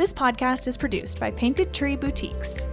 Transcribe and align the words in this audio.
This 0.00 0.14
podcast 0.14 0.66
is 0.66 0.78
produced 0.78 1.20
by 1.20 1.30
Painted 1.30 1.74
Tree 1.74 1.94
Boutiques. 1.94 2.66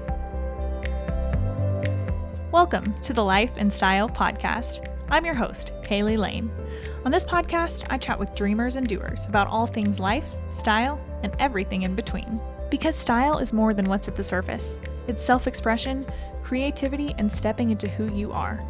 Welcome 2.54 2.96
to 3.02 3.12
the 3.12 3.22
Life 3.22 3.52
and 3.58 3.74
Style 3.74 4.08
Podcast. 4.08 4.88
I'm 5.10 5.26
your 5.26 5.34
host, 5.34 5.74
Caylie 5.84 6.18
Lane. 6.18 6.50
On 7.04 7.12
this 7.12 7.26
podcast, 7.26 7.86
I 7.90 7.98
chat 7.98 8.18
with 8.18 8.34
dreamers 8.34 8.78
and 8.78 8.88
doers 8.88 9.26
about 9.26 9.50
all 9.50 9.68
things 9.68 10.00
life, 10.00 10.36
style, 10.54 11.02
and 11.22 11.36
everything 11.38 11.84
in 11.84 11.96
between. 11.96 12.40
Because 12.72 12.96
style 12.96 13.40
is 13.40 13.52
more 13.52 13.74
than 13.74 13.90
what's 13.90 14.08
at 14.08 14.16
the 14.16 14.24
surface, 14.24 14.80
it's 15.10 15.22
self 15.26 15.48
expression, 15.48 16.06
creativity, 16.44 17.14
and 17.18 17.30
stepping 17.30 17.72
into 17.72 17.90
who 17.90 18.10
you 18.16 18.32
are. 18.32 18.64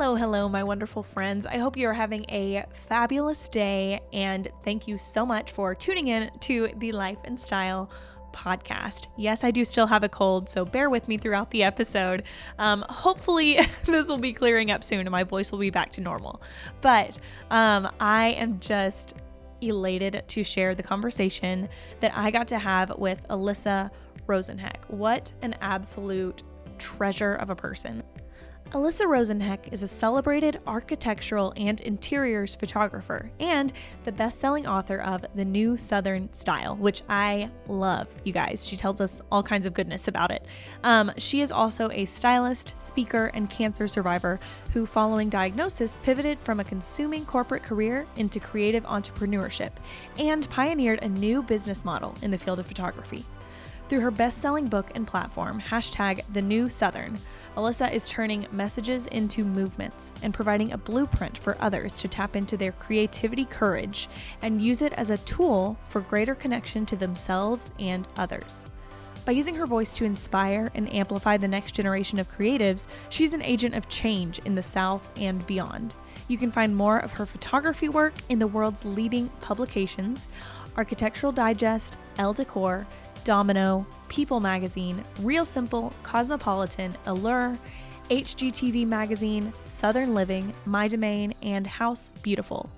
Hello, 0.00 0.16
hello, 0.16 0.48
my 0.48 0.64
wonderful 0.64 1.02
friends. 1.02 1.44
I 1.44 1.58
hope 1.58 1.76
you're 1.76 1.92
having 1.92 2.24
a 2.30 2.64
fabulous 2.88 3.50
day, 3.50 4.00
and 4.14 4.48
thank 4.64 4.88
you 4.88 4.96
so 4.96 5.26
much 5.26 5.52
for 5.52 5.74
tuning 5.74 6.08
in 6.08 6.30
to 6.40 6.70
the 6.78 6.90
Life 6.92 7.18
and 7.24 7.38
Style 7.38 7.90
podcast. 8.32 9.08
Yes, 9.18 9.44
I 9.44 9.50
do 9.50 9.62
still 9.62 9.86
have 9.86 10.02
a 10.02 10.08
cold, 10.08 10.48
so 10.48 10.64
bear 10.64 10.88
with 10.88 11.06
me 11.06 11.18
throughout 11.18 11.50
the 11.50 11.62
episode. 11.64 12.22
Um, 12.58 12.82
hopefully, 12.88 13.58
this 13.84 14.08
will 14.08 14.16
be 14.16 14.32
clearing 14.32 14.70
up 14.70 14.84
soon 14.84 15.00
and 15.00 15.10
my 15.10 15.22
voice 15.22 15.52
will 15.52 15.58
be 15.58 15.68
back 15.68 15.90
to 15.92 16.00
normal. 16.00 16.40
But 16.80 17.18
um, 17.50 17.86
I 18.00 18.28
am 18.28 18.58
just 18.58 19.16
elated 19.60 20.22
to 20.28 20.42
share 20.42 20.74
the 20.74 20.82
conversation 20.82 21.68
that 22.00 22.16
I 22.16 22.30
got 22.30 22.48
to 22.48 22.58
have 22.58 22.96
with 22.96 23.28
Alyssa 23.28 23.90
Rosenheck. 24.26 24.82
What 24.88 25.30
an 25.42 25.56
absolute 25.60 26.42
treasure 26.78 27.34
of 27.34 27.50
a 27.50 27.54
person. 27.54 28.02
Alyssa 28.72 29.04
Rosenheck 29.04 29.72
is 29.72 29.82
a 29.82 29.88
celebrated 29.88 30.60
architectural 30.64 31.52
and 31.56 31.80
interiors 31.80 32.54
photographer 32.54 33.28
and 33.40 33.72
the 34.04 34.12
best 34.12 34.38
selling 34.38 34.64
author 34.64 34.98
of 35.00 35.24
The 35.34 35.44
New 35.44 35.76
Southern 35.76 36.32
Style, 36.32 36.76
which 36.76 37.02
I 37.08 37.50
love, 37.66 38.06
you 38.22 38.32
guys. 38.32 38.64
She 38.64 38.76
tells 38.76 39.00
us 39.00 39.22
all 39.32 39.42
kinds 39.42 39.66
of 39.66 39.74
goodness 39.74 40.06
about 40.06 40.30
it. 40.30 40.46
Um, 40.84 41.10
she 41.16 41.40
is 41.40 41.50
also 41.50 41.90
a 41.90 42.04
stylist, 42.04 42.80
speaker, 42.86 43.32
and 43.34 43.50
cancer 43.50 43.88
survivor 43.88 44.38
who, 44.72 44.86
following 44.86 45.28
diagnosis, 45.30 45.98
pivoted 46.04 46.38
from 46.38 46.60
a 46.60 46.64
consuming 46.64 47.24
corporate 47.24 47.64
career 47.64 48.06
into 48.14 48.38
creative 48.38 48.84
entrepreneurship 48.84 49.72
and 50.16 50.48
pioneered 50.48 51.02
a 51.02 51.08
new 51.08 51.42
business 51.42 51.84
model 51.84 52.14
in 52.22 52.30
the 52.30 52.38
field 52.38 52.60
of 52.60 52.66
photography. 52.66 53.24
Through 53.90 54.02
her 54.02 54.12
best 54.12 54.38
selling 54.38 54.68
book 54.68 54.92
and 54.94 55.04
platform, 55.04 55.60
hashtag 55.60 56.20
The 56.32 56.40
New 56.40 56.68
Southern, 56.68 57.18
Alyssa 57.56 57.92
is 57.92 58.08
turning 58.08 58.46
messages 58.52 59.08
into 59.08 59.44
movements 59.44 60.12
and 60.22 60.32
providing 60.32 60.70
a 60.70 60.78
blueprint 60.78 61.36
for 61.36 61.60
others 61.60 61.98
to 61.98 62.06
tap 62.06 62.36
into 62.36 62.56
their 62.56 62.70
creativity 62.70 63.46
courage 63.46 64.08
and 64.42 64.62
use 64.62 64.80
it 64.80 64.92
as 64.92 65.10
a 65.10 65.18
tool 65.18 65.76
for 65.88 66.02
greater 66.02 66.36
connection 66.36 66.86
to 66.86 66.94
themselves 66.94 67.72
and 67.80 68.06
others. 68.16 68.70
By 69.24 69.32
using 69.32 69.56
her 69.56 69.66
voice 69.66 69.92
to 69.94 70.04
inspire 70.04 70.70
and 70.76 70.94
amplify 70.94 71.36
the 71.36 71.48
next 71.48 71.72
generation 71.72 72.20
of 72.20 72.30
creatives, 72.30 72.86
she's 73.08 73.32
an 73.32 73.42
agent 73.42 73.74
of 73.74 73.88
change 73.88 74.38
in 74.44 74.54
the 74.54 74.62
South 74.62 75.10
and 75.18 75.44
beyond. 75.48 75.96
You 76.28 76.38
can 76.38 76.52
find 76.52 76.76
more 76.76 77.00
of 77.00 77.12
her 77.14 77.26
photography 77.26 77.88
work 77.88 78.14
in 78.28 78.38
the 78.38 78.46
world's 78.46 78.84
leading 78.84 79.30
publications 79.40 80.28
Architectural 80.76 81.32
Digest, 81.32 81.96
Elle 82.18 82.32
Decor, 82.32 82.86
Domino, 83.24 83.86
People 84.08 84.40
Magazine, 84.40 85.02
Real 85.20 85.44
Simple, 85.44 85.92
Cosmopolitan, 86.02 86.94
Allure, 87.06 87.58
HGTV 88.10 88.86
Magazine, 88.86 89.52
Southern 89.64 90.14
Living, 90.14 90.52
MyDomaine, 90.66 91.34
and 91.42 91.66
House 91.66 92.10
Beautiful. 92.22 92.70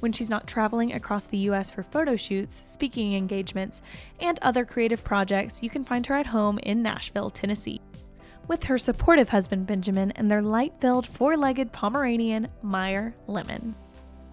When 0.00 0.12
she's 0.12 0.30
not 0.30 0.46
traveling 0.46 0.92
across 0.92 1.24
the 1.24 1.38
US 1.38 1.70
for 1.70 1.82
photo 1.82 2.16
shoots, 2.16 2.62
speaking 2.64 3.14
engagements, 3.14 3.82
and 4.20 4.38
other 4.40 4.64
creative 4.64 5.04
projects, 5.04 5.62
you 5.62 5.68
can 5.68 5.84
find 5.84 6.06
her 6.06 6.14
at 6.14 6.26
home 6.26 6.58
in 6.62 6.82
Nashville, 6.82 7.30
Tennessee. 7.30 7.80
With 8.46 8.64
her 8.64 8.78
supportive 8.78 9.28
husband 9.28 9.66
Benjamin 9.66 10.12
and 10.12 10.30
their 10.30 10.40
light 10.40 10.80
filled 10.80 11.06
four 11.06 11.36
legged 11.36 11.72
Pomeranian, 11.72 12.48
Meyer 12.62 13.14
Lemon. 13.26 13.74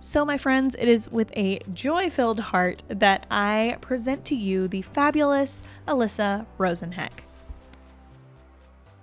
So, 0.05 0.23
my 0.23 0.37
friends, 0.37 0.75
it 0.77 0.87
is 0.87 1.09
with 1.09 1.35
a 1.35 1.57
joy 1.73 2.11
filled 2.11 2.39
heart 2.39 2.83
that 2.89 3.25
I 3.31 3.77
present 3.81 4.23
to 4.25 4.35
you 4.35 4.67
the 4.67 4.83
fabulous 4.83 5.63
Alyssa 5.87 6.45
Rosenheck. 6.59 7.23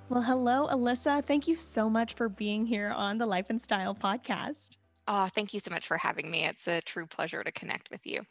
Well, 0.09 0.23
hello, 0.23 0.69
Alyssa. 0.69 1.27
Thank 1.27 1.49
you 1.49 1.57
so 1.57 1.91
much 1.91 2.15
for 2.15 2.29
being 2.29 2.65
here 2.65 2.91
on 2.91 3.19
the 3.19 3.27
Life 3.27 3.47
and 3.51 3.61
Style 3.61 3.97
podcast. 3.97 4.77
Oh, 5.09 5.27
thank 5.35 5.53
you 5.53 5.59
so 5.59 5.73
much 5.73 5.89
for 5.89 5.97
having 5.97 6.31
me. 6.31 6.45
It's 6.45 6.69
a 6.69 6.81
true 6.81 7.09
pleasure 7.09 7.43
to 7.43 7.51
connect 7.51 7.91
with 7.91 8.07
you. 8.07 8.23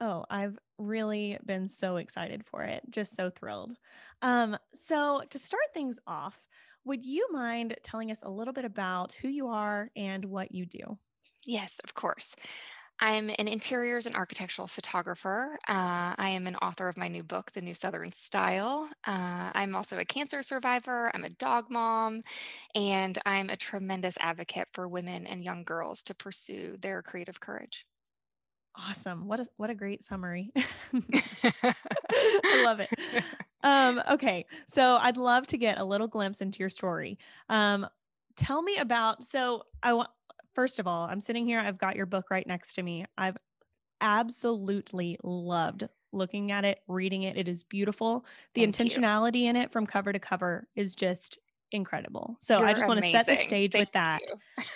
Oh, 0.00 0.24
I've 0.28 0.58
really 0.78 1.38
been 1.46 1.68
so 1.68 1.94
excited 1.94 2.44
for 2.44 2.64
it. 2.64 2.82
Just 2.90 3.14
so 3.14 3.30
thrilled. 3.30 3.76
Um, 4.20 4.58
so, 4.74 5.22
to 5.30 5.38
start 5.38 5.62
things 5.72 6.00
off, 6.08 6.44
would 6.84 7.06
you 7.06 7.28
mind 7.30 7.76
telling 7.84 8.10
us 8.10 8.24
a 8.24 8.28
little 8.28 8.52
bit 8.52 8.64
about 8.64 9.12
who 9.12 9.28
you 9.28 9.46
are 9.46 9.90
and 9.94 10.24
what 10.24 10.50
you 10.50 10.66
do? 10.66 10.98
Yes, 11.46 11.80
of 11.84 11.94
course. 11.94 12.34
I'm 13.00 13.30
an 13.30 13.48
interiors 13.48 14.06
and 14.06 14.16
architectural 14.16 14.68
photographer. 14.68 15.58
Uh, 15.68 16.14
I 16.18 16.30
am 16.30 16.46
an 16.46 16.56
author 16.56 16.88
of 16.88 16.96
my 16.98 17.08
new 17.08 17.22
book, 17.24 17.52
The 17.52 17.62
New 17.62 17.74
Southern 17.74 18.12
Style. 18.12 18.90
Uh, 19.06 19.52
I'm 19.54 19.76
also 19.76 19.98
a 19.98 20.04
cancer 20.06 20.42
survivor. 20.42 21.10
I'm 21.14 21.24
a 21.24 21.30
dog 21.30 21.70
mom, 21.70 22.22
and 22.74 23.18
I'm 23.26 23.50
a 23.50 23.56
tremendous 23.56 24.16
advocate 24.20 24.68
for 24.72 24.88
women 24.88 25.26
and 25.26 25.44
young 25.44 25.64
girls 25.64 26.02
to 26.04 26.14
pursue 26.14 26.78
their 26.78 27.02
creative 27.02 27.40
courage. 27.40 27.86
Awesome. 28.78 29.26
What 29.26 29.40
a 29.40 29.46
what 29.56 29.70
a 29.70 29.74
great 29.74 30.02
summary. 30.02 30.52
I 30.94 31.74
love 32.64 32.80
it. 32.80 32.90
Um, 33.62 34.00
okay. 34.10 34.46
So 34.68 34.96
I'd 34.96 35.16
love 35.16 35.48
to 35.48 35.58
get 35.58 35.78
a 35.78 35.84
little 35.84 36.06
glimpse 36.06 36.40
into 36.40 36.60
your 36.60 36.68
story. 36.70 37.18
Um, 37.48 37.88
tell 38.36 38.62
me 38.62 38.76
about 38.76 39.24
so 39.24 39.64
I 39.82 39.94
want 39.94 40.10
first 40.56 40.80
of 40.80 40.88
all, 40.88 41.06
I'm 41.06 41.20
sitting 41.20 41.46
here, 41.46 41.60
I've 41.60 41.78
got 41.78 41.94
your 41.96 42.06
book 42.06 42.30
right 42.30 42.46
next 42.46 42.72
to 42.74 42.82
me. 42.82 43.04
I've 43.16 43.36
absolutely 44.00 45.18
loved 45.22 45.84
looking 46.12 46.50
at 46.50 46.64
it, 46.64 46.80
reading 46.88 47.22
it. 47.24 47.36
It 47.36 47.46
is 47.46 47.62
beautiful. 47.62 48.26
The 48.54 48.62
Thank 48.62 48.66
intentionality 48.66 49.42
you. 49.42 49.50
in 49.50 49.56
it 49.56 49.70
from 49.70 49.86
cover 49.86 50.12
to 50.12 50.18
cover 50.18 50.66
is 50.74 50.94
just 50.94 51.38
incredible. 51.72 52.36
So 52.40 52.58
You're 52.58 52.68
I 52.68 52.72
just 52.72 52.88
want 52.88 53.02
to 53.02 53.10
set 53.10 53.26
the 53.26 53.36
stage 53.36 53.72
Thank 53.72 53.86
with 53.86 53.92
that. 53.92 54.22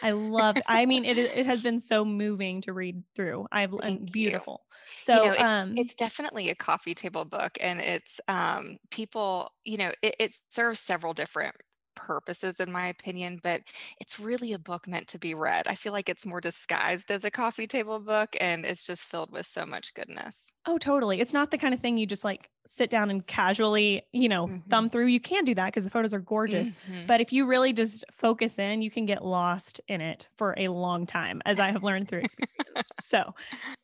I 0.03 0.11
love 0.13 0.61
I 0.67 0.87
mean 0.87 1.05
it 1.05 1.19
it 1.19 1.47
has 1.47 1.63
been 1.63 1.79
so 1.79 2.05
moving 2.05 2.61
to 2.63 2.73
read 2.73 3.03
through. 3.15 3.47
I've 3.53 3.73
Thank 3.81 4.13
beautiful. 4.13 4.67
You 5.09 5.21
So 5.23 5.29
know, 5.29 5.33
it's 5.33 5.45
um 5.45 5.75
it's 5.75 5.95
definitely 5.95 6.51
a 6.51 6.55
coffee 6.55 6.95
table 6.95 7.25
book, 7.25 7.57
and 7.61 7.81
it's 7.81 8.21
um, 8.29 8.77
people. 8.91 9.53
You 9.65 9.79
know, 9.79 9.93
it, 10.03 10.17
it 10.19 10.35
serves 10.51 10.81
several 10.81 11.15
different 11.15 11.57
purposes, 11.95 12.61
in 12.61 12.71
my 12.73 12.89
opinion, 12.89 13.39
but 13.43 13.63
it's 14.01 14.19
really 14.21 14.53
a 14.53 14.59
book 14.59 14.87
meant 14.89 15.09
to 15.09 15.19
be 15.19 15.35
read. 15.35 15.67
I 15.69 15.75
feel 15.75 15.93
like 15.93 16.09
it's 16.09 16.27
more 16.27 16.41
disguised 16.41 17.11
as 17.11 17.25
a 17.25 17.31
coffee 17.31 17.67
table 17.67 18.01
book, 18.01 18.37
and 18.41 18.65
it's 18.67 18.85
just 18.85 19.05
filled 19.05 19.31
with 19.33 19.47
so 19.47 19.67
much 19.67 19.95
goodness. 19.95 20.53
Oh, 20.67 20.77
totally. 20.77 21.21
It's 21.21 21.33
not 21.33 21.51
the 21.51 21.57
kind 21.59 21.73
of 21.73 21.81
thing 21.81 21.97
you 21.97 22.07
just 22.07 22.25
like 22.25 22.51
sit 22.67 22.91
down 22.91 23.09
and 23.11 23.27
casually, 23.27 24.03
you 24.13 24.29
know, 24.29 24.53
thumb 24.69 24.91
hmm 24.91 24.91
through. 24.91 25.07
You 25.07 25.19
can 25.19 25.43
do 25.45 25.55
that 25.55 25.67
because 25.67 25.85
the 25.85 25.91
photos 25.91 26.13
are 26.13 26.21
gorgeous. 26.21 26.75
hmm 26.75 27.07
But 27.07 27.23
if 27.23 27.33
you 27.33 27.47
really 27.47 27.73
just 27.73 28.05
focus 28.13 28.59
in, 28.59 28.83
you 28.83 28.91
can 28.91 29.07
get 29.07 29.25
lost 29.25 29.81
in 29.89 30.03
it 30.03 30.29
for 30.37 30.55
a 30.59 30.69
long 30.69 31.07
time, 31.07 31.41
as 31.47 31.59
I 31.59 31.71
have 31.71 31.83
learned 31.83 32.09
through 32.09 32.21
experience. 32.21 32.47
So, 33.01 33.35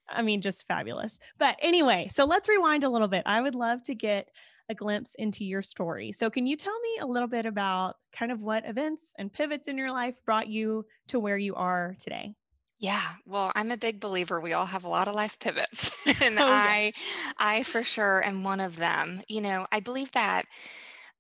I 0.09 0.23
mean, 0.23 0.43
just 0.43 0.67
fabulous. 0.67 1.19
But 1.39 1.57
anyway, 1.61 2.09
so 2.11 2.25
let's 2.27 2.49
rewind 2.49 2.85
a 2.85 2.91
little 2.91 3.09
bit. 3.09 3.23
I 3.27 3.41
would 3.41 3.55
love 3.55 3.83
to 3.85 3.95
get 3.95 4.31
a 4.69 4.75
glimpse 4.75 5.15
into 5.17 5.45
your 5.45 5.63
story. 5.63 6.13
So, 6.13 6.31
can 6.31 6.47
you 6.47 6.57
tell 6.57 6.79
me 6.81 6.99
a 7.01 7.07
little 7.07 7.29
bit 7.29 7.47
about 7.47 7.97
kind 8.13 8.33
of 8.33 8.41
what 8.41 8.65
events 8.67 9.15
and 9.19 9.33
pivots 9.33 9.69
in 9.69 9.79
your 9.79 9.93
life 9.93 10.17
brought 10.25 10.49
you 10.49 10.87
to 11.09 11.21
where 11.21 11.39
you 11.39 11.55
are 11.55 11.97
today? 11.99 12.35
Yeah, 12.79 13.15
well, 13.25 13.53
I'm 13.55 13.71
a 13.71 13.77
big 13.79 14.01
believer 14.01 14.39
we 14.41 14.53
all 14.53 14.67
have 14.67 14.85
a 14.85 14.89
lot 14.89 15.09
of 15.09 15.15
life 15.15 15.39
pivots, 15.39 15.91
and 16.21 16.39
Oh, 16.39 16.47
I 16.47 16.93
yes. 16.95 17.01
I 17.39 17.63
for 17.63 17.83
sure 17.83 18.23
am 18.25 18.45
one 18.45 18.61
of 18.61 18.77
them. 18.77 19.23
You 19.29 19.41
know, 19.41 19.67
I 19.73 19.81
believe 19.81 20.13
that 20.13 20.45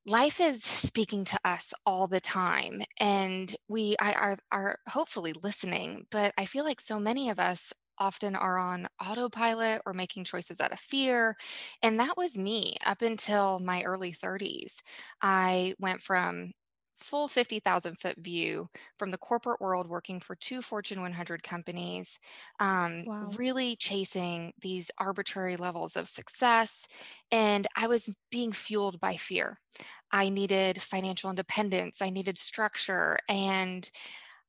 life 0.06 0.40
is 0.40 0.62
speaking 0.64 1.24
to 1.26 1.40
us 1.44 1.74
all 1.86 2.08
the 2.08 2.20
time 2.20 2.82
and 3.00 3.56
we 3.68 3.96
I, 4.00 4.12
are 4.14 4.38
are 4.52 4.78
hopefully 4.88 5.32
listening 5.34 6.06
but 6.10 6.34
i 6.38 6.46
feel 6.46 6.64
like 6.64 6.80
so 6.80 7.00
many 7.00 7.30
of 7.30 7.40
us 7.40 7.72
often 7.98 8.36
are 8.36 8.58
on 8.58 8.86
autopilot 9.00 9.82
or 9.86 9.92
making 9.92 10.24
choices 10.24 10.60
out 10.60 10.72
of 10.72 10.80
fear 10.80 11.36
and 11.82 11.98
that 12.00 12.16
was 12.16 12.36
me 12.38 12.76
up 12.84 13.02
until 13.02 13.58
my 13.60 13.82
early 13.84 14.12
30s 14.12 14.82
i 15.22 15.74
went 15.78 16.02
from 16.02 16.52
full 16.98 17.28
50,000 17.28 17.96
foot 18.00 18.16
view 18.18 18.68
from 18.98 19.10
the 19.10 19.18
corporate 19.18 19.60
world 19.60 19.86
working 19.86 20.18
for 20.18 20.34
two 20.34 20.62
Fortune 20.62 21.02
100 21.02 21.42
companies, 21.42 22.18
um, 22.58 23.04
Wow. 23.04 23.38
really 23.38 23.76
chasing 23.76 24.54
these 24.62 24.90
arbitrary 24.98 25.56
levels 25.58 25.94
of 25.94 26.08
success. 26.08 26.88
And 27.30 27.66
I 27.76 27.86
was 27.86 28.16
being 28.30 28.50
fueled 28.50 28.98
by 28.98 29.16
fear. 29.16 29.58
I 30.12 30.28
needed 30.30 30.80
financial 30.80 31.30
independence, 31.30 32.00
I 32.00 32.10
needed 32.10 32.38
structure, 32.38 33.18
and 33.28 33.90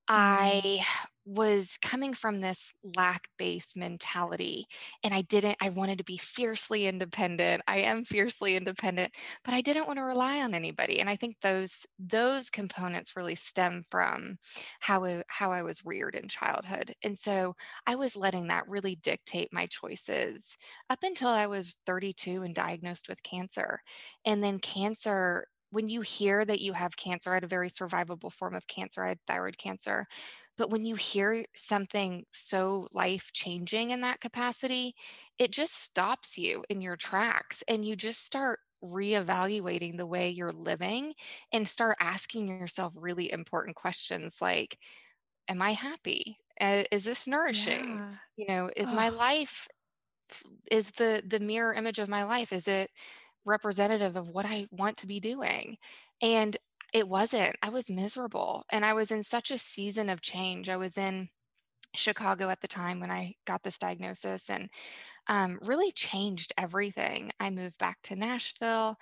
Mm-hmm. 0.09 0.59
I 0.79 0.85
was 1.27 1.77
coming 1.81 2.13
from 2.13 2.39
this 2.39 2.71
lack 2.95 3.27
based 3.37 3.75
mentality 3.75 4.65
and 5.03 5.13
i 5.13 5.21
didn't 5.23 5.57
i 5.61 5.67
wanted 5.67 5.97
to 5.97 6.03
be 6.05 6.15
fiercely 6.15 6.87
independent. 6.87 7.61
I 7.67 7.79
am 7.79 8.05
fiercely 8.05 8.55
independent 8.55 9.13
but 9.43 9.53
i 9.53 9.59
didn't 9.59 9.87
want 9.87 9.99
to 9.99 10.03
rely 10.03 10.39
on 10.39 10.53
anybody 10.53 11.01
and 11.01 11.09
i 11.09 11.17
think 11.17 11.35
those 11.41 11.85
those 11.99 12.49
components 12.49 13.17
really 13.17 13.35
stem 13.35 13.83
from 13.91 14.37
how 14.79 15.03
I, 15.03 15.23
how 15.27 15.51
i 15.51 15.63
was 15.63 15.85
reared 15.85 16.15
in 16.15 16.29
childhood 16.29 16.93
and 17.03 17.17
so 17.17 17.55
i 17.85 17.95
was 17.95 18.15
letting 18.15 18.47
that 18.47 18.69
really 18.69 18.95
dictate 18.95 19.49
my 19.51 19.65
choices 19.65 20.57
up 20.89 20.99
until 21.03 21.29
i 21.29 21.45
was 21.47 21.77
32 21.85 22.43
and 22.43 22.55
diagnosed 22.55 23.09
with 23.09 23.21
cancer 23.23 23.81
and 24.25 24.41
then 24.41 24.59
cancer 24.59 25.45
when 25.69 25.89
you 25.89 26.01
hear 26.01 26.45
that 26.45 26.61
you 26.61 26.73
have 26.73 26.97
cancer, 26.97 27.31
I 27.31 27.35
had 27.35 27.43
a 27.43 27.47
very 27.47 27.69
survivable 27.69 28.31
form 28.31 28.55
of 28.55 28.67
cancer, 28.67 29.03
I 29.03 29.09
had 29.09 29.19
thyroid 29.27 29.57
cancer. 29.57 30.07
But 30.57 30.69
when 30.69 30.85
you 30.85 30.95
hear 30.95 31.45
something 31.55 32.25
so 32.31 32.87
life 32.91 33.31
changing 33.33 33.91
in 33.91 34.01
that 34.01 34.21
capacity, 34.21 34.95
it 35.37 35.51
just 35.51 35.75
stops 35.75 36.37
you 36.37 36.63
in 36.69 36.81
your 36.81 36.95
tracks 36.97 37.63
and 37.67 37.85
you 37.85 37.95
just 37.95 38.23
start 38.23 38.59
reevaluating 38.83 39.97
the 39.97 40.05
way 40.07 40.29
you're 40.29 40.51
living 40.51 41.13
and 41.51 41.67
start 41.67 41.97
asking 41.99 42.47
yourself 42.47 42.93
really 42.95 43.31
important 43.31 43.75
questions 43.75 44.41
like, 44.41 44.79
Am 45.49 45.61
I 45.61 45.71
happy? 45.73 46.39
Uh, 46.61 46.85
is 46.91 47.05
this 47.05 47.27
nourishing? 47.27 48.01
Yeah. 48.01 48.17
You 48.37 48.47
know, 48.47 48.71
is 48.75 48.93
my 48.93 49.09
life 49.09 49.67
is 50.71 50.91
the 50.93 51.23
the 51.25 51.39
mirror 51.39 51.73
image 51.73 51.99
of 51.99 52.09
my 52.09 52.23
life 52.23 52.51
is 52.51 52.67
it 52.67 52.91
representative 53.47 54.15
of 54.15 54.29
what 54.29 54.45
I 54.45 54.67
want 54.71 54.97
to 54.97 55.07
be 55.07 55.19
doing. 55.19 55.77
And 56.21 56.55
it 56.93 57.07
wasn't. 57.07 57.55
I 57.61 57.69
was 57.69 57.89
miserable 57.89 58.63
and 58.71 58.85
I 58.85 58.93
was 58.93 59.11
in 59.11 59.23
such 59.23 59.51
a 59.51 59.57
season 59.57 60.09
of 60.09 60.21
change. 60.21 60.69
I 60.69 60.77
was 60.77 60.97
in 60.97 61.29
Chicago 61.95 62.49
at 62.49 62.61
the 62.61 62.67
time 62.67 62.99
when 62.99 63.11
I 63.11 63.33
got 63.45 63.63
this 63.63 63.79
diagnosis 63.79 64.49
and 64.49 64.69
um, 65.27 65.59
really 65.61 65.91
changed 65.91 66.53
everything. 66.57 67.31
I 67.39 67.49
moved 67.49 67.77
back 67.77 67.97
to 68.03 68.15
Nashville. 68.15 68.97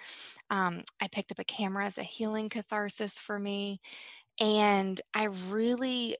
Um, 0.50 0.81
I 1.01 1.07
picked 1.12 1.31
up 1.31 1.39
a 1.39 1.44
camera 1.44 1.86
as 1.86 1.97
a 1.97 2.03
healing 2.03 2.50
catharsis 2.50 3.19
for 3.19 3.38
me. 3.38 3.80
And 4.39 5.00
I 5.13 5.25
really 5.50 6.15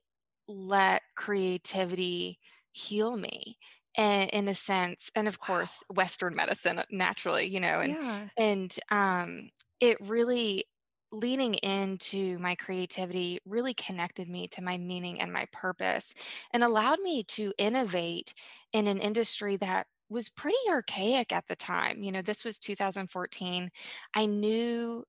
let 0.48 1.01
creativity 1.16 2.39
heal 2.72 3.16
me 3.16 3.57
and 3.98 4.30
in 4.32 4.48
a 4.48 4.56
sense 4.56 5.12
and 5.16 5.28
of 5.28 5.40
Wow. 5.40 5.40
course 5.40 5.84
western 5.94 6.36
medicine 6.36 6.82
naturally 6.92 7.46
you 7.46 7.60
know 7.60 7.80
and 7.82 7.98
Yeah. 7.98 8.30
and 8.38 8.78
um 8.92 9.50
it 9.80 9.98
really 10.02 10.66
leaning 11.12 11.54
into 11.56 12.38
my 12.40 12.56
creativity 12.56 13.40
really 13.46 13.74
connected 13.74 14.28
me 14.28 14.48
to 14.50 14.62
my 14.62 14.78
meaning 14.78 15.20
and 15.22 15.32
my 15.32 15.46
purpose 15.52 16.14
and 16.52 16.64
allowed 16.64 17.00
me 17.00 17.24
to 17.24 17.54
innovate 17.58 18.34
in 18.74 18.88
an 18.88 19.00
industry 19.00 19.56
that 19.56 19.88
was 20.10 20.30
pretty 20.30 20.58
archaic 20.70 21.32
at 21.32 21.48
the 21.48 21.56
time 21.56 22.04
you 22.04 22.12
know 22.12 22.22
this 22.22 22.44
was 22.44 22.60
2014 22.60 23.70
i 24.14 24.26
knew 24.26 25.04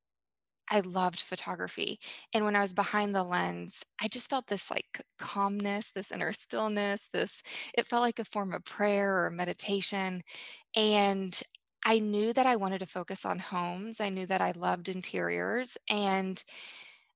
I 0.68 0.80
loved 0.80 1.20
photography. 1.20 2.00
And 2.32 2.44
when 2.44 2.56
I 2.56 2.62
was 2.62 2.72
behind 2.72 3.14
the 3.14 3.22
lens, 3.24 3.84
I 4.00 4.08
just 4.08 4.28
felt 4.30 4.48
this 4.48 4.70
like 4.70 5.02
calmness, 5.18 5.92
this 5.92 6.10
inner 6.10 6.32
stillness, 6.32 7.08
this, 7.12 7.42
it 7.74 7.86
felt 7.88 8.02
like 8.02 8.18
a 8.18 8.24
form 8.24 8.52
of 8.52 8.64
prayer 8.64 9.24
or 9.24 9.30
meditation. 9.30 10.22
And 10.76 11.40
I 11.84 12.00
knew 12.00 12.32
that 12.32 12.46
I 12.46 12.56
wanted 12.56 12.80
to 12.80 12.86
focus 12.86 13.24
on 13.24 13.38
homes. 13.38 14.00
I 14.00 14.08
knew 14.08 14.26
that 14.26 14.42
I 14.42 14.52
loved 14.52 14.88
interiors. 14.88 15.78
And 15.88 16.42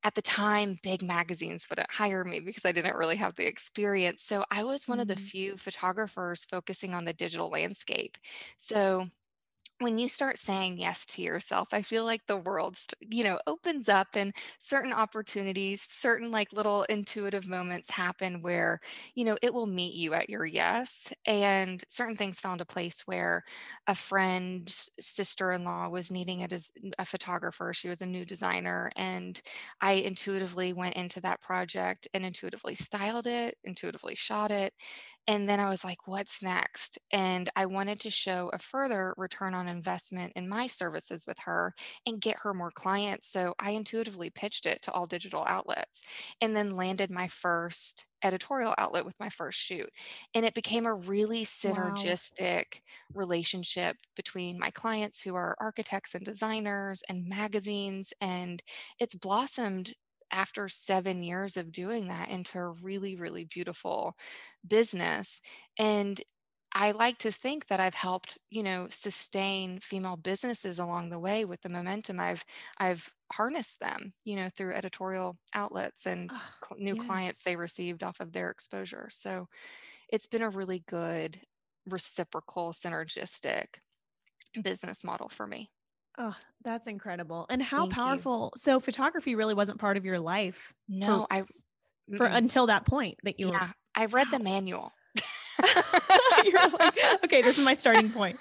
at 0.02 0.14
the 0.14 0.23
time, 0.23 0.76
big 0.82 1.02
magazines 1.02 1.69
wouldn't 1.69 1.91
hire 1.93 2.25
me 2.25 2.41
because 2.41 2.64
I 2.64 2.73
didn't 2.73 2.97
really 2.97 3.17
have 3.17 3.37
the 3.37 3.47
experience. 3.47 4.23
So 4.23 4.44
I 4.50 4.64
was 4.64 4.88
one 4.88 4.99
of 5.00 5.08
the 5.08 5.17
Mm. 5.17 5.17
few 5.17 5.58
photographers 5.58 6.44
focusing 6.44 6.94
on 6.94 7.05
the 7.05 7.12
digital 7.12 7.50
landscape. 7.50 8.17
So 8.56 9.08
when 9.81 9.99
you 9.99 10.09
start 10.09 10.37
saying 10.38 10.79
yes 10.79 11.06
to 11.06 11.23
yourself, 11.23 11.69
I 11.73 11.81
feel 11.82 12.05
like 12.05 12.27
the 12.27 12.37
world, 12.37 12.77
you 13.00 13.25
know, 13.25 13.41
opens 13.47 13.88
up 13.88 14.09
and 14.15 14.35
certain 14.59 14.93
opportunities, 14.93 15.88
certain 15.91 16.31
like 16.31 16.53
little 16.53 16.82
intuitive 16.85 17.49
moments 17.49 17.91
happen 17.91 18.43
where, 18.43 18.81
you 19.15 19.25
know, 19.25 19.38
it 19.43 19.55
will 19.55 19.67
meet 19.67 19.94
you 19.94 20.12
at 20.12 20.29
your 20.29 20.44
yes. 20.44 21.12
And 21.27 21.82
certain 21.88 22.17
things 22.17 22.38
found 22.41 22.61
a 22.61 22.67
place 22.67 23.06
where 23.06 23.43
a 23.87 23.94
friend's 23.94 24.91
sister-in-law 25.00 25.88
was 25.88 26.12
needing 26.12 26.43
a, 26.43 26.49
a 26.99 27.06
photographer. 27.06 27.73
She 27.73 27.88
was 27.88 28.03
a 28.03 28.06
new 28.06 28.26
designer. 28.26 28.91
And 28.97 29.41
I 29.81 29.93
intuitively 29.93 30.75
went 30.75 30.97
into 30.97 31.23
that 31.23 31.41
project 31.41 32.06
and 32.12 32.25
intuitively 32.26 32.75
styled 32.75 33.26
it, 33.26 33.56
intuitively 33.65 34.15
shot 34.15 34.50
it. 34.50 34.75
And 35.31 35.49
then 35.49 35.61
I 35.61 35.69
was 35.71 35.85
like, 35.85 36.09
what's 36.09 36.43
next? 36.43 36.99
And 37.12 37.50
I 37.55 37.67
wanted 37.67 38.00
to 38.00 38.11
show 38.11 38.50
a 38.53 38.59
further 38.59 39.15
return 39.17 39.55
on 39.55 39.69
investment 39.69 40.32
in 40.35 40.49
my 40.49 40.67
services 40.67 41.25
with 41.25 41.38
her 41.41 41.73
and 42.05 42.21
get 42.21 42.41
her 42.43 42.53
more 42.53 42.73
clients. 42.73 43.29
So 43.29 43.55
I 43.61 43.71
intuitively 43.71 44.31
pitched 44.31 44.67
it 44.67 44.82
to 44.82 44.93
all 44.93 45.06
digital 45.06 45.44
outlets 45.47 46.03
and 46.41 46.56
then 46.56 46.73
landed 46.77 47.12
my 47.12 47.29
first 47.29 48.06
editorial 48.25 48.75
outlet 48.77 49.05
with 49.05 49.21
my 49.21 49.29
first 49.29 49.61
shoot. 49.61 49.88
And 50.35 50.44
it 50.44 50.55
became 50.55 50.85
a 50.87 50.94
really 50.94 51.44
Wow. 51.62 52.17
synergistic 52.25 52.81
relationship 53.15 53.99
between 54.17 54.59
my 54.59 54.73
clients 54.73 55.23
who 55.23 55.37
are 55.37 55.56
architects 55.61 56.15
and 56.15 56.25
designers 56.25 57.03
and 57.09 57.26
magazines. 57.29 58.12
And 58.21 58.62
it's 58.99 59.15
blossomed 59.15 59.94
after 60.32 60.69
seven 60.69 61.23
years 61.23 61.56
of 61.56 61.73
doing 61.73 62.09
that 62.09 62.29
into 62.31 62.59
a 62.59 62.69
really, 62.71 63.17
really 63.17 63.44
beautiful 63.44 64.17
business. 64.67 65.41
And 65.79 66.21
I 66.73 66.93
like 66.93 67.19
to 67.19 67.32
think 67.32 67.67
that 67.67 67.81
I've 67.81 67.94
helped, 67.94 68.38
you 68.50 68.62
know, 68.62 68.88
sustain 68.91 69.81
female 69.81 70.17
businesses 70.17 70.79
along 70.79 71.11
the 71.11 71.19
way 71.19 71.44
with 71.44 71.62
the 71.62 71.69
momentum 71.69 72.21
I've 72.21 72.44
I've 72.79 73.12
harnessed 73.32 73.81
them, 73.81 74.15
you 74.25 74.37
know, 74.37 74.49
through 74.56 74.75
editorial 74.75 75.38
outlets 75.53 76.06
and 76.06 76.31
Ah, 76.31 76.55
cl- 76.65 76.81
new 76.81 76.94
clients 76.97 77.43
they 77.43 77.56
received 77.56 78.05
off 78.05 78.21
of 78.21 78.33
their 78.33 78.50
exposure. 78.50 79.09
So 79.11 79.49
it's 80.09 80.26
been 80.29 80.43
a 80.43 80.50
really 80.50 80.81
good 80.88 81.43
reciprocal 81.87 82.73
synergistic 82.73 83.81
business 84.62 85.05
model 85.05 85.29
for 85.29 85.47
me. 85.47 85.71
Oh, 86.21 86.37
that's 86.63 86.87
incredible. 86.87 87.47
And 87.49 87.63
how 87.63 87.87
Thank 87.87 87.97
you. 87.97 88.03
powerful. 88.03 88.53
So 88.57 88.79
photography 88.79 89.35
really 89.35 89.55
wasn't 89.55 89.79
part 89.79 89.97
of 89.97 90.05
your 90.05 90.21
life 90.21 90.75
for 90.89 90.97
No, 91.07 91.27
I 91.31 91.41
s- 91.41 91.65
for 92.13 92.27
mm-mm. 92.27 92.37
until 92.37 92.67
that 92.67 92.85
point 92.85 93.19
that 93.25 93.41
you 93.41 93.47
were 93.47 93.55
yeah, 93.55 93.69
I 93.97 94.05
read 94.07 94.31
the 94.31 94.39
manual. 94.39 94.93
You're 96.45 96.71
like, 96.79 96.99
okay, 97.25 97.43
this 97.43 97.59
is 97.59 97.65
my 97.65 97.75
starting 97.75 98.11
point. 98.11 98.37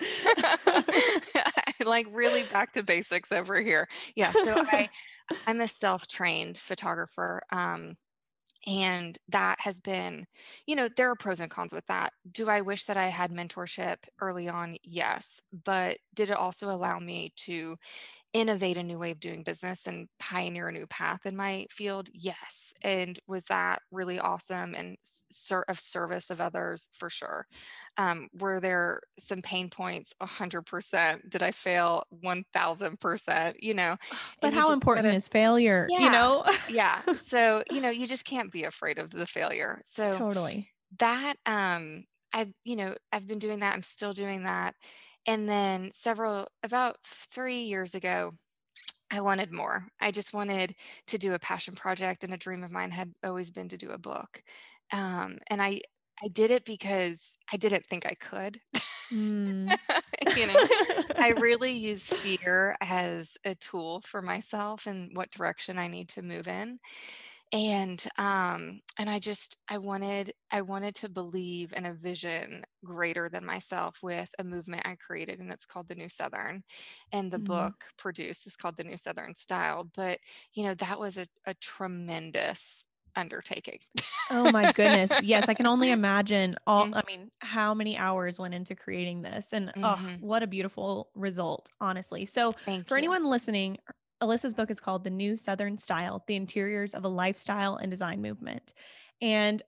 like 1.86 2.08
really 2.12 2.44
back 2.44 2.74
to 2.74 2.84
basics 2.84 3.32
over 3.32 3.62
here. 3.62 3.88
Yeah, 4.16 4.34
so 4.44 4.62
I 4.68 4.90
I'm 5.48 5.62
a 5.62 5.68
self-trained 5.68 6.58
photographer. 6.58 7.42
Um, 7.52 7.96
and 8.68 9.18
that 9.30 9.60
has 9.62 9.80
been, 9.80 10.26
you 10.66 10.76
know, 10.76 10.90
there 10.96 11.10
are 11.10 11.16
pros 11.16 11.40
and 11.40 11.50
cons 11.52 11.74
with 11.74 11.86
that. 11.88 12.14
Do 12.32 12.50
I 12.50 12.62
wish 12.62 12.86
that 12.86 12.98
I 12.98 13.08
had 13.08 13.32
mentorship 13.32 13.98
early 14.22 14.48
on? 14.50 14.78
Yes. 14.84 15.42
But 15.66 15.98
did 16.14 16.30
it 16.30 16.38
also 16.38 16.70
allow 16.70 17.00
me 17.00 17.34
to 17.38 17.78
innovate 18.34 18.78
a 18.78 18.84
new 18.84 19.00
way 19.00 19.12
of 19.12 19.20
doing 19.20 19.44
business 19.44 19.88
and 19.88 20.08
pioneer 20.20 20.68
a 20.68 20.72
new 20.72 20.88
path 20.88 21.26
in 21.26 21.36
my 21.36 21.66
field? 21.70 22.10
Yes. 22.14 22.74
And 22.84 23.20
was 23.28 23.46
that 23.46 23.82
really 23.92 24.20
awesome 24.20 24.76
and 24.76 24.98
ser- 25.04 25.66
of 25.68 25.80
service 25.80 26.30
of 26.30 26.40
others? 26.40 26.90
For 26.94 27.10
sure. 27.10 27.48
Um, 27.98 28.28
were 28.34 28.60
there 28.60 29.02
some 29.20 29.42
pain 29.42 29.70
points? 29.70 30.14
100%. 30.22 31.30
Did 31.30 31.44
I 31.44 31.52
fail? 31.52 32.04
1000%. 32.24 33.56
You 33.60 33.74
know, 33.74 33.96
But 34.42 34.54
how 34.54 34.72
important 34.72 35.06
gotta, 35.06 35.18
is 35.18 35.28
failure, 35.28 35.88
you 35.90 36.00
yeah. 36.00 36.12
know? 36.12 36.46
Yeah. 36.70 37.02
So, 37.28 37.64
you 37.70 37.82
know, 37.82 37.90
you 37.90 38.08
just 38.08 38.26
can't 38.26 38.52
be 38.52 38.64
afraid 38.64 38.98
of 38.98 39.12
the 39.12 39.26
failure. 39.26 39.82
So 39.84 40.14
Totally. 40.14 40.70
that, 40.98 41.36
um, 41.46 42.06
I've, 42.34 42.52
you 42.64 42.76
know, 42.76 42.96
I've 43.12 43.28
been 43.28 43.40
doing 43.40 43.60
that. 43.60 43.74
I'm 43.74 43.82
still 43.82 44.14
doing 44.14 44.44
that. 44.44 44.76
And 45.26 45.48
then 45.48 45.92
several, 45.92 46.48
about 46.64 46.98
three 47.04 47.62
years 47.62 47.96
ago, 47.96 48.32
I 49.12 49.22
wanted 49.22 49.52
more. 49.52 49.88
I 50.00 50.12
just 50.12 50.34
wanted 50.34 50.76
to 51.08 51.18
do 51.18 51.34
a 51.34 51.40
passion 51.40 51.76
project, 51.76 52.24
and 52.24 52.34
a 52.34 52.38
dream 52.38 52.64
of 52.64 52.72
mine 52.72 52.92
had 52.92 53.14
always 53.24 53.52
been 53.52 53.70
to 53.70 53.78
do 53.78 53.90
a 53.92 53.98
book. 53.98 54.42
Um, 54.92 55.38
and 55.50 55.62
I, 55.62 55.82
I 56.24 56.28
did 56.28 56.52
it 56.52 56.66
because 56.66 57.36
I 57.52 57.58
didn't 57.58 57.86
think 57.88 58.06
I 58.06 58.14
could. 58.16 58.60
Mm. 59.12 59.74
you 60.36 60.48
know, 60.48 60.68
I 61.18 61.34
really 61.40 61.72
use 61.72 62.04
fear 62.04 62.76
as 62.82 63.36
a 63.46 63.56
tool 63.56 64.02
for 64.06 64.22
myself 64.22 64.86
and 64.86 65.16
what 65.16 65.32
direction 65.32 65.80
I 65.80 65.88
need 65.88 66.10
to 66.10 66.22
move 66.22 66.48
in 66.48 66.80
and 67.52 68.06
um 68.18 68.80
and 69.00 69.10
i 69.10 69.18
just 69.18 69.58
i 69.70 69.78
wanted 69.78 70.32
i 70.52 70.62
wanted 70.62 70.94
to 70.94 71.10
believe 71.10 71.74
in 71.76 71.86
a 71.86 71.94
vision 71.94 72.64
greater 72.86 73.28
than 73.28 73.44
myself 73.44 73.98
with 74.04 74.30
a 74.38 74.44
movement 74.44 74.84
i 74.86 74.96
created 74.96 75.40
and 75.40 75.52
it's 75.52 75.66
called 75.66 75.88
the 75.88 75.96
new 75.96 76.10
southern 76.10 76.64
and 77.12 77.32
the 77.32 77.40
Mhm. 77.40 77.46
book 77.46 77.86
produced 77.98 78.46
is 78.46 78.56
called 78.56 78.78
the 78.78 78.84
new 78.84 78.98
southern 78.98 79.34
style 79.34 79.90
but 79.96 80.20
you 80.54 80.64
know 80.64 80.76
that 80.76 81.00
was 81.00 81.18
a, 81.18 81.28
a 81.46 81.54
tremendous 81.56 82.86
undertaking. 83.16 83.80
oh 84.32 84.52
my 84.52 84.72
goodness. 84.72 85.12
Yes, 85.22 85.50
I 85.50 85.54
can 85.54 85.68
only 85.68 85.92
imagine 85.92 86.56
all 86.66 86.86
mm-hmm. 86.86 86.94
I 86.96 87.04
mean, 87.08 87.32
how 87.40 87.74
many 87.74 87.98
hours 87.98 88.40
went 88.40 88.54
into 88.54 88.76
creating 88.76 89.22
this 89.22 89.54
and 89.54 89.70
mm-hmm. 89.70 89.84
oh, 89.84 90.18
what 90.20 90.44
a 90.44 90.48
beautiful 90.48 91.10
result, 91.16 91.70
honestly. 91.82 92.26
So, 92.26 92.54
Thank 92.66 92.88
for 92.88 92.96
you. 92.96 93.00
anyone 93.00 93.26
listening, 93.26 93.78
Alyssa's 94.22 94.54
book 94.54 94.70
is 94.70 94.80
called 94.80 95.04
The 95.04 95.10
New 95.10 95.36
Southern 95.36 95.78
Style: 95.78 96.24
The 96.28 96.36
Interiors 96.36 96.94
of 96.94 97.04
a 97.04 97.10
Lifestyle 97.10 97.78
and 97.78 97.90
Design 97.90 98.22
Movement. 98.22 98.74
And 99.22 99.62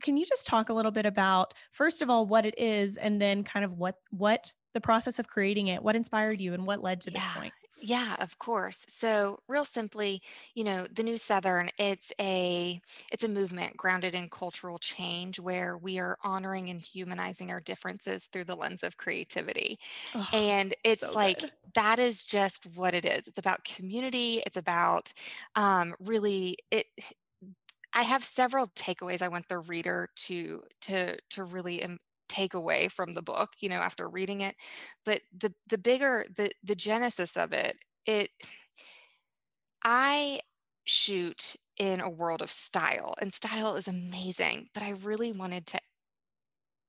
can 0.00 0.16
you 0.16 0.24
just 0.24 0.46
talk 0.46 0.68
a 0.68 0.72
little 0.72 0.90
bit 0.90 1.06
about 1.06 1.54
first 1.70 2.02
of 2.02 2.10
all 2.10 2.26
what 2.26 2.46
it 2.46 2.58
is 2.58 2.96
and 2.96 3.20
then 3.20 3.44
kind 3.44 3.64
of 3.64 3.78
what 3.78 3.96
what 4.10 4.52
the 4.74 4.80
process 4.80 5.18
of 5.18 5.28
creating 5.28 5.68
it, 5.68 5.82
what 5.82 5.96
inspired 5.96 6.40
you 6.40 6.54
and 6.54 6.66
what 6.66 6.82
led 6.82 7.00
to 7.02 7.10
this 7.10 7.24
point? 7.34 7.52
Yeah, 7.84 8.14
of 8.20 8.38
course. 8.38 8.84
So, 8.88 9.40
real 9.48 9.64
simply, 9.64 10.22
you 10.54 10.62
know, 10.62 10.86
the 10.86 11.02
New 11.02 11.18
Southern, 11.18 11.68
it's 11.78 12.12
a 12.20 12.80
it's 13.10 13.24
a 13.24 13.28
movement 13.28 13.76
grounded 13.76 14.14
in 14.14 14.30
cultural 14.30 14.78
change 14.78 15.40
where 15.40 15.76
we 15.76 15.98
are 15.98 16.16
honoring 16.22 16.70
and 16.70 16.80
humanizing 16.80 17.50
our 17.50 17.60
differences 17.60 18.26
through 18.26 18.44
the 18.44 18.54
lens 18.56 18.84
of 18.84 18.98
creativity. 18.98 19.80
Oh, 20.14 20.26
and 20.32 20.76
it's 20.84 21.12
so 21.12 21.16
like 21.16 21.40
good. 21.40 21.52
that 21.74 21.98
is 21.98 22.24
just 22.24 22.66
what 22.76 22.94
it 22.94 23.04
is. 23.04 23.26
It's 23.26 23.38
about 23.38 23.64
community, 23.64 24.42
it's 24.46 24.56
about 24.56 25.12
um 25.56 25.94
really 26.00 26.56
it 26.70 26.86
I 27.94 28.02
have 28.02 28.24
several 28.24 28.68
takeaways 28.68 29.22
I 29.22 29.28
want 29.28 29.48
the 29.48 29.58
reader 29.58 30.08
to 30.16 30.62
to 30.82 31.18
to 31.30 31.44
really 31.44 31.82
take 32.32 32.54
away 32.54 32.88
from 32.88 33.14
the 33.14 33.22
book, 33.22 33.50
you 33.60 33.68
know, 33.68 33.80
after 33.80 34.08
reading 34.08 34.40
it. 34.42 34.56
But 35.04 35.22
the 35.36 35.52
the 35.68 35.78
bigger 35.78 36.24
the 36.36 36.50
the 36.64 36.74
genesis 36.76 37.36
of 37.36 37.52
it, 37.52 37.76
it 38.06 38.30
I 39.84 40.40
shoot 40.84 41.56
in 41.76 42.00
a 42.00 42.10
world 42.10 42.42
of 42.42 42.50
style 42.50 43.14
and 43.20 43.32
style 43.32 43.76
is 43.76 43.88
amazing, 43.88 44.68
but 44.74 44.82
I 44.82 44.90
really 44.90 45.32
wanted 45.32 45.66
to 45.68 45.80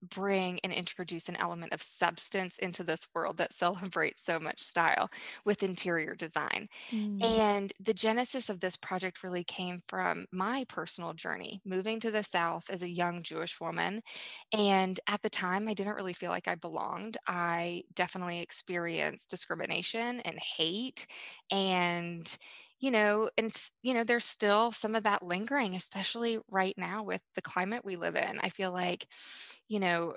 bring 0.09 0.59
and 0.63 0.73
introduce 0.73 1.29
an 1.29 1.35
element 1.37 1.73
of 1.73 1.81
substance 1.81 2.57
into 2.57 2.83
this 2.83 3.07
world 3.13 3.37
that 3.37 3.53
celebrates 3.63 4.23
so 4.23 4.39
much 4.39 4.61
style 4.61 5.09
with 5.45 5.63
interior 5.63 6.15
design. 6.15 6.67
Mm. 6.91 7.23
And 7.23 7.73
the 7.79 7.93
genesis 7.93 8.49
of 8.49 8.59
this 8.59 8.75
project 8.75 9.23
really 9.23 9.43
came 9.43 9.81
from 9.87 10.25
my 10.31 10.65
personal 10.69 11.13
journey, 11.13 11.61
moving 11.65 11.99
to 12.01 12.11
the 12.11 12.23
South 12.23 12.69
as 12.69 12.83
a 12.83 12.89
young 12.89 13.23
Jewish 13.23 13.59
woman. 13.59 14.01
And 14.57 14.99
at 15.07 15.21
the 15.21 15.29
time, 15.29 15.67
I 15.67 15.73
didn't 15.73 15.95
really 15.95 16.13
feel 16.13 16.31
like 16.31 16.47
I 16.47 16.55
belonged. 16.55 17.17
I 17.27 17.83
definitely 17.95 18.39
experienced 18.39 19.29
discrimination 19.29 20.19
and 20.21 20.37
hate 20.39 21.07
and 21.51 22.37
you 22.83 22.91
know, 22.91 23.29
and 23.37 23.51
you 23.81 23.93
know, 23.93 24.03
there's 24.03 24.25
still 24.25 24.73
some 24.73 24.93
of 24.95 25.03
that 25.03 25.23
lingering, 25.23 25.73
especially 25.75 26.39
right 26.51 26.75
now 26.77 27.03
with 27.03 27.21
the 27.35 27.41
climate 27.41 27.85
we 27.85 27.95
live 27.95 28.17
in. 28.17 28.39
I 28.41 28.49
feel 28.49 28.73
like, 28.73 29.07
you 29.69 29.79
know, 29.79 30.15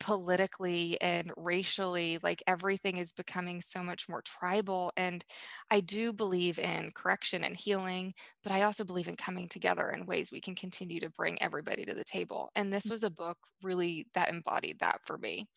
politically 0.00 1.00
and 1.00 1.32
racially 1.36 2.18
like 2.22 2.42
everything 2.46 2.98
is 2.98 3.12
becoming 3.12 3.60
so 3.60 3.82
much 3.82 4.08
more 4.08 4.22
tribal 4.22 4.92
and 4.96 5.24
i 5.70 5.80
do 5.80 6.12
believe 6.12 6.58
in 6.58 6.90
correction 6.94 7.44
and 7.44 7.56
healing 7.56 8.12
but 8.42 8.52
i 8.52 8.62
also 8.62 8.84
believe 8.84 9.08
in 9.08 9.16
coming 9.16 9.48
together 9.48 9.90
in 9.90 10.06
ways 10.06 10.30
we 10.32 10.40
can 10.40 10.54
continue 10.54 11.00
to 11.00 11.10
bring 11.10 11.40
everybody 11.40 11.84
to 11.84 11.94
the 11.94 12.04
table 12.04 12.50
and 12.54 12.72
this 12.72 12.86
mm. 12.86 12.90
was 12.90 13.02
a 13.02 13.10
book 13.10 13.38
really 13.62 14.06
that 14.14 14.28
embodied 14.28 14.78
that 14.80 15.00
for 15.04 15.16
me 15.18 15.48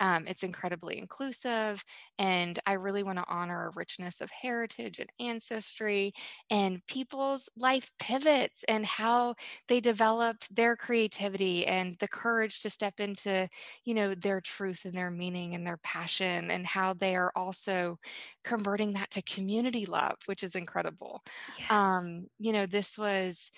um, 0.00 0.26
it's 0.26 0.42
incredibly 0.42 0.98
inclusive, 0.98 1.82
and 2.18 2.58
I 2.66 2.74
really 2.74 3.02
want 3.02 3.18
to 3.18 3.24
honor 3.28 3.66
a 3.66 3.72
richness 3.74 4.20
of 4.20 4.30
heritage 4.30 4.98
and 4.98 5.10
ancestry 5.20 6.12
and 6.50 6.86
people's 6.86 7.48
life 7.56 7.90
pivots 7.98 8.62
and 8.68 8.84
how 8.84 9.36
they 9.68 9.80
developed 9.80 10.54
their 10.54 10.76
creativity 10.76 11.66
and 11.66 11.96
the 11.98 12.08
courage 12.08 12.60
to 12.60 12.70
step 12.70 13.00
into, 13.00 13.48
you 13.86 13.94
know, 13.94 14.14
their 14.14 14.42
truth 14.42 14.84
and 14.84 14.94
their 14.94 15.10
meaning 15.10 15.54
and 15.54 15.66
their 15.66 15.78
passion 15.78 16.50
and 16.50 16.66
how 16.66 16.92
they 16.92 17.16
are 17.16 17.32
also 17.36 17.98
converting 18.44 18.92
that 18.94 19.10
to 19.12 19.22
community 19.22 19.86
love, 19.86 20.16
which 20.26 20.42
is 20.44 20.56
incredible. 20.56 21.22
Yes. 21.46 21.70
Um, 21.70 22.26
you 22.38 22.52
know, 22.52 22.66
this 22.66 22.98
was 22.98 23.50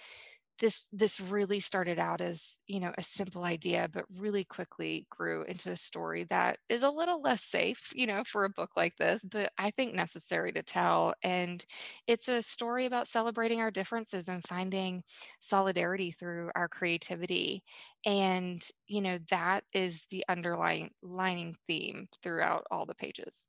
this 0.58 0.88
this 0.92 1.20
really 1.20 1.60
started 1.60 1.98
out 1.98 2.20
as 2.20 2.58
you 2.66 2.80
know 2.80 2.92
a 2.98 3.02
simple 3.02 3.44
idea 3.44 3.88
but 3.92 4.04
really 4.18 4.44
quickly 4.44 5.06
grew 5.10 5.42
into 5.44 5.70
a 5.70 5.76
story 5.76 6.24
that 6.24 6.58
is 6.68 6.82
a 6.82 6.90
little 6.90 7.20
less 7.22 7.42
safe 7.42 7.92
you 7.94 8.06
know 8.06 8.24
for 8.24 8.44
a 8.44 8.50
book 8.50 8.70
like 8.76 8.96
this 8.96 9.24
but 9.24 9.52
i 9.58 9.70
think 9.70 9.94
necessary 9.94 10.52
to 10.52 10.62
tell. 10.62 11.14
And 11.22 11.64
it's 12.06 12.28
a 12.28 12.42
story 12.42 12.86
about 12.86 13.08
celebrating 13.08 13.60
our 13.60 13.70
differences 13.70 14.28
and 14.28 14.42
finding 14.46 15.02
solidarity 15.40 16.10
through 16.10 16.50
our 16.54 16.68
creativity. 16.68 17.62
And 18.04 18.66
you 18.86 19.00
know 19.00 19.18
that 19.30 19.64
is 19.72 20.04
the 20.10 20.24
underlying 20.28 20.90
lining 21.02 21.54
theme 21.66 22.08
throughout 22.22 22.64
all 22.70 22.86
the 22.86 22.94
pages. 22.94 23.46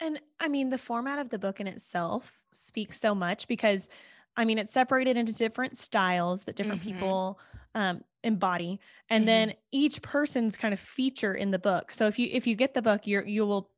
And 0.00 0.20
i 0.40 0.48
mean 0.48 0.70
the 0.70 0.78
format 0.78 1.18
of 1.18 1.30
the 1.30 1.38
book 1.38 1.60
in 1.60 1.66
itself 1.66 2.38
speaks 2.52 3.00
so 3.00 3.14
much 3.14 3.48
because 3.48 3.88
I 4.36 4.44
mean, 4.44 4.58
it's 4.58 4.72
separated 4.72 5.16
into 5.16 5.32
different 5.32 5.76
styles 5.76 6.44
that 6.44 6.56
different 6.56 6.80
mm-hmm. 6.80 6.92
people 6.92 7.40
um, 7.74 8.02
embody, 8.22 8.80
and 9.08 9.22
mm-hmm. 9.22 9.26
then 9.26 9.54
each 9.72 10.02
person's 10.02 10.56
kind 10.56 10.74
of 10.74 10.80
feature 10.80 11.34
in 11.34 11.50
the 11.50 11.58
book. 11.58 11.92
So 11.92 12.06
if 12.06 12.18
you 12.18 12.28
if 12.32 12.46
you 12.46 12.54
get 12.54 12.74
the 12.74 12.82
book, 12.82 13.06
you're 13.06 13.26
you 13.26 13.46
will 13.46 13.70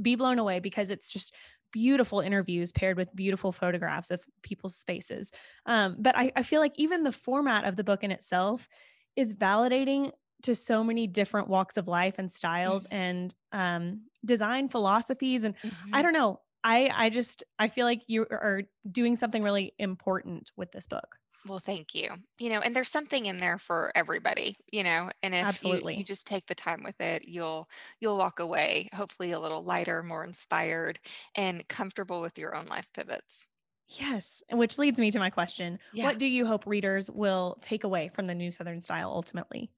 be 0.00 0.14
blown 0.14 0.38
away 0.38 0.58
because 0.58 0.90
it's 0.90 1.12
just 1.12 1.34
beautiful 1.72 2.20
interviews 2.20 2.70
paired 2.70 2.96
with 2.96 3.14
beautiful 3.16 3.50
photographs 3.50 4.10
of 4.10 4.22
people's 4.42 4.76
spaces. 4.76 5.32
Um, 5.66 5.96
but 5.98 6.16
I, 6.16 6.30
I 6.36 6.42
feel 6.42 6.60
like 6.60 6.74
even 6.76 7.02
the 7.02 7.12
format 7.12 7.64
of 7.64 7.76
the 7.76 7.84
book 7.84 8.04
in 8.04 8.10
itself 8.10 8.68
is 9.16 9.34
validating 9.34 10.12
to 10.42 10.54
so 10.54 10.84
many 10.84 11.06
different 11.06 11.48
walks 11.48 11.76
of 11.76 11.88
life 11.88 12.16
and 12.18 12.30
styles 12.30 12.86
mm-hmm. 12.86 12.94
and 12.94 13.34
um, 13.52 14.00
design 14.24 14.68
philosophies. 14.68 15.44
And 15.44 15.54
mm-hmm. 15.58 15.94
I 15.94 16.02
don't 16.02 16.12
know, 16.12 16.40
I 16.64 16.90
I 16.94 17.10
just 17.10 17.44
I 17.58 17.68
feel 17.68 17.86
like 17.86 18.02
you 18.06 18.22
are 18.30 18.62
doing 18.90 19.16
something 19.16 19.42
really 19.42 19.74
important 19.78 20.50
with 20.56 20.72
this 20.72 20.86
book. 20.86 21.16
Well, 21.44 21.58
thank 21.58 21.94
you. 21.94 22.14
You 22.38 22.50
know, 22.50 22.60
and 22.60 22.74
there's 22.74 22.88
something 22.88 23.26
in 23.26 23.38
there 23.38 23.58
for 23.58 23.90
everybody, 23.96 24.56
you 24.70 24.84
know, 24.84 25.10
and 25.24 25.34
if 25.34 25.46
Absolutely. 25.48 25.94
You, 25.94 25.98
you 25.98 26.04
just 26.04 26.26
take 26.26 26.46
the 26.46 26.54
time 26.54 26.84
with 26.84 27.00
it, 27.00 27.26
you'll 27.26 27.68
you'll 28.00 28.16
walk 28.16 28.38
away 28.38 28.88
hopefully 28.94 29.32
a 29.32 29.40
little 29.40 29.64
lighter, 29.64 30.02
more 30.04 30.24
inspired 30.24 31.00
and 31.34 31.66
comfortable 31.66 32.20
with 32.20 32.38
your 32.38 32.54
own 32.54 32.66
life 32.66 32.88
pivots. 32.92 33.46
Yes, 33.88 34.42
which 34.50 34.78
leads 34.78 34.98
me 35.00 35.10
to 35.10 35.18
my 35.18 35.30
question. 35.30 35.78
Yeah. 35.92 36.06
What 36.06 36.18
do 36.18 36.26
you 36.26 36.46
hope 36.46 36.66
readers 36.66 37.10
will 37.10 37.58
take 37.60 37.84
away 37.84 38.08
from 38.14 38.26
the 38.26 38.34
new 38.34 38.50
Southern 38.50 38.80
style 38.80 39.10
ultimately? 39.10 39.70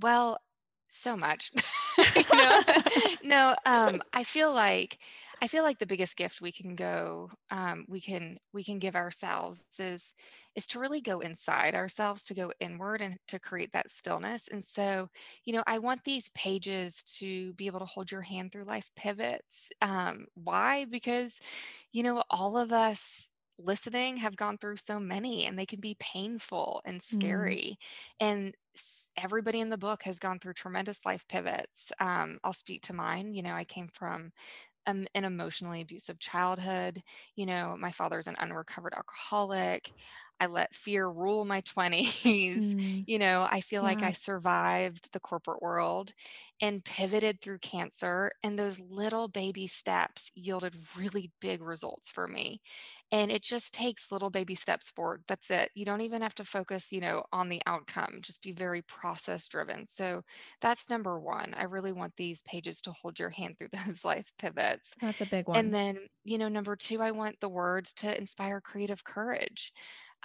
Well, 0.00 0.38
so 0.88 1.16
much. 1.16 1.50
know? 2.32 2.60
no, 3.22 3.56
um, 3.66 4.02
I 4.12 4.24
feel 4.24 4.52
like 4.52 4.98
I 5.42 5.48
feel 5.48 5.62
like 5.62 5.78
the 5.78 5.86
biggest 5.86 6.16
gift 6.16 6.40
we 6.40 6.50
can 6.50 6.74
go, 6.74 7.30
um, 7.50 7.84
we 7.88 8.00
can 8.00 8.38
we 8.52 8.64
can 8.64 8.78
give 8.78 8.96
ourselves 8.96 9.66
is 9.78 10.14
is 10.54 10.66
to 10.68 10.78
really 10.80 11.00
go 11.00 11.20
inside 11.20 11.74
ourselves, 11.74 12.24
to 12.24 12.34
go 12.34 12.52
inward, 12.60 13.02
and 13.02 13.18
to 13.28 13.38
create 13.38 13.72
that 13.72 13.90
stillness. 13.90 14.48
And 14.48 14.64
so, 14.64 15.08
you 15.44 15.52
know, 15.52 15.62
I 15.66 15.78
want 15.78 16.04
these 16.04 16.30
pages 16.34 17.02
to 17.18 17.52
be 17.54 17.66
able 17.66 17.80
to 17.80 17.86
hold 17.86 18.10
your 18.10 18.22
hand 18.22 18.52
through 18.52 18.64
life 18.64 18.90
pivots. 18.96 19.70
Um, 19.82 20.26
why? 20.34 20.86
Because, 20.86 21.38
you 21.92 22.02
know, 22.02 22.22
all 22.30 22.56
of 22.56 22.72
us 22.72 23.30
listening 23.58 24.18
have 24.18 24.36
gone 24.36 24.58
through 24.58 24.76
so 24.76 25.00
many 25.00 25.46
and 25.46 25.58
they 25.58 25.66
can 25.66 25.80
be 25.80 25.96
painful 25.98 26.80
and 26.84 27.00
mm. 27.00 27.04
scary. 27.04 27.78
Mm. 28.20 28.26
And 28.26 28.54
everybody 29.16 29.60
in 29.60 29.68
the 29.68 29.78
book 29.78 30.02
has 30.04 30.18
gone 30.18 30.38
through 30.38 30.54
tremendous 30.54 31.04
life 31.04 31.24
pivots. 31.28 31.92
Um, 32.00 32.38
I'll 32.44 32.52
speak 32.52 32.82
to 32.82 32.92
mine. 32.92 33.34
You 33.34 33.42
know, 33.42 33.54
I 33.54 33.64
came 33.64 33.88
from 33.92 34.32
um, 34.86 35.06
an 35.14 35.24
emotionally 35.24 35.82
abusive 35.82 36.18
childhood. 36.18 37.02
You 37.34 37.46
know, 37.46 37.76
my 37.78 37.90
father's 37.90 38.28
an 38.28 38.36
unrecovered 38.38 38.94
alcoholic. 38.94 39.92
I 40.40 40.46
let 40.46 40.74
fear 40.74 41.08
rule 41.08 41.44
my 41.44 41.60
20s. 41.62 42.74
Mm. 42.86 43.06
You 43.06 43.18
know, 43.18 43.46
I 43.50 43.60
feel 43.60 43.82
yeah. 43.82 43.84
like 43.84 44.02
I 44.02 44.12
survived 44.12 45.12
the 45.12 45.20
corporate 45.20 45.62
world 45.62 46.12
and 46.60 46.84
pivoted 46.84 47.40
through 47.40 47.58
cancer. 47.60 48.30
And 48.42 48.58
those 48.58 48.80
little 48.80 49.28
baby 49.28 49.66
steps 49.66 50.30
yielded 50.34 50.76
really 50.96 51.32
big 51.40 51.62
results 51.62 52.10
for 52.10 52.26
me. 52.26 52.60
And 53.12 53.30
it 53.30 53.42
just 53.42 53.72
takes 53.72 54.10
little 54.10 54.30
baby 54.30 54.54
steps 54.54 54.90
forward. 54.90 55.24
That's 55.28 55.50
it. 55.50 55.70
You 55.74 55.84
don't 55.84 56.00
even 56.00 56.22
have 56.22 56.34
to 56.36 56.44
focus, 56.44 56.90
you 56.92 57.00
know, 57.00 57.24
on 57.32 57.48
the 57.48 57.62
outcome, 57.66 58.18
just 58.22 58.42
be 58.42 58.52
very 58.52 58.82
process 58.82 59.46
driven. 59.48 59.86
So 59.86 60.22
that's 60.60 60.90
number 60.90 61.20
one. 61.20 61.54
I 61.54 61.64
really 61.64 61.92
want 61.92 62.16
these 62.16 62.42
pages 62.42 62.80
to 62.82 62.92
hold 62.92 63.18
your 63.18 63.30
hand 63.30 63.58
through 63.58 63.68
those 63.86 64.04
life 64.04 64.32
pivots. 64.38 64.94
That's 65.00 65.20
a 65.22 65.26
big 65.26 65.48
one. 65.48 65.54
And 65.54 65.72
then, 65.72 66.08
you 66.24 66.38
know, 66.38 66.48
number 66.48 66.76
two, 66.76 67.00
I 67.00 67.12
want 67.12 67.40
the 67.40 67.48
words 67.48 67.94
to 67.94 68.16
inspire 68.18 68.60
creative 68.60 69.04
courage. 69.04 69.72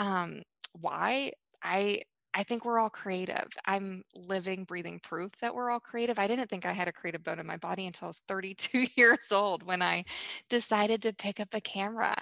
Um, 0.01 0.43
why? 0.73 1.33
I 1.63 2.03
I 2.33 2.43
think 2.43 2.65
we're 2.65 2.79
all 2.79 2.89
creative. 2.89 3.49
I'm 3.65 4.03
living, 4.15 4.63
breathing 4.63 5.01
proof 5.01 5.33
that 5.41 5.53
we're 5.53 5.69
all 5.69 5.81
creative. 5.81 6.17
I 6.17 6.27
didn't 6.27 6.49
think 6.49 6.65
I 6.65 6.71
had 6.71 6.87
a 6.87 6.93
creative 6.93 7.23
bone 7.23 7.39
in 7.39 7.45
my 7.47 7.57
body 7.57 7.85
until 7.87 8.07
I 8.07 8.09
was 8.09 8.19
32 8.27 8.87
years 8.95 9.31
old 9.31 9.63
when 9.63 9.81
I 9.81 10.05
decided 10.49 11.01
to 11.03 11.13
pick 11.13 11.39
up 11.41 11.53
a 11.53 11.61
camera. 11.61 12.15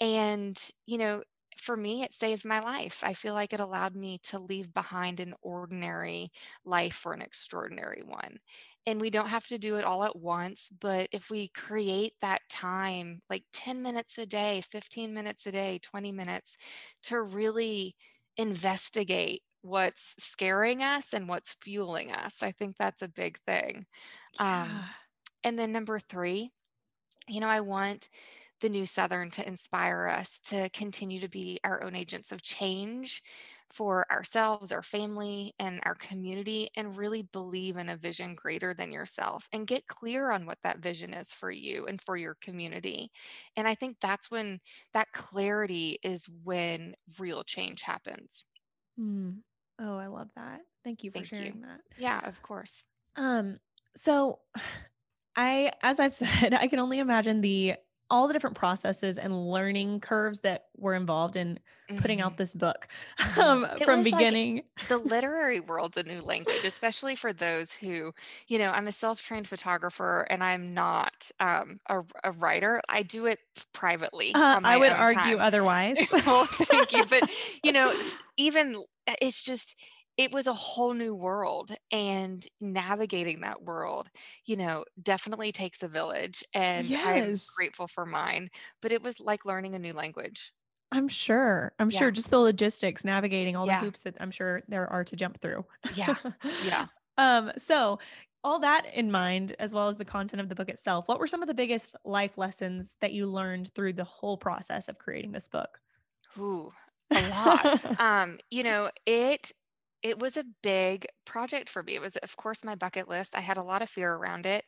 And, 0.00 0.60
you 0.86 0.98
know, 0.98 1.22
for 1.56 1.76
me, 1.76 2.02
it 2.02 2.14
saved 2.14 2.44
my 2.44 2.60
life. 2.60 3.02
I 3.02 3.14
feel 3.14 3.34
like 3.34 3.52
it 3.52 3.60
allowed 3.60 3.94
me 3.96 4.18
to 4.24 4.38
leave 4.38 4.72
behind 4.72 5.20
an 5.20 5.34
ordinary 5.42 6.30
life 6.64 6.94
for 6.94 7.12
an 7.12 7.22
extraordinary 7.22 8.02
one. 8.04 8.38
And 8.86 9.00
we 9.00 9.10
don't 9.10 9.28
have 9.28 9.46
to 9.48 9.58
do 9.58 9.76
it 9.76 9.84
all 9.84 10.04
at 10.04 10.16
once, 10.16 10.70
but 10.80 11.08
if 11.12 11.30
we 11.30 11.48
create 11.48 12.12
that 12.20 12.42
time, 12.50 13.22
like 13.30 13.44
10 13.52 13.82
minutes 13.82 14.18
a 14.18 14.26
day, 14.26 14.62
15 14.70 15.14
minutes 15.14 15.46
a 15.46 15.52
day, 15.52 15.78
20 15.82 16.12
minutes, 16.12 16.56
to 17.04 17.22
really 17.22 17.94
investigate 18.36 19.42
what's 19.62 20.14
scaring 20.18 20.82
us 20.82 21.14
and 21.14 21.28
what's 21.28 21.54
fueling 21.54 22.12
us, 22.12 22.42
I 22.42 22.52
think 22.52 22.76
that's 22.76 23.02
a 23.02 23.08
big 23.08 23.38
thing. 23.46 23.86
Um, 24.38 24.68
and 25.42 25.58
then 25.58 25.72
number 25.72 25.98
three, 25.98 26.50
you 27.28 27.40
know, 27.40 27.48
I 27.48 27.60
want 27.60 28.08
the 28.64 28.70
New 28.70 28.86
Southern 28.86 29.30
to 29.32 29.46
inspire 29.46 30.08
us 30.08 30.40
to 30.40 30.70
continue 30.70 31.20
to 31.20 31.28
be 31.28 31.60
our 31.64 31.84
own 31.84 31.94
agents 31.94 32.32
of 32.32 32.42
change 32.42 33.22
for 33.70 34.10
ourselves, 34.10 34.72
our 34.72 34.82
family, 34.82 35.52
and 35.58 35.80
our 35.84 35.94
community, 35.94 36.70
and 36.74 36.96
really 36.96 37.22
believe 37.22 37.76
in 37.76 37.90
a 37.90 37.96
vision 37.96 38.34
greater 38.34 38.72
than 38.72 38.90
yourself 38.90 39.48
and 39.52 39.66
get 39.66 39.86
clear 39.86 40.30
on 40.30 40.46
what 40.46 40.58
that 40.62 40.78
vision 40.78 41.12
is 41.12 41.30
for 41.32 41.50
you 41.50 41.86
and 41.86 42.00
for 42.00 42.16
your 42.16 42.36
community. 42.36 43.10
And 43.54 43.68
I 43.68 43.74
think 43.74 43.98
that's 44.00 44.30
when 44.30 44.60
that 44.94 45.12
clarity 45.12 45.98
is 46.02 46.26
when 46.28 46.94
real 47.18 47.44
change 47.44 47.82
happens. 47.82 48.46
Mm. 48.98 49.42
Oh, 49.78 49.96
I 49.96 50.06
love 50.06 50.30
that. 50.36 50.62
Thank 50.84 51.02
you 51.04 51.10
for 51.10 51.22
Thank 51.22 51.38
you. 51.38 51.54
sharing 51.54 51.62
that. 51.62 51.80
Yeah, 51.96 52.20
of 52.26 52.42
course. 52.42 52.84
Um, 53.16 53.58
so 53.96 54.40
I, 55.36 55.72
as 55.82 55.98
I've 56.00 56.14
said, 56.14 56.54
I 56.54 56.68
can 56.68 56.78
only 56.78 56.98
imagine 56.98 57.40
the 57.40 57.76
all 58.10 58.26
the 58.28 58.32
different 58.34 58.56
processes 58.56 59.18
and 59.18 59.48
learning 59.50 60.00
curves 60.00 60.40
that 60.40 60.66
were 60.76 60.94
involved 60.94 61.36
in 61.36 61.58
putting 61.96 62.20
out 62.20 62.36
Mhm, 62.36 62.38
this 62.38 62.54
book 62.54 62.88
mhm. 63.20 63.36
um, 63.36 63.66
from 63.82 64.02
was 64.02 64.12
like 64.12 64.36
beginning. 64.36 64.62
the 64.86 64.98
literary 64.98 65.60
world's 65.60 65.96
a 65.96 66.02
new 66.02 66.20
language, 66.22 66.64
especially 66.64 67.16
for 67.16 67.32
those 67.32 67.72
who, 67.74 68.12
you 68.48 68.58
know, 68.58 68.70
I'm 68.70 68.86
a 68.88 68.92
self-trained 68.92 69.48
photographer 69.48 70.22
and 70.30 70.44
I'm 70.44 70.74
not 70.74 71.30
um, 71.40 71.80
a, 71.88 72.04
a 72.24 72.32
writer. 72.32 72.80
I 72.88 73.02
do 73.02 73.26
it 73.26 73.40
privately 73.72 74.36
Uh, 74.36 74.58
I 74.64 74.76
would 74.76 74.92
argue 74.92 75.38
time. 75.38 75.38
otherwise. 75.38 76.08
well, 76.26 76.46
thank 76.70 76.92
you. 76.92 77.06
But, 77.06 77.24
you 77.62 77.72
know, 77.72 77.94
even 78.36 78.84
uh, 79.06 79.14
it's 79.22 79.42
just, 79.42 79.76
it 80.16 80.32
was 80.32 80.46
a 80.46 80.54
whole 80.54 80.94
new 80.94 81.14
world 81.14 81.74
and 81.90 82.46
navigating 82.60 83.40
that 83.40 83.62
world, 83.62 84.08
you 84.46 84.56
know, 84.56 84.84
definitely 85.02 85.52
takes 85.52 85.82
a 85.82 85.88
village. 85.88 86.44
And 86.54 86.94
I'm 87.02 87.40
grateful 87.56 87.88
for 87.88 88.06
mine, 88.06 88.50
but 88.82 88.92
it 88.92 89.02
was 89.02 89.20
like 89.20 89.44
learning 89.44 89.74
a 89.74 89.78
new 89.78 89.92
language. 89.92 90.52
I'm 90.92 91.08
sure. 91.08 91.74
I'm 91.78 91.90
sure 91.90 92.10
just 92.10 92.30
the 92.30 92.38
logistics, 92.38 93.04
navigating 93.04 93.56
all 93.56 93.66
the 93.66 93.74
Yeah. 93.74 93.74
hoops 93.74 94.00
that 94.00 94.16
I'm 94.20 94.30
sure 94.30 94.62
there 94.68 94.86
are 94.90 95.04
to 95.04 95.16
jump 95.16 95.40
through. 95.40 95.64
Yeah. 95.88 96.18
Yeah. 96.58 96.86
um, 97.18 97.52
so 97.56 97.98
all 98.44 98.60
that 98.60 98.86
in 98.94 99.10
mind, 99.10 99.56
as 99.58 99.74
well 99.74 99.88
as 99.88 99.96
the 99.96 100.04
content 100.04 100.40
of 100.40 100.48
the 100.48 100.54
book 100.54 100.68
itself, 100.68 101.08
what 101.08 101.18
were 101.18 101.26
some 101.26 101.42
of 101.42 101.48
the 101.48 101.54
biggest 101.54 101.96
life 102.04 102.38
lessons 102.38 102.96
that 103.00 103.12
you 103.12 103.26
learned 103.26 103.72
through 103.74 103.94
the 103.94 104.04
whole 104.04 104.36
process 104.36 104.88
of 104.88 104.98
creating 104.98 105.32
this 105.32 105.48
book? 105.48 105.80
Ooh, 106.38 106.72
a 107.12 107.20
lot. 107.20 107.84
Um, 107.98 108.38
you 108.50 108.62
know, 108.62 108.90
it 109.06 109.52
it 110.04 110.20
was 110.20 110.36
a 110.36 110.44
big 110.62 111.06
project 111.26 111.68
for 111.70 111.82
me. 111.82 111.96
It 111.96 112.02
was, 112.02 112.16
of 112.18 112.36
course, 112.36 112.64
my 112.64 112.76
bucket 112.76 113.08
list. 113.08 113.36
I 113.36 113.40
had 113.40 113.56
a 113.58 113.64
lot 113.64 113.82
of 113.82 113.90
fear 113.90 114.14
around 114.14 114.46
it. 114.46 114.64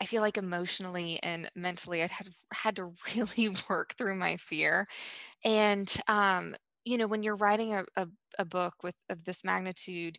I 0.00 0.06
feel 0.06 0.22
like 0.22 0.38
emotionally 0.38 1.20
and 1.22 1.50
mentally, 1.56 2.02
I 2.02 2.08
had 2.08 2.28
had 2.52 2.76
to 2.76 2.94
really 3.16 3.54
work 3.70 3.94
through 3.98 4.16
my 4.16 4.38
fear. 4.38 4.88
And 5.44 5.92
um, 6.08 6.56
you 6.84 6.98
know, 6.98 7.06
when 7.06 7.22
you're 7.22 7.36
writing 7.36 7.74
a, 7.74 7.84
a, 7.96 8.08
a 8.38 8.44
book 8.44 8.74
with 8.82 8.94
of 9.10 9.24
this 9.24 9.44
magnitude, 9.44 10.18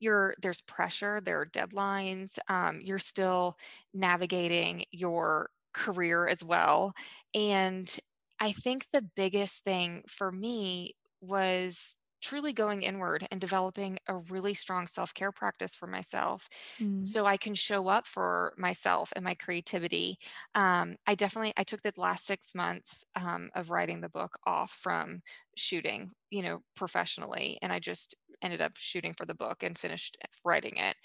you're 0.00 0.34
there's 0.42 0.60
pressure, 0.62 1.20
there 1.22 1.40
are 1.40 1.46
deadlines. 1.46 2.38
Um, 2.48 2.80
you're 2.82 2.98
still 2.98 3.56
navigating 3.94 4.84
your 4.92 5.50
career 5.74 6.26
as 6.28 6.42
well. 6.44 6.94
And 7.34 7.94
I 8.40 8.52
think 8.52 8.86
the 8.92 9.02
biggest 9.16 9.64
thing 9.64 10.02
for 10.08 10.32
me 10.32 10.94
was 11.20 11.96
truly 12.20 12.52
going 12.52 12.82
inward 12.82 13.26
and 13.30 13.40
developing 13.40 13.98
a 14.08 14.16
really 14.16 14.54
strong 14.54 14.86
self-care 14.86 15.32
practice 15.32 15.74
for 15.74 15.86
myself 15.86 16.48
Mm, 16.80 17.04
so 17.04 17.24
I 17.24 17.36
can 17.36 17.54
show 17.54 17.88
up 17.88 18.06
for 18.06 18.52
myself 18.58 19.12
and 19.14 19.24
my 19.24 19.34
creativity. 19.34 20.18
Um, 20.54 20.96
I 21.06 21.14
definitely 21.14 21.52
I 21.56 21.62
took 21.64 21.82
the 21.82 21.92
last 21.96 22.26
six 22.26 22.54
months 22.54 23.04
um, 23.14 23.50
of 23.54 23.70
writing 23.70 24.00
the 24.00 24.08
book 24.08 24.38
off 24.44 24.72
from 24.72 25.22
shooting, 25.56 26.12
you 26.30 26.42
know, 26.42 26.62
professionally, 26.74 27.58
and 27.62 27.72
I 27.72 27.78
just 27.78 28.16
ended 28.42 28.60
up 28.60 28.72
shooting 28.76 29.14
for 29.14 29.24
the 29.24 29.34
book 29.34 29.62
and 29.62 29.78
finished 29.78 30.16
writing 30.44 30.76
it. 30.76 30.96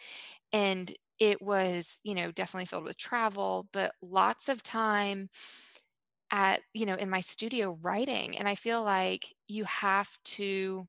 And 0.53 0.95
it 1.19 1.41
was, 1.41 1.99
you 2.03 2.15
know, 2.15 2.31
definitely 2.31 2.65
filled 2.65 2.85
with 2.85 2.97
travel, 2.97 3.69
but 3.73 3.93
lots 4.01 4.49
of 4.49 4.63
time 4.63 5.29
at, 6.31 6.61
you 6.73 6.85
know, 6.85 6.95
in 6.95 7.09
my 7.09 7.21
studio 7.21 7.77
writing. 7.81 8.37
And 8.37 8.47
I 8.47 8.55
feel 8.55 8.83
like 8.83 9.33
you 9.47 9.65
have 9.65 10.17
to 10.25 10.87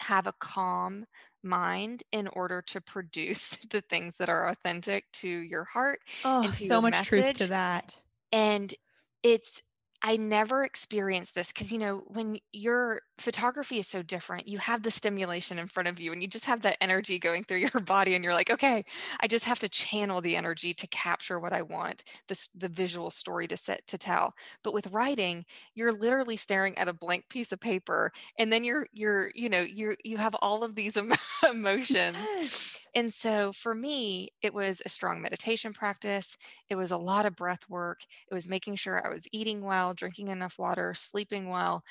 have 0.00 0.26
a 0.26 0.32
calm 0.34 1.04
mind 1.42 2.02
in 2.12 2.28
order 2.28 2.62
to 2.62 2.80
produce 2.80 3.56
the 3.70 3.80
things 3.82 4.16
that 4.18 4.28
are 4.28 4.48
authentic 4.48 5.10
to 5.12 5.28
your 5.28 5.64
heart 5.64 6.00
Oh, 6.24 6.50
so 6.52 6.80
much 6.80 7.02
truth 7.02 7.32
to 7.34 7.46
that. 7.48 8.02
And 8.32 8.74
it's 9.22 9.62
I 10.02 10.16
never 10.16 10.64
experienced 10.64 11.34
this 11.34 11.52
because, 11.52 11.70
you 11.70 11.78
know, 11.78 11.98
when 12.08 12.38
your 12.52 13.02
photography 13.20 13.78
is 13.78 13.86
so 13.86 14.02
different, 14.02 14.48
you 14.48 14.58
have 14.58 14.82
the 14.82 14.90
stimulation 14.90 15.58
in 15.58 15.66
front 15.66 15.88
of 15.88 16.00
you 16.00 16.12
and 16.12 16.22
you 16.22 16.28
just 16.28 16.44
have 16.46 16.62
that 16.62 16.76
energy 16.80 17.18
going 17.18 17.44
through 17.44 17.58
your 17.72 17.80
body 17.82 18.14
and 18.14 18.24
you're 18.24 18.34
like, 18.34 18.50
okay, 18.50 18.84
I 19.20 19.26
just 19.26 19.44
have 19.44 19.58
to 19.60 19.68
channel 19.68 20.20
the 20.20 20.36
energy 20.36 20.74
to 20.74 20.86
capture 20.88 21.38
what 21.38 21.52
I 21.52 21.62
want, 21.62 22.04
this 22.28 22.48
the 22.48 22.68
visual 22.68 23.10
story 23.10 23.46
to 23.48 23.56
set 23.56 23.86
to 23.88 23.98
tell. 23.98 24.34
But 24.62 24.74
with 24.74 24.88
writing, 24.88 25.44
you're 25.74 25.92
literally 25.92 26.36
staring 26.36 26.76
at 26.78 26.88
a 26.88 26.92
blank 26.92 27.28
piece 27.28 27.52
of 27.52 27.60
paper 27.60 28.12
and 28.38 28.52
then 28.52 28.64
you're 28.64 28.86
you're, 28.92 29.30
you 29.34 29.48
know, 29.48 29.62
you're 29.62 29.96
you 30.04 30.16
have 30.16 30.36
all 30.40 30.64
of 30.64 30.74
these 30.74 30.96
emo- 30.96 31.16
emotions. 31.50 32.16
Yes. 32.36 32.86
And 32.94 33.12
so 33.12 33.52
for 33.52 33.74
me, 33.74 34.30
it 34.42 34.52
was 34.52 34.82
a 34.84 34.88
strong 34.88 35.22
meditation 35.22 35.72
practice. 35.72 36.36
It 36.68 36.76
was 36.76 36.90
a 36.90 36.96
lot 36.96 37.26
of 37.26 37.36
breath 37.36 37.68
work 37.68 38.00
it 38.30 38.34
was 38.34 38.48
making 38.48 38.76
sure 38.76 39.04
I 39.04 39.10
was 39.10 39.26
eating 39.32 39.62
well, 39.62 39.94
drinking 39.94 40.28
enough 40.28 40.58
water, 40.58 40.94
sleeping 40.94 41.48
well, 41.48 41.84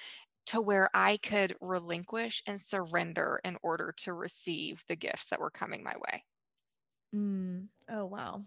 to 0.50 0.62
where 0.62 0.90
I 0.96 1.18
could 1.18 1.58
relinquish 1.62 2.44
and 2.48 2.62
surrender 2.62 3.42
in 3.44 3.58
order 3.64 3.94
to 4.00 4.14
receive 4.14 4.84
the 4.88 4.96
gifts 4.96 5.26
that 5.30 5.40
were 5.42 5.52
coming 5.52 5.84
my 5.84 5.96
way. 5.98 6.26
Mm. 7.14 7.70
Oh, 7.88 8.06
wow. 8.06 8.46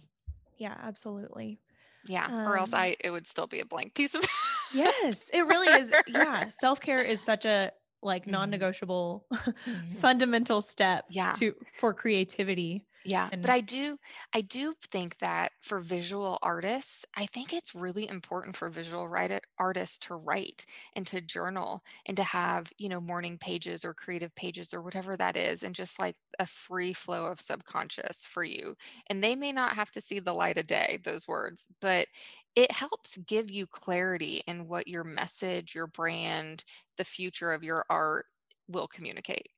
Yeah, 0.56 0.76
absolutely. 0.78 1.60
Yeah, 2.04 2.32
or 2.44 2.56
else 2.56 2.74
Um, 2.74 2.74
I 2.74 2.96
it 3.00 3.10
would 3.10 3.26
still 3.26 3.46
be 3.46 3.60
a 3.60 3.64
blank 3.66 3.94
piece 3.94 4.14
of 4.14 4.24
yes, 4.70 5.30
it 5.32 5.42
really 5.42 5.72
is. 5.74 5.92
Yeah, 6.06 6.48
self-care 6.48 7.02
is 7.02 7.22
such 7.22 7.44
a 7.44 7.72
like 8.02 8.26
Mhm, 8.26 8.26
non-negotiable 8.26 9.26
mhm. 9.66 9.98
fundamental 9.98 10.62
step 10.62 11.04
Yeah. 11.08 11.34
to 11.34 11.54
for 11.72 11.94
creativity 11.94 12.84
Yeah, 13.04 13.30
but 13.40 13.50
I 13.50 13.60
do 13.60 13.98
I 14.32 14.42
do 14.42 14.74
think 14.80 15.18
that 15.18 15.52
for 15.60 15.80
visual 15.80 16.38
artists, 16.40 17.04
I 17.16 17.26
think 17.26 17.52
it's 17.52 17.74
really 17.74 18.06
important 18.08 18.56
for 18.56 18.68
visual 18.70 19.08
write 19.08 19.44
artists 19.58 19.98
to 20.06 20.14
write 20.14 20.66
and 20.94 21.04
to 21.08 21.20
journal 21.20 21.82
and 22.06 22.16
to 22.16 22.22
have, 22.22 22.72
you 22.78 22.88
know, 22.88 23.00
morning 23.00 23.38
pages 23.38 23.84
or 23.84 23.92
creative 23.92 24.32
pages 24.36 24.72
or 24.72 24.82
whatever 24.82 25.16
that 25.16 25.36
is 25.36 25.64
and 25.64 25.74
just 25.74 25.98
like 25.98 26.16
a 26.38 26.46
free 26.46 26.92
flow 26.92 27.26
of 27.26 27.40
subconscious 27.40 28.24
for 28.24 28.44
you. 28.44 28.76
And 29.08 29.22
they 29.22 29.34
may 29.34 29.50
not 29.52 29.74
have 29.74 29.90
to 29.92 30.00
see 30.00 30.20
the 30.20 30.32
light 30.34 30.56
of 30.58 30.68
day, 30.68 31.00
those 31.02 31.26
words, 31.26 31.66
but 31.80 32.06
it 32.54 32.70
helps 32.70 33.16
give 33.18 33.50
you 33.50 33.66
clarity 33.66 34.42
in 34.46 34.68
what 34.68 34.86
your 34.88 35.04
message, 35.04 35.74
your 35.74 35.88
brand, 35.88 36.64
the 36.96 37.04
future 37.04 37.52
of 37.52 37.64
your 37.64 37.84
art 37.90 38.26
will 38.68 38.86
communicate. 38.86 39.51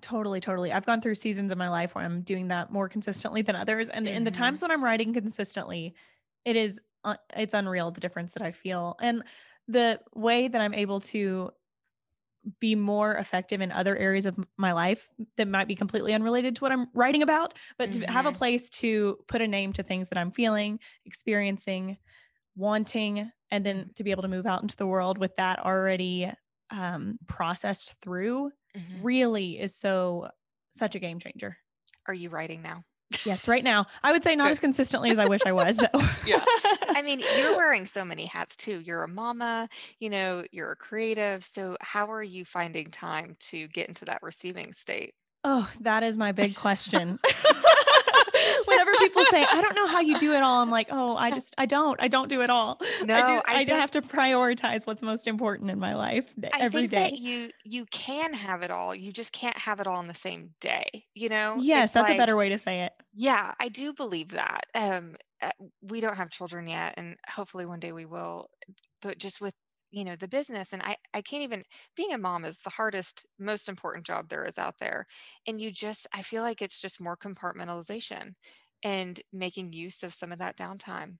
Totally, 0.00 0.40
totally. 0.40 0.72
I've 0.72 0.86
gone 0.86 1.00
through 1.00 1.14
seasons 1.14 1.52
of 1.52 1.58
my 1.58 1.68
life 1.68 1.94
where 1.94 2.04
I'm 2.04 2.22
doing 2.22 2.48
that 2.48 2.70
more 2.72 2.88
consistently 2.88 3.42
than 3.42 3.54
others, 3.56 3.88
and 3.88 4.08
in 4.08 4.24
the 4.24 4.30
Mhm. 4.30 4.30
times 4.30 4.60
when 4.60 4.70
I'm 4.70 4.82
writing 4.82 5.12
consistently, 5.14 5.94
it 6.44 6.56
is 6.56 6.80
uh, 7.04 7.16
it's 7.36 7.54
unreal 7.54 7.90
the 7.90 8.00
difference 8.00 8.32
that 8.32 8.42
I 8.42 8.50
feel, 8.52 8.96
and 9.00 9.22
the 9.68 10.00
way 10.14 10.48
that 10.48 10.60
I'm 10.60 10.74
able 10.74 11.00
to 11.00 11.52
be 12.60 12.74
more 12.74 13.14
effective 13.16 13.60
in 13.62 13.72
other 13.72 13.96
areas 13.96 14.26
of 14.26 14.38
my 14.58 14.72
life 14.72 15.08
that 15.36 15.48
might 15.48 15.66
be 15.66 15.74
completely 15.74 16.12
unrelated 16.12 16.54
to 16.56 16.60
what 16.62 16.72
I'm 16.72 16.88
writing 16.94 17.22
about, 17.22 17.54
but 17.78 17.90
to 17.92 18.00
have 18.08 18.26
a 18.26 18.32
Mhm. 18.32 18.32
place 18.32 18.68
to 18.70 19.18
put 19.28 19.40
a 19.40 19.48
name 19.48 19.72
to 19.74 19.82
things 19.82 20.08
that 20.08 20.18
I'm 20.18 20.30
feeling, 20.30 20.78
experiencing, 21.06 21.96
wanting, 22.56 23.30
and 23.50 23.66
then 23.66 23.86
Mhm. 23.86 23.94
to 23.96 24.04
be 24.04 24.10
able 24.12 24.22
to 24.22 24.28
move 24.28 24.46
out 24.46 24.62
into 24.62 24.76
the 24.76 24.86
world 24.86 25.18
with 25.18 25.36
that 25.36 25.60
already 25.60 26.30
um, 26.70 27.18
processed 27.28 28.00
through 28.02 28.52
Mhm. 28.76 29.00
really 29.02 29.60
is 29.60 29.76
so 29.76 30.28
such 30.72 30.94
a 30.94 30.98
game 30.98 31.20
changer. 31.20 31.56
Are 32.06 32.14
you 32.14 32.28
writing 32.28 32.62
now? 32.62 32.84
Yes, 33.24 33.46
right 33.46 33.62
now. 33.62 33.86
I 34.02 34.12
would 34.12 34.24
say 34.24 34.34
not 34.34 34.50
as 34.50 34.58
consistently 34.58 35.10
as 35.10 35.18
I 35.18 35.26
wish 35.26 35.42
I 35.46 35.52
was 35.52 35.76
though. 35.76 35.86
yeah. 36.26 36.42
I 36.88 37.02
mean, 37.04 37.20
you're 37.38 37.56
wearing 37.56 37.86
so 37.86 38.04
many 38.04 38.26
hats 38.26 38.56
too. 38.56 38.80
You're 38.80 39.04
a 39.04 39.08
mama, 39.08 39.68
you 40.00 40.10
know, 40.10 40.44
you're 40.50 40.72
a 40.72 40.76
creative. 40.76 41.44
So 41.44 41.76
how 41.80 42.10
are 42.10 42.22
you 42.22 42.44
finding 42.44 42.90
time 42.90 43.36
to 43.50 43.68
get 43.68 43.88
into 43.88 44.06
that 44.06 44.22
receiving 44.22 44.72
state? 44.72 45.14
Oh, 45.44 45.70
that 45.80 46.02
is 46.02 46.16
my 46.16 46.32
big 46.32 46.56
question. 46.56 47.18
Whenever 48.66 48.92
people 48.98 49.24
say, 49.24 49.44
I 49.50 49.60
don't 49.60 49.74
know 49.74 49.86
how 49.86 50.00
you 50.00 50.18
do 50.18 50.32
it 50.32 50.42
all, 50.42 50.60
I'm 50.62 50.70
like, 50.70 50.88
oh, 50.90 51.16
I 51.16 51.30
just, 51.30 51.54
I 51.58 51.66
don't, 51.66 52.00
I 52.02 52.08
don't 52.08 52.28
do 52.28 52.40
it 52.42 52.50
all. 52.50 52.80
No, 53.04 53.14
I 53.14 53.26
do, 53.26 53.32
I 53.32 53.42
I, 53.46 53.56
think- 53.58 53.68
have 53.70 53.90
to 53.92 54.02
prioritize 54.02 54.86
what's 54.86 55.02
most 55.02 55.26
important 55.26 55.70
in 55.70 55.78
my 55.78 55.94
life 55.94 56.32
think 56.70 56.90
day. 56.90 56.96
that 57.10 57.18
you 57.18 57.50
you 57.64 57.86
can 57.86 58.32
have 58.34 58.62
it 58.62 58.70
all. 58.70 58.94
You 58.94 59.12
just 59.12 59.32
can't 59.32 59.56
have 59.58 59.80
it 59.80 59.86
all 59.86 59.96
on 59.96 60.06
the 60.06 60.14
same 60.14 60.50
day, 60.60 61.04
you 61.14 61.28
know? 61.28 61.56
Yes, 61.58 61.84
It's 61.84 61.92
that's 61.94 62.10
a 62.10 62.16
better 62.16 62.36
way 62.36 62.48
to 62.50 62.58
say 62.58 62.82
it. 62.82 62.92
Yeah, 63.14 63.52
I 63.60 63.68
do 63.68 63.92
believe 63.92 64.30
that. 64.30 64.66
Um, 64.74 65.16
uh, 65.42 65.50
we 65.82 66.00
don't 66.00 66.16
have 66.16 66.30
children 66.30 66.66
yet, 66.66 66.94
and 66.96 67.16
hopefully 67.28 67.66
one 67.66 67.80
day 67.80 67.92
we 67.92 68.06
will. 68.06 68.48
But 69.02 69.18
just 69.18 69.40
with 69.40 69.54
you 69.94 70.04
know 70.04 70.16
the 70.16 70.28
business, 70.28 70.72
and 70.72 70.82
I 70.82 70.96
I 71.14 71.22
can't 71.22 71.42
even 71.42 71.64
being 71.96 72.12
a 72.12 72.18
mom 72.18 72.44
is 72.44 72.58
the 72.58 72.70
hardest, 72.70 73.26
most 73.38 73.68
important 73.68 74.06
job 74.06 74.28
there 74.28 74.44
is 74.46 74.58
out 74.58 74.78
there, 74.78 75.06
and 75.46 75.60
you 75.60 75.70
just 75.70 76.06
I 76.12 76.22
feel 76.22 76.42
like 76.42 76.62
it's 76.62 76.80
just 76.80 77.00
more 77.00 77.16
compartmentalization 77.16 78.34
and 78.82 79.20
making 79.32 79.72
use 79.72 80.02
of 80.02 80.14
some 80.14 80.32
of 80.32 80.38
that 80.40 80.56
downtime. 80.56 81.18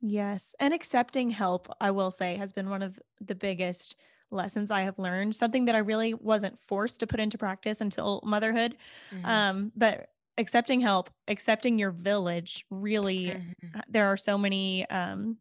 Yes. 0.00 0.54
And 0.58 0.74
accepting 0.74 1.30
help, 1.30 1.68
I 1.80 1.90
will 1.92 2.10
say, 2.10 2.36
has 2.36 2.52
been 2.52 2.70
one 2.70 2.82
of 2.82 2.98
the 3.20 3.34
biggest 3.36 3.96
lessons 4.30 4.70
I 4.70 4.80
have 4.82 4.98
learned. 4.98 5.36
Something 5.36 5.66
that 5.66 5.74
I 5.76 5.78
really 5.78 6.14
wasn't 6.14 6.58
forced 6.58 7.00
to 7.00 7.06
put 7.06 7.20
into 7.20 7.38
practice 7.38 7.80
until 7.80 8.20
motherhood. 8.24 8.76
Mhm, 9.10 9.42
Um, 9.52 9.70
but 9.76 10.08
accepting 10.38 10.80
help, 10.80 11.10
accepting 11.28 11.78
your 11.78 11.92
village, 11.92 12.64
really, 12.70 13.36
mhm. 13.44 13.72
uh, 13.74 13.82
there 13.88 14.06
are 14.06 14.16
so 14.16 14.36
many, 14.36 14.88
um, 14.90 15.38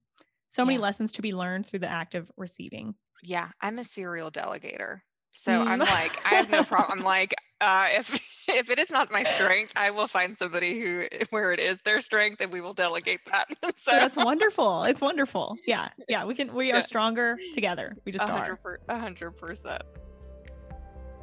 so 0.51 0.63
many 0.63 0.75
Yeah. 0.75 0.81
lessons 0.83 1.11
to 1.13 1.21
be 1.23 1.33
learned 1.33 1.65
through 1.65 1.79
the 1.79 1.89
act 1.89 2.13
of 2.13 2.31
receiving. 2.37 2.93
Yeah, 3.23 3.49
I'm 3.61 3.79
a 3.79 3.83
serial 3.83 4.29
delegator. 4.29 5.01
So 5.33 5.61
I'm 5.61 5.79
Mm. 5.79 5.87
like, 5.87 6.25
I 6.29 6.35
have 6.35 6.49
no 6.51 6.63
problem. 6.65 6.99
I'm 6.99 7.05
like, 7.17 7.33
uh, 7.61 7.87
if 7.91 8.13
if 8.49 8.69
it 8.69 8.77
is 8.79 8.89
not 8.91 9.11
my 9.11 9.23
strength, 9.23 9.71
I 9.77 9.91
will 9.91 10.07
find 10.07 10.37
somebody 10.37 10.79
who 10.79 11.05
where 11.29 11.53
it 11.53 11.59
is 11.59 11.79
their 11.85 12.01
strength, 12.01 12.41
and 12.41 12.51
we 12.51 12.59
will 12.61 12.73
delegate 12.73 13.21
that. 13.31 13.47
so 13.63 13.71
So 13.77 13.91
that's 13.91 14.17
wonderful. 14.17 14.83
It's 14.83 15.01
wonderful. 15.01 15.55
Yeah. 15.65 15.87
Yeah. 16.09 16.25
We 16.25 16.35
can, 16.35 16.53
we 16.53 16.71
are 16.73 16.81
stronger 16.81 17.37
together. 17.53 17.95
We 18.05 18.11
just 18.11 18.27
a 18.27 18.31
are. 18.31 18.37
hundred 18.39 18.55
per- 18.61 18.79
a 18.89 18.99
hundred 18.99 19.31
percent. 19.37 19.81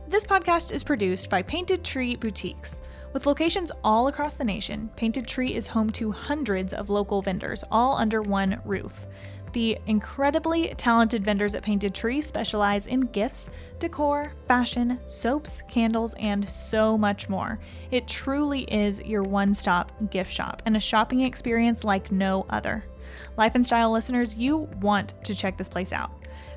This 0.09 0.25
podcast 0.25 0.73
is 0.73 0.83
produced 0.83 1.29
by 1.29 1.43
Painted 1.43 1.85
Tree 1.85 2.17
Boutiques. 2.17 2.81
With 3.12 3.27
locations 3.27 3.73
all 3.83 4.09
across 4.09 4.35
the 4.35 4.44
nation, 4.44 4.90
Painted 4.94 5.27
Tree 5.27 5.55
is 5.55 5.66
home 5.66 5.90
to 5.90 6.12
hundreds 6.12 6.75
of 6.75 6.90
local 6.90 7.23
vendors, 7.23 7.64
all 7.71 7.97
under 7.97 8.21
one 8.21 8.61
roof. 8.64 9.07
The 9.53 9.79
incredibly 9.87 10.75
talented 10.77 11.25
vendors 11.25 11.55
at 11.55 11.62
Painted 11.62 11.94
Tree 11.94 12.21
specialize 12.21 12.87
in 12.87 13.01
gifts, 13.01 13.49
decor, 13.79 14.35
fashion, 14.47 15.01
soaps, 15.07 15.62
candles, 15.68 16.14
and 16.18 16.47
so 16.49 16.99
much 16.99 17.31
more. 17.31 17.59
It 17.90 18.07
truly 18.07 18.62
is 18.64 19.01
your 19.01 19.23
one 19.23 19.55
stop 19.55 19.90
gift 20.11 20.31
shop 20.31 20.62
and 20.66 20.77
a 20.77 20.81
shopping 20.81 21.23
experience 21.23 21.85
like 21.85 22.12
no 22.12 22.44
other. 22.51 22.85
Life 23.38 23.55
and 23.55 23.64
Style 23.64 23.90
listeners, 23.90 24.37
you 24.37 24.68
want 24.81 25.14
to 25.25 25.35
check 25.35 25.57
this 25.57 25.71
place 25.71 25.94
out. 25.94 26.11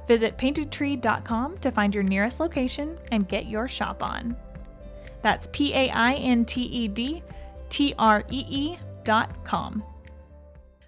Visit 0.07 0.37
paintedtree.com 0.37 1.59
to 1.59 1.71
find 1.71 1.95
your 1.95 2.03
nearest 2.03 2.41
location 2.41 2.97
and 3.13 3.29
get 3.29 3.45
your 3.45 3.69
shop 3.69 4.03
on. 4.03 4.35
That's 5.21 5.47
P 5.51 5.73
A 5.73 5.89
I 5.89 6.13
N 6.13 6.45
T 6.45 6.61
E 6.63 6.87
D 6.87 7.21
T 7.69 7.93
R 7.97 8.23
E 8.29 8.45
E 8.49 8.77
dot 9.03 9.43
com. 9.43 9.83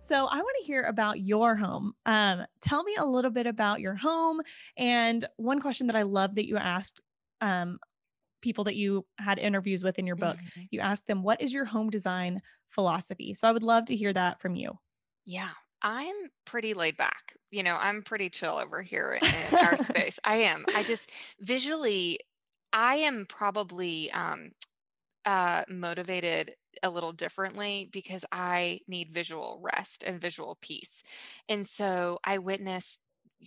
So 0.01 0.25
I 0.27 0.35
want 0.37 0.55
to 0.59 0.65
hear 0.65 0.83
about 0.83 1.21
your 1.21 1.55
home. 1.55 1.93
Um, 2.05 2.45
tell 2.61 2.83
me 2.83 2.95
a 2.99 3.05
little 3.05 3.31
bit 3.31 3.47
about 3.47 3.79
your 3.79 3.95
home. 3.95 4.41
And 4.77 5.23
one 5.37 5.61
question 5.61 5.87
that 5.87 5.95
I 5.95 6.01
love 6.01 6.35
that 6.35 6.45
you 6.45 6.57
asked 6.57 6.99
um, 7.41 7.79
people 8.41 8.65
that 8.65 8.75
you 8.75 9.05
had 9.17 9.39
interviews 9.39 9.83
with 9.83 9.97
in 9.97 10.05
your 10.05 10.17
book, 10.17 10.37
Mhm. 10.37 10.67
you 10.71 10.79
asked 10.81 11.07
them, 11.07 11.23
"What 11.23 11.41
is 11.41 11.53
your 11.53 11.65
home 11.65 11.89
design 11.89 12.41
philosophy?" 12.69 13.33
So 13.33 13.47
I 13.47 13.51
would 13.51 13.63
love 13.63 13.85
to 13.85 13.95
hear 13.95 14.11
that 14.13 14.41
from 14.41 14.55
you. 14.55 14.77
Yeah, 15.25 15.49
I'm 15.81 16.15
pretty 16.45 16.73
laid 16.73 16.97
back. 16.97 17.35
You 17.51 17.63
know, 17.63 17.77
I'm 17.79 18.01
pretty 18.03 18.29
chill 18.29 18.55
over 18.55 18.81
here 18.81 19.19
in 19.21 19.55
our 19.57 19.77
space. 19.77 20.19
I 20.25 20.35
am. 20.37 20.65
I 20.75 20.83
just 20.83 21.09
visually, 21.39 22.19
I 22.73 22.95
am 22.97 23.25
probably 23.29 24.11
um, 24.11 24.51
uh, 25.25 25.63
motivated 25.69 26.55
a 26.83 26.89
little 26.89 27.13
differently 27.13 27.89
because 27.91 28.25
I 28.31 28.81
need 28.87 29.13
visual 29.13 29.59
rest 29.61 30.03
and 30.03 30.19
visual 30.21 30.57
peace. 30.61 31.03
And 31.49 31.65
so 31.65 32.19
I 32.25 32.39
witness, 32.39 32.99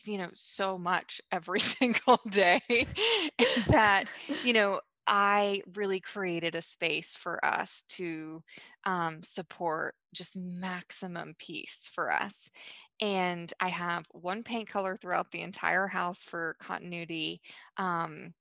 you 0.05 0.19
know, 0.19 0.31
so 0.35 0.79
much 0.79 1.21
every 1.33 1.61
single 1.61 2.21
day 2.31 2.61
that, 3.69 4.07
you 4.43 4.53
know, 4.53 4.81
I 5.09 5.63
really 5.77 6.01
created 6.01 6.55
a 6.57 6.63
space 6.63 7.15
for 7.15 7.45
us 7.45 7.85
to 7.91 8.43
um, 8.85 9.23
support 9.23 9.95
just 10.13 10.37
maximum 10.37 11.35
peace 11.39 11.89
for 11.93 12.13
us. 12.13 12.51
And 13.01 13.53
I 13.61 13.69
have 13.69 14.07
one 14.13 14.43
paint 14.43 14.69
color 14.69 14.97
throughout 14.97 15.31
the 15.31 15.43
entire 15.43 15.87
house 15.87 16.23
for 16.23 16.57
continuity. 16.61 17.41
Um, 17.77 18.35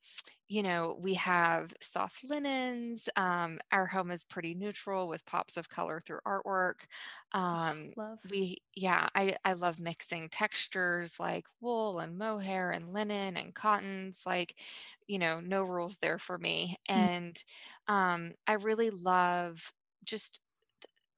you 0.47 0.63
know, 0.63 0.97
we 0.99 1.15
have 1.15 1.73
soft 1.81 2.23
linens. 2.23 3.09
Um, 3.15 3.59
our 3.71 3.87
home 3.87 4.11
is 4.11 4.23
pretty 4.23 4.53
neutral 4.55 5.07
with 5.07 5.25
pops 5.25 5.57
of 5.57 5.69
color 5.69 6.01
through 6.01 6.19
artwork. 6.27 6.85
Um, 7.31 7.93
Love. 7.95 8.19
we, 8.29 8.57
yeah, 8.75 9.07
I, 9.15 9.37
I 9.45 9.53
love 9.53 9.79
mixing 9.79 10.29
textures 10.29 11.19
like 11.19 11.45
wool 11.61 11.99
and 11.99 12.17
mohair 12.17 12.71
and 12.71 12.93
linen 12.93 13.37
and 13.37 13.53
cottons. 13.55 14.23
Like, 14.25 14.55
you 15.07 15.19
know, 15.19 15.39
no 15.39 15.63
rules 15.63 15.99
there 15.99 16.17
for 16.19 16.37
me. 16.37 16.77
And 16.87 17.41
um, 17.87 18.33
I 18.47 18.53
really 18.53 18.89
love 18.89 19.71
just 20.05 20.39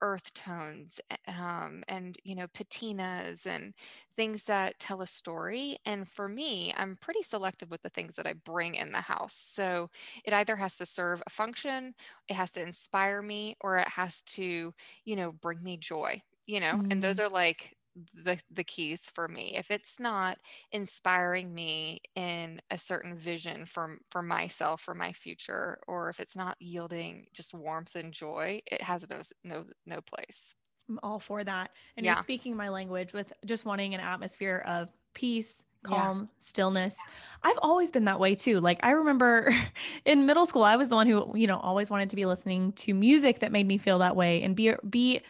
earth 0.01 0.33
tones 0.33 0.99
um, 1.27 1.83
and 1.87 2.17
you 2.23 2.35
know 2.35 2.47
patinas 2.47 3.45
and 3.45 3.73
things 4.15 4.43
that 4.43 4.79
tell 4.79 5.01
a 5.01 5.07
story 5.07 5.77
and 5.85 6.07
for 6.07 6.27
me 6.27 6.73
i'm 6.77 6.95
pretty 6.97 7.21
selective 7.23 7.69
with 7.71 7.81
the 7.81 7.89
things 7.89 8.15
that 8.15 8.27
i 8.27 8.33
bring 8.33 8.75
in 8.75 8.91
the 8.91 9.01
house. 9.01 9.33
So 9.35 9.89
it 10.23 10.33
either 10.33 10.55
has 10.55 10.77
to 10.77 10.85
serve 10.85 11.21
a 11.25 11.29
function 11.29 11.93
it 12.27 12.35
has 12.35 12.53
to 12.53 12.61
inspire 12.61 13.21
me 13.21 13.55
or 13.61 13.77
it 13.77 13.87
has 13.89 14.21
to 14.23 14.73
you 15.05 15.15
know 15.15 15.31
bring 15.31 15.63
me 15.63 15.77
joy 15.77 16.21
you 16.45 16.59
know 16.59 16.81
and 16.89 17.01
those 17.01 17.19
are 17.19 17.29
like 17.29 17.73
the 18.13 18.39
the 18.51 18.63
keys 18.63 19.09
for 19.09 19.27
me 19.27 19.55
if 19.55 19.71
it's 19.71 19.99
not 19.99 20.37
inspiring 20.71 21.53
me 21.53 21.99
in 22.15 22.61
a 22.69 22.77
certain 22.77 23.17
vision 23.17 23.65
for 23.65 23.99
for 24.11 24.21
myself 24.21 24.81
for 24.81 24.93
my 24.93 25.11
future 25.13 25.79
or 25.87 26.09
if 26.09 26.19
it's 26.19 26.35
not 26.35 26.55
yielding 26.59 27.27
just 27.33 27.53
warmth 27.53 27.95
and 27.95 28.13
joy 28.13 28.59
it 28.67 28.81
has 28.81 29.09
no 29.09 29.21
no 29.43 29.65
no 29.85 30.01
place 30.01 30.55
I'm 30.89 30.99
all 31.03 31.19
for 31.19 31.43
that. 31.43 31.71
And 31.97 32.05
Yeah. 32.05 32.05
you're 32.05 32.15
speaking 32.15 32.55
my 32.55 32.69
language 32.69 33.13
with 33.13 33.33
just 33.45 33.65
wanting 33.65 33.93
an 33.93 33.99
atmosphere 33.99 34.63
of 34.65 34.89
peace, 35.13 35.65
Yeah. 35.81 36.09
calm, 36.09 36.29
stillness. 36.37 37.05
I've 37.43 37.57
always 37.61 37.91
been 37.91 38.05
that 38.05 38.19
way 38.19 38.35
too. 38.35 38.61
Like 38.61 38.79
I 38.83 38.91
remember 38.91 39.51
in 40.05 40.25
middle 40.25 40.45
school, 40.45 40.63
I 40.63 40.77
was 40.77 40.89
the 40.89 40.95
one 40.95 41.07
who, 41.07 41.35
you 41.37 41.47
know, 41.47 41.59
always 41.59 41.89
wanted 41.89 42.09
to 42.11 42.15
be 42.15 42.25
listening 42.25 42.71
to 42.73 42.93
music 42.93 43.39
that 43.39 43.51
made 43.51 43.67
me 43.67 43.77
feel 43.77 43.99
that 43.99 44.15
way 44.15 44.41
and 44.43 44.55
be 44.55 44.73
be 44.89 45.21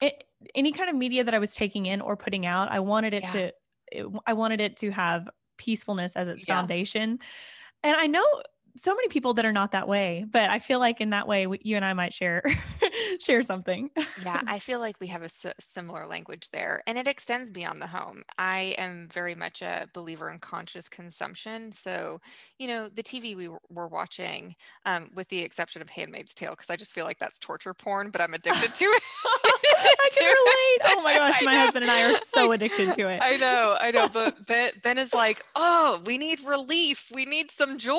it, 0.00 0.24
any 0.54 0.72
kind 0.72 0.90
of 0.90 0.96
media 0.96 1.24
that 1.24 1.34
I 1.34 1.38
was 1.38 1.54
taking 1.54 1.86
in 1.86 2.00
or 2.00 2.16
putting 2.16 2.46
out. 2.46 2.70
I 2.70 2.80
wanted 2.80 3.14
it 3.14 3.22
Yeah. 3.24 3.32
to 3.32 3.52
it, 3.92 4.06
I 4.26 4.32
wanted 4.32 4.60
it 4.60 4.76
to 4.78 4.90
have 4.90 5.28
peacefulness 5.56 6.16
as 6.16 6.28
its 6.28 6.44
Yeah. 6.46 6.56
foundation. 6.56 7.18
And 7.82 7.96
I 7.96 8.06
know 8.06 8.24
so 8.76 8.94
many 8.94 9.08
people 9.08 9.34
that 9.34 9.44
are 9.44 9.52
not 9.52 9.72
that 9.72 9.86
way, 9.86 10.24
but 10.28 10.50
I 10.50 10.58
feel 10.58 10.80
like 10.80 11.00
in 11.00 11.10
that 11.10 11.28
way 11.28 11.46
you 11.62 11.76
and 11.76 11.84
I 11.84 11.92
might 11.92 12.12
share 12.12 12.42
share 13.20 13.42
something. 13.42 13.90
yeah 14.24 14.40
i 14.46 14.58
feel 14.66 14.80
like 14.80 14.96
we 15.00 15.06
have 15.06 15.22
a 15.22 15.26
s- 15.26 15.46
similar 15.60 16.06
language 16.06 16.50
there 16.50 16.82
and 16.86 16.98
it 16.98 17.08
extends 17.08 17.50
beyond 17.50 17.80
the 17.80 17.86
home 17.86 18.22
i 18.38 18.74
am 18.78 19.08
very 19.12 19.34
much 19.34 19.62
a 19.62 19.86
believer 19.92 20.30
in 20.30 20.38
conscious 20.38 20.88
consumption 20.88 21.72
so 21.72 22.20
you 22.58 22.66
know 22.68 22.88
the 22.88 23.02
tv 23.02 23.36
we 23.36 23.44
w- 23.44 23.58
were 23.70 23.88
watching 23.88 24.54
um, 24.86 25.10
with 25.14 25.28
the 25.28 25.40
exception 25.40 25.82
of 25.82 25.88
handmaid's 25.88 26.34
tale 26.34 26.50
because 26.50 26.70
i 26.70 26.76
just 26.76 26.92
feel 26.94 27.04
like 27.04 27.18
that's 27.18 27.38
torture 27.38 27.74
porn 27.74 28.10
but 28.10 28.20
i'm 28.20 28.34
addicted 28.34 28.74
to 28.74 28.84
it 28.84 29.02
I 29.76 30.08
can 30.12 30.24
relate. 30.24 30.96
Oh 30.98 31.02
my 31.02 31.14
gosh, 31.14 31.42
my 31.42 31.56
husband 31.56 31.84
and 31.84 31.90
I 31.90 32.12
are 32.12 32.16
so 32.18 32.46
Like, 32.46 32.56
addicted 32.62 32.92
to 32.92 33.08
it. 33.08 33.20
I 33.22 33.36
know, 33.36 33.76
I 33.80 33.90
know, 33.90 34.08
but 34.08 34.46
Ben, 34.46 34.70
ben 34.82 34.98
is 34.98 35.12
like, 35.14 35.44
oh, 35.56 36.00
we 36.06 36.18
need 36.18 36.40
relief. 36.44 37.06
We 37.12 37.24
need 37.24 37.50
some 37.50 37.78
joy. 37.78 37.96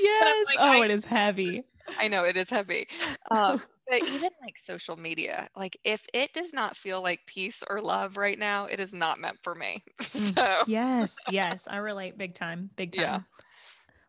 yes. 0.00 0.46
like, 0.46 0.56
oh, 0.58 0.82
it 0.82 0.90
is 0.90 1.04
heavy. 1.04 1.64
I 1.98 2.08
know 2.08 2.24
it 2.24 2.36
is 2.36 2.48
heavy. 2.50 2.88
Um, 3.30 3.62
but 3.90 4.04
even 4.04 4.30
like 4.42 4.58
social 4.58 4.96
media, 4.96 5.48
like 5.56 5.78
if 5.84 6.06
it 6.14 6.32
does 6.32 6.52
not 6.54 6.76
feel 6.76 7.02
like 7.02 7.26
peace 7.26 7.62
or 7.68 7.82
love 7.82 8.16
right 8.16 8.38
now, 8.38 8.66
it 8.66 8.80
is 8.80 8.94
not 8.94 9.18
meant 9.20 9.40
for 9.42 9.54
me. 9.56 9.84
Mm, 10.16 10.40
so 10.40 10.64
Yes, 10.64 11.24
yes, 11.26 11.68
I 11.68 11.76
relate 11.76 12.18
big 12.18 12.34
time, 12.34 12.70
big 12.76 12.92
time. 12.92 13.20
Yeah. 13.20 13.22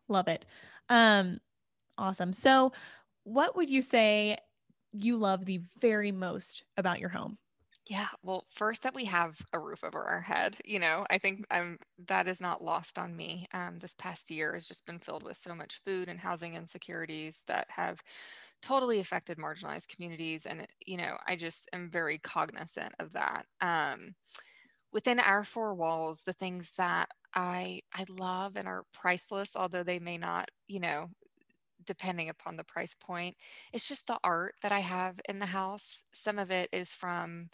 Love 0.08 0.28
it. 0.28 0.46
Um 0.88 1.40
awesome. 1.98 2.32
So, 2.34 2.72
what 3.24 3.56
would 3.56 3.70
you 3.70 3.82
say 3.82 4.38
you 4.92 5.16
love 5.18 5.46
the 5.46 5.58
very 5.80 6.12
most 6.12 6.64
about 6.78 7.00
your 7.00 7.10
home? 7.10 7.38
Yeah, 7.88 8.08
well, 8.22 8.46
first 8.54 8.82
that 8.82 8.94
we 8.94 9.04
have 9.06 9.40
a 9.52 9.58
roof 9.58 9.82
over 9.82 10.04
our 10.04 10.20
head, 10.20 10.56
you 10.64 10.78
know, 10.78 11.04
I 11.10 11.18
think 11.18 11.44
I'm 11.50 11.78
that 12.06 12.28
is 12.28 12.40
not 12.40 12.62
lost 12.62 12.96
on 12.96 13.16
me. 13.16 13.46
Um, 13.52 13.78
this 13.78 13.94
past 13.98 14.30
year 14.30 14.54
has 14.54 14.66
just 14.68 14.86
been 14.86 15.00
filled 15.00 15.24
with 15.24 15.36
so 15.36 15.52
much 15.54 15.80
food 15.84 16.08
and 16.08 16.20
housing 16.20 16.54
insecurities 16.54 17.42
that 17.48 17.68
have 17.72 18.00
totally 18.62 19.00
affected 19.00 19.38
marginalized 19.38 19.88
communities, 19.88 20.46
and 20.46 20.66
you 20.86 20.96
know, 20.96 21.16
I 21.26 21.36
just 21.36 21.68
am 21.72 21.90
very 21.90 22.18
cognizant 22.18 22.94
of 22.98 23.12
that. 23.12 23.46
Um, 23.60 24.14
within 24.92 25.20
our 25.20 25.44
four 25.44 25.74
walls, 25.74 26.22
the 26.22 26.32
things 26.32 26.72
that 26.78 27.08
I 27.34 27.80
I 27.94 28.04
love 28.08 28.56
and 28.56 28.68
are 28.68 28.84
priceless, 28.92 29.56
although 29.56 29.82
they 29.82 29.98
may 29.98 30.18
not, 30.18 30.50
you 30.68 30.80
know, 30.80 31.08
depending 31.86 32.28
upon 32.28 32.56
the 32.56 32.64
price 32.64 32.94
point. 32.94 33.36
It's 33.72 33.88
just 33.88 34.06
the 34.06 34.18
art 34.24 34.54
that 34.62 34.72
I 34.72 34.80
have 34.80 35.20
in 35.28 35.38
the 35.38 35.46
house. 35.46 36.02
Some 36.12 36.38
of 36.38 36.50
it 36.50 36.68
is 36.72 36.94
from 36.94 37.48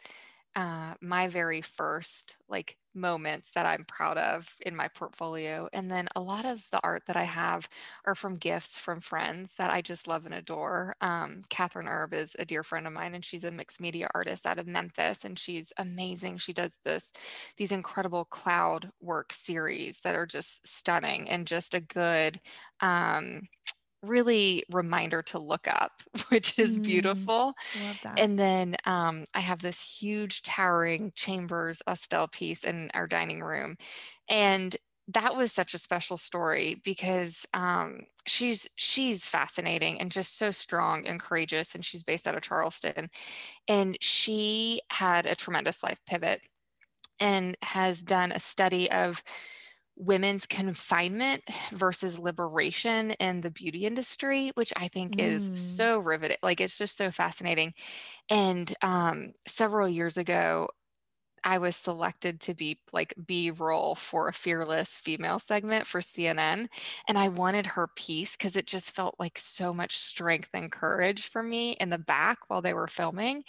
uh, 0.57 0.95
my 1.01 1.29
very 1.29 1.61
first 1.61 2.37
like 2.49 2.77
moments 3.01 3.51
that 3.55 3.67
I'm 3.67 3.85
proud 3.85 4.19
of 4.19 4.55
in 4.65 4.75
my 4.77 4.89
portfolio. 4.89 5.69
And 5.73 5.91
then 5.91 6.09
a 6.17 6.21
lot 6.21 6.45
of 6.45 6.67
the 6.71 6.81
art 6.83 7.05
that 7.07 7.17
I 7.17 7.25
have 7.25 7.69
are 8.05 8.15
from 8.15 8.37
gifts 8.37 8.79
from 8.79 9.01
friends 9.01 9.53
that 9.59 9.71
I 9.71 9.81
just 9.81 10.09
love 10.09 10.27
and 10.27 10.35
adore. 10.35 10.97
Um, 11.01 11.43
Catherine 11.49 11.89
Erb 11.89 12.15
is 12.15 12.37
a 12.39 12.45
dear 12.45 12.63
friend 12.63 12.87
of 12.87 12.93
mine, 12.93 13.15
and 13.15 13.25
she's 13.25 13.45
a 13.45 13.51
mixed 13.51 13.81
media 13.81 14.09
artist 14.15 14.47
out 14.47 14.59
of 14.59 14.67
Memphis, 14.67 15.25
and 15.25 15.39
she's 15.39 15.73
amazing. 15.79 16.39
She 16.39 16.53
does 16.53 16.73
this 16.85 17.13
these 17.57 17.73
incredible 17.73 18.25
cloud 18.25 18.91
work 19.01 19.33
series 19.33 20.01
that 20.01 20.15
are 20.15 20.27
just 20.27 20.67
stunning 20.67 21.29
and 21.29 21.47
just 21.47 21.75
a 21.75 21.81
good 21.81 22.41
um, 22.81 23.43
really 24.03 24.65
reminder 24.71 25.23
to 25.23 25.39
look 25.39 25.67
up, 25.69 26.03
which 26.29 26.59
is 26.59 26.77
Mm, 26.77 26.77
beautiful. 26.77 27.55
And 28.17 28.39
then 28.39 28.77
um, 28.87 29.25
I 29.35 29.41
have 29.41 29.63
this 29.63 29.81
huge 29.83 30.43
towering 30.43 31.13
Chambers 31.17 31.83
Austelle 31.87 32.29
piece 32.29 32.65
in 32.65 32.91
our 32.95 33.07
dining 33.07 33.43
room. 33.43 33.77
And 34.29 34.77
that 35.09 35.37
was 35.37 35.53
such 35.53 35.75
a 35.75 35.79
special 35.79 36.17
story 36.19 36.77
because 36.85 37.47
um, 37.55 38.03
she's 38.27 38.69
she's 38.77 39.27
fascinating 39.27 40.01
and 40.01 40.13
just 40.13 40.37
so 40.37 40.51
strong 40.51 41.07
and 41.07 41.21
courageous 41.21 41.75
and 41.75 41.85
she's 41.85 42.03
based 42.03 42.29
out 42.29 42.37
of 42.37 42.43
charleston 42.43 43.09
and 43.69 43.99
she 44.03 44.81
had 44.93 45.27
a 45.27 45.35
tremendous 45.37 45.83
life 45.83 46.01
pivot 46.07 46.43
and 47.21 47.57
has 47.63 48.05
done 48.05 48.33
a 48.33 48.39
study 48.41 48.91
of 48.91 49.23
women's 49.99 50.47
confinement 50.47 51.45
versus 51.73 52.19
liberation 52.19 53.13
in 53.13 53.41
the 53.43 53.51
beauty 53.51 53.87
industry, 53.87 54.53
which 54.55 54.73
I 54.77 54.89
think 54.89 55.17
is 55.19 55.51
Mm. 55.51 55.55
so 55.55 55.99
riveting. 55.99 56.39
Like 56.43 56.61
it's 56.61 56.79
just 56.79 56.97
so 56.97 57.11
fascinating. 57.11 57.75
And 58.31 58.75
um, 58.83 59.33
several 59.47 59.89
years 59.89 60.17
ago, 60.17 60.69
I 61.49 61.57
was 61.59 61.77
selected 61.77 62.41
to 62.43 62.55
be 62.55 62.83
like 62.93 63.15
B 63.25 63.51
roll 63.51 63.95
for 63.95 64.29
a 64.29 64.35
fearless 64.35 64.99
female 64.99 65.39
segment 65.39 65.87
for 65.87 66.03
CNN. 66.03 66.69
And 67.09 67.17
I 67.19 67.29
wanted 67.31 67.67
her 67.69 67.89
piece 67.89 68.37
because 68.37 68.55
it 68.55 68.67
just 68.67 68.93
felt 68.95 69.15
like 69.19 69.39
so 69.39 69.73
much 69.73 69.97
strength 69.97 70.51
and 70.53 70.71
courage 70.71 71.27
for 71.29 71.43
me 71.43 71.73
in 71.73 71.89
the 71.89 71.97
back 71.99 72.51
while 72.51 72.61
they 72.61 72.75
were 72.75 72.87
filming. 72.87 73.45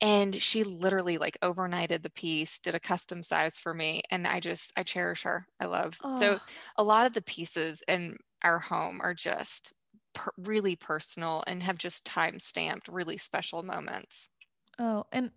And 0.00 0.40
she 0.42 0.64
literally 0.64 1.18
like 1.18 1.38
overnighted 1.42 2.02
the 2.02 2.10
piece, 2.10 2.58
did 2.58 2.74
a 2.74 2.80
custom 2.80 3.22
size 3.22 3.58
for 3.58 3.74
me. 3.74 4.02
And 4.10 4.26
I 4.26 4.40
just, 4.40 4.72
I 4.76 4.82
cherish 4.82 5.22
her. 5.22 5.46
I 5.60 5.66
love. 5.66 6.00
So 6.08 6.38
Oh, 6.38 6.50
a 6.76 6.84
lot 6.84 7.06
of 7.06 7.14
the 7.14 7.22
pieces 7.22 7.82
in 7.88 8.18
our 8.42 8.58
home 8.58 9.00
are 9.02 9.14
just 9.14 9.72
per- 10.14 10.32
really 10.36 10.76
personal 10.76 11.44
and 11.46 11.62
have 11.62 11.78
just 11.78 12.04
time 12.06 12.38
stamped 12.40 12.88
really 12.88 13.16
special 13.16 13.62
moments. 13.62 14.30
oh, 14.78 15.04
and 15.12 15.30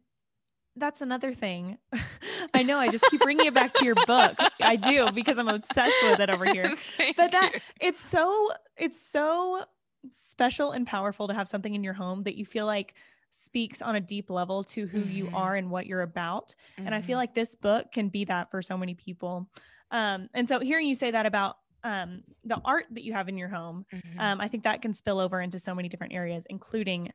that's 0.76 1.02
another 1.02 1.34
thing. 1.34 1.78
I 2.54 2.64
know 2.64 2.78
I 2.80 2.90
just 2.90 3.08
keep 3.08 3.22
bringing 3.22 3.46
it 3.46 3.54
back 3.54 3.74
to 3.76 3.86
your 3.86 3.96
book. 3.96 4.48
I 4.62 4.76
do 4.76 5.12
because 5.12 5.38
I'm 5.38 5.48
obsessed 5.48 6.02
with 6.02 6.20
it 6.20 6.30
over 6.30 6.48
here. 6.48 6.74
But 7.16 7.32
that 7.32 7.54
you. 7.54 7.60
it's 7.80 8.02
so 8.02 8.52
it's 8.78 9.00
so 9.00 9.66
special 10.10 10.72
and 10.72 10.86
powerful 10.86 11.28
to 11.28 11.34
have 11.34 11.48
something 11.48 11.74
in 11.74 11.84
your 11.84 11.94
home 11.94 12.24
that 12.24 12.36
you 12.36 12.46
feel 12.46 12.66
like 12.66 12.96
speaks 13.30 13.82
on 13.82 13.96
a 13.96 14.02
deep 14.02 14.30
level 14.30 14.64
to 14.64 14.88
who 14.88 15.06
you 15.06 15.30
Mhm, 15.30 15.32
are 15.32 15.56
and 15.56 15.70
what 15.70 15.86
you're 15.88 16.02
about. 16.02 16.54
And 16.86 16.94
I 16.94 17.02
feel 17.02 17.18
mhm, 17.18 17.18
like 17.18 17.34
this 17.34 17.56
book 17.56 17.92
can 17.92 18.10
be 18.10 18.26
that 18.26 18.52
for 18.52 18.62
so 18.62 18.78
many 18.78 18.94
people. 18.96 19.50
Um, 19.92 20.30
and 20.34 20.48
so 20.48 20.60
hearing 20.60 20.88
you 20.88 20.96
say 20.96 21.12
that 21.12 21.26
about 21.26 21.58
um, 21.84 22.24
the 22.44 22.60
art 22.64 22.86
that 22.92 23.04
you 23.04 23.14
have 23.14 23.30
in 23.30 23.38
your 23.38 23.50
home, 23.50 23.86
mhm. 23.92 24.18
um, 24.18 24.40
I 24.42 24.48
think 24.48 24.64
that 24.64 24.82
can 24.82 24.94
spill 24.94 25.20
over 25.20 25.42
into 25.42 25.60
so 25.60 25.74
many 25.76 25.90
different 25.90 26.14
areas, 26.14 26.46
including 26.50 27.12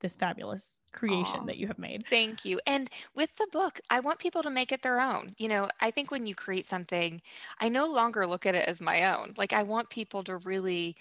this 0.00 0.16
fabulous 0.16 0.80
creation 0.92 1.40
Aw, 1.40 1.46
that 1.46 1.58
you 1.58 1.66
have 1.68 1.78
made. 1.78 2.04
thank 2.10 2.44
you. 2.44 2.60
And 2.66 2.90
with 3.14 3.30
the 3.36 3.48
book, 3.52 3.80
I 3.90 4.00
want 4.00 4.18
people 4.20 4.42
to 4.42 4.50
make 4.50 4.72
it 4.72 4.82
their 4.82 5.00
own. 5.00 5.30
You 5.38 5.48
know, 5.48 5.68
I 5.80 5.90
think 5.90 6.10
when 6.10 6.26
you 6.26 6.34
create 6.34 6.66
something, 6.66 7.22
I 7.60 7.68
no 7.68 7.86
longer 7.86 8.26
look 8.26 8.46
at 8.46 8.54
it 8.54 8.68
as 8.68 8.80
my 8.80 9.04
own. 9.16 9.34
Like 9.38 9.52
I 9.52 9.62
want 9.64 9.90
people 9.90 10.24
to 10.24 10.38
really 10.38 10.96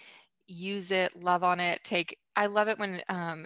use 0.48 0.92
it, 0.92 1.16
love 1.16 1.44
on 1.44 1.60
it, 1.60 1.84
take 1.84 2.20
I 2.36 2.48
love 2.48 2.68
it 2.70 2.80
when 2.80 3.04
um 3.10 3.46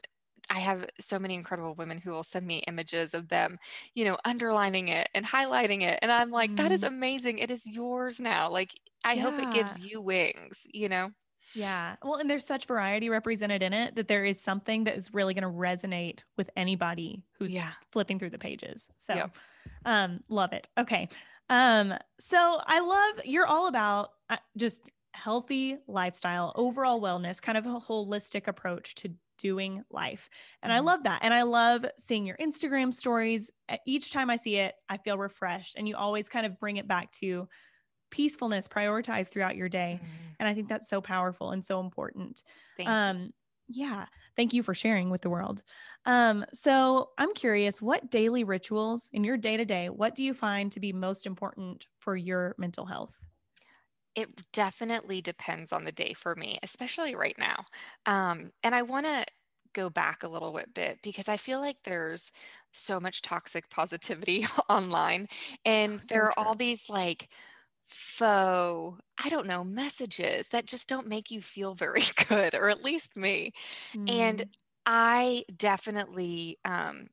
I 0.51 0.59
have 0.59 0.87
so 0.99 1.19
many 1.19 1.35
incredible 1.35 1.75
women 1.75 1.99
who 1.99 2.11
will 2.11 2.23
send 2.23 2.45
me 2.47 2.59
images 2.67 3.13
of 3.13 3.29
them, 3.29 3.57
you 3.95 4.05
know, 4.05 4.17
underlining 4.25 4.89
it 4.89 5.09
and 5.15 5.25
highlighting 5.25 5.83
it. 5.83 5.99
And 6.03 6.11
I'm 6.11 6.31
like, 6.31 6.55
that 6.57 6.71
is 6.71 6.83
Mm, 6.83 6.85
amazing. 6.85 7.39
It 7.39 7.51
is 7.51 7.67
yours 7.67 8.19
now. 8.19 8.49
Like, 8.51 8.73
I 9.05 9.17
hope 9.17 9.39
it 9.39 9.51
gives 9.51 9.79
you 9.79 10.01
wings, 10.01 10.67
you 10.73 10.89
know? 10.89 11.11
Yeah. 11.53 11.97
Well, 12.01 12.15
and 12.15 12.29
there's 12.29 12.45
such 12.45 12.65
variety 12.65 13.09
represented 13.09 13.61
in 13.61 13.73
it 13.73 13.95
that 13.95 14.07
there 14.07 14.25
is 14.25 14.41
something 14.41 14.85
that 14.85 14.95
is 14.95 15.13
really 15.13 15.33
going 15.33 15.43
to 15.43 15.49
resonate 15.49 16.23
with 16.37 16.49
anybody 16.55 17.23
who's 17.37 17.63
Yeah. 17.63 17.73
flipping 17.91 18.17
through 18.17 18.31
the 18.31 18.39
pages. 18.39 18.89
So, 18.97 19.13
Yep. 19.13 19.37
um 19.85 20.23
love 20.29 20.53
it. 20.53 20.69
Okay. 20.77 21.09
Um 21.49 21.93
so 22.19 22.61
I 22.65 22.79
love 22.81 23.25
you're 23.25 23.47
all 23.47 23.67
about 23.67 24.11
uh, 24.29 24.37
just 24.57 24.89
healthy 25.13 25.77
lifestyle, 25.87 26.53
overall 26.55 27.01
wellness, 27.01 27.41
kind 27.41 27.57
of 27.57 27.65
a 27.67 27.79
holistic 27.79 28.47
approach 28.47 28.95
to 28.95 29.15
doing 29.37 29.83
life. 29.91 30.29
And 30.63 30.73
I 30.73 30.79
Mhm. 30.79 30.81
love 30.81 31.03
that. 31.03 31.21
And 31.23 31.33
I 31.33 31.43
love 31.43 31.85
seeing 31.99 32.25
your 32.25 32.37
Instagram 32.37 32.93
stories. 32.93 33.51
Each 33.85 34.11
time 34.11 34.29
I 34.29 34.37
see 34.37 34.57
it, 34.57 34.75
I 34.89 34.97
feel 34.97 35.17
refreshed 35.17 35.75
and 35.77 35.87
you 35.87 35.95
always 35.97 36.29
kind 36.29 36.45
of 36.45 36.59
bring 36.59 36.77
it 36.77 36.87
back 36.87 37.11
to 37.13 37.47
peacefulness 38.13 38.67
prioritized 38.69 39.31
throughout 39.31 39.57
your 39.57 39.69
day. 39.69 40.01
Mhm. 40.01 40.35
And 40.39 40.47
I 40.47 40.53
think 40.53 40.69
that's 40.69 40.87
so 40.89 41.01
powerful 41.01 41.51
and 41.51 41.65
so 41.65 41.79
important. 41.81 42.43
Thank 42.75 42.99
you. 43.07 43.13
Um, 43.13 43.31
yeah, 43.67 44.07
thank 44.35 44.53
you 44.53 44.61
for 44.63 44.75
sharing 44.75 45.09
with 45.09 45.21
the 45.21 45.29
world. 45.29 45.63
Um, 46.05 46.45
so 46.53 47.11
I'm 47.17 47.33
curious, 47.33 47.81
what 47.81 48.11
daily 48.11 48.43
rituals 48.43 49.09
in 49.13 49.23
your 49.23 49.37
day 49.37 49.57
to 49.57 49.65
day, 49.65 49.89
what 49.89 50.15
do 50.15 50.23
you 50.23 50.33
find 50.33 50.71
to 50.73 50.79
be 50.79 50.93
most 50.93 51.25
important 51.25 51.87
for 51.99 52.15
your 52.15 52.55
mental 52.57 52.85
health? 52.85 53.13
It 54.15 54.51
definitely 54.51 55.21
depends 55.21 55.71
on 55.71 55.85
the 55.85 55.91
day 55.91 56.13
for 56.13 56.35
me, 56.35 56.59
especially 56.61 57.15
right 57.15 57.37
now. 57.37 57.65
Um, 58.05 58.51
and 58.63 58.75
I 58.75 58.83
want 58.83 59.07
to 59.07 59.25
go 59.73 59.89
back 59.89 60.21
a 60.21 60.27
little 60.27 60.51
bit, 60.73 61.01
because 61.01 61.27
I 61.27 61.37
feel 61.37 61.59
like 61.59 61.81
there's 61.83 62.31
so 62.73 62.99
much 62.99 63.23
toxic 63.23 63.69
positivity 63.71 64.45
online, 64.69 65.27
Oh, 65.85 65.89
and 65.91 66.01
so 66.01 66.19
there 66.19 66.25
are 66.25 66.33
all 66.37 66.53
these 66.55 66.89
like 66.89 67.33
faux, 67.87 68.99
I 69.23 69.29
don't 69.29 69.47
know, 69.47 69.63
messages 69.63 70.47
that 70.49 70.65
just 70.65 70.89
don't 70.89 71.07
make 71.07 71.31
you 71.31 71.41
feel 71.41 71.75
very 71.75 72.03
good, 72.27 72.55
or 72.55 72.69
at 72.69 72.83
least 72.83 73.15
me. 73.15 73.51
And 74.07 74.43
Mm, 74.43 74.53
I 74.85 75.45
definitely 75.57 76.59
um, 76.65 77.07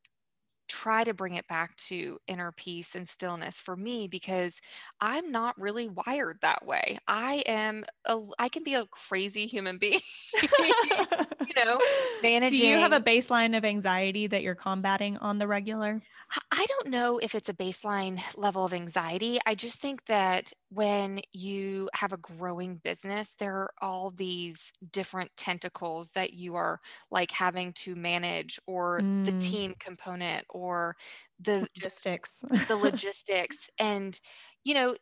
try 0.71 1.05
to 1.05 1.15
bring 1.15 1.35
it 1.35 1.47
back 1.49 1.77
to 1.77 2.19
inner 2.29 2.53
peace 2.53 2.95
and 2.95 3.09
stillness 3.09 3.61
for 3.61 3.77
me 3.77 4.09
because 4.09 4.61
I'm 5.01 5.31
not 5.33 5.59
really 5.61 5.89
wired 5.89 6.39
that 6.43 6.65
way. 6.67 6.99
I 7.09 7.43
am 7.47 7.85
a 8.07 8.21
I 8.39 8.49
can 8.49 8.63
be 8.63 8.75
a 8.75 8.87
crazy 8.87 9.47
human 9.47 9.79
being, 9.79 10.01
you 11.47 11.65
know, 11.65 11.83
managing 12.21 12.41
do 12.51 12.57
you 12.57 12.79
have 12.79 12.93
a 12.93 13.01
baseline 13.01 13.57
of 13.57 13.65
anxiety 13.65 14.27
that 14.27 14.43
you're 14.43 14.55
combating 14.55 15.17
on 15.19 15.39
the 15.39 15.47
regular? 15.47 16.03
I 16.53 16.65
don't 16.67 16.89
know 16.89 17.19
if 17.19 17.35
it's 17.35 17.49
a 17.49 17.55
baseline 17.55 18.21
level 18.37 18.65
of 18.65 18.73
anxiety. 18.73 19.39
I 19.47 19.55
just 19.55 19.81
think 19.81 20.05
that 20.07 20.53
when 20.69 21.23
you 21.33 21.91
have 21.95 22.13
a 22.13 22.17
growing 22.17 22.77
business, 22.77 23.35
there 23.35 23.57
are 23.57 23.73
all 23.81 24.11
these 24.11 24.73
different 24.93 25.33
tentacles 25.37 26.11
that 26.11 26.33
you 26.33 26.55
are 26.55 26.81
like 27.11 27.31
having 27.33 27.73
to 27.75 27.97
manage, 27.97 28.61
or 28.67 29.03
the 29.25 29.33
Mm, 29.33 29.41
team 29.41 29.75
component, 29.81 30.47
or 30.49 30.60
the 31.39 31.59
the, 31.59 31.67
logistics. 31.75 32.45
the 32.69 32.77
logistics. 32.77 33.71
And, 33.79 34.19
you 34.65 34.75
know, 34.75 34.97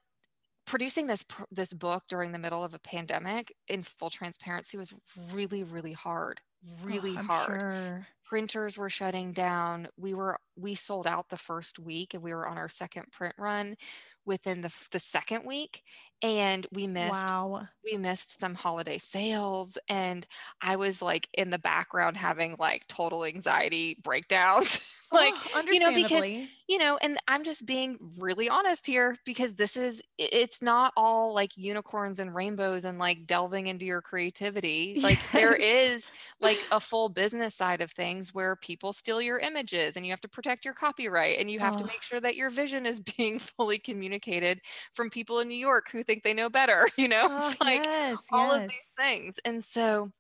producing 0.67 1.07
this 1.07 1.25
this 1.51 1.73
book 1.73 2.05
during 2.09 2.33
the 2.33 2.39
middle 2.39 2.65
of 2.65 2.75
a 2.75 2.79
pandemic 2.79 3.53
in 3.69 3.83
full 3.83 4.11
transparency 4.11 4.77
was 4.79 4.95
really, 5.33 5.65
really 5.65 5.93
hard. 5.93 6.41
Oh, 6.67 6.71
Really 6.83 7.17
I'm 7.17 7.29
hard 7.29 7.63
sure. 7.63 8.09
printers 8.25 8.77
were 8.79 8.91
shutting 8.91 9.33
down. 9.33 9.89
We 9.97 10.15
were 10.15 10.39
we 10.57 10.75
sold 10.75 11.07
out 11.07 11.29
the 11.29 11.37
first 11.37 11.79
week 11.79 12.15
and 12.15 12.23
we 12.23 12.35
were 12.35 12.47
on 12.49 12.59
our 12.59 12.69
second 12.69 13.11
print 13.13 13.35
run 13.39 13.77
within 14.25 14.61
the, 14.61 14.73
the 14.91 14.99
second 14.99 15.45
week 15.47 15.83
and 16.23 16.67
we 16.73 16.87
missed 16.87 17.33
Wow. 17.33 17.69
we 17.85 17.97
missed 17.97 18.39
some 18.41 18.55
holiday 18.55 18.99
sales 18.99 19.79
and 19.89 20.27
I 20.61 20.77
was 20.77 21.01
like 21.01 21.29
in 21.33 21.51
the 21.51 21.59
background 21.59 22.17
having 22.17 22.57
like 22.59 22.87
total 22.89 23.25
anxiety 23.25 23.97
breakdowns. 24.03 24.85
like, 25.13 25.37
Oh, 25.55 25.63
you 25.71 25.79
know, 25.79 25.93
because 25.93 26.29
you 26.69 26.79
know, 26.79 26.99
and 27.01 27.17
I'm 27.29 27.45
just 27.45 27.65
being 27.67 27.97
really 28.19 28.49
honest 28.49 28.87
here 28.87 29.17
because 29.25 29.55
this 29.55 29.77
is 29.77 30.03
it's 30.19 30.61
not 30.61 30.93
all 30.97 31.33
like 31.35 31.57
unicorns 31.57 32.19
and 32.19 32.35
rainbows 32.35 32.85
and 32.85 32.99
like 32.99 33.27
delving 33.27 33.67
into 33.67 33.85
your 33.85 34.03
creativity. 34.03 34.99
Like 35.03 35.21
there 35.33 35.55
Yes. 35.61 35.61
is 35.61 36.11
like 36.41 36.48
a 36.71 36.81
full 36.81 37.09
business 37.09 37.55
side 37.55 37.81
of 37.81 37.91
things 37.93 38.35
where 38.35 38.57
people 38.57 38.93
steal 38.93 39.21
your 39.23 39.39
images 39.39 39.97
and 39.97 40.07
you 40.07 40.13
have 40.13 40.21
to 40.23 40.29
protect 40.29 40.65
your 40.65 40.75
copyright 40.75 41.39
and 41.39 41.51
you 41.51 41.61
have 41.61 41.77
to 41.77 41.85
Oh, 41.85 41.91
make 41.93 42.03
sure 42.03 42.21
that 42.21 42.37
your 42.37 42.51
vision 42.51 42.87
is 42.87 43.01
being 43.17 43.39
fully 43.39 43.79
communicated 43.79 44.61
from 44.95 45.11
people 45.11 45.41
in 45.41 45.49
New 45.49 45.55
York 45.59 45.91
who 45.91 46.03
think 46.03 46.23
they 46.25 46.35
know 46.35 46.49
better, 46.51 46.87
you 46.97 47.09
know? 47.09 47.29
oh, 47.29 47.35
It's 47.37 47.55
like 47.61 47.89
yes, 47.89 48.29
all 48.33 48.53
of 48.53 48.63
these 48.69 48.93
things. 48.97 49.37
And 49.45 49.63
so 49.65 50.11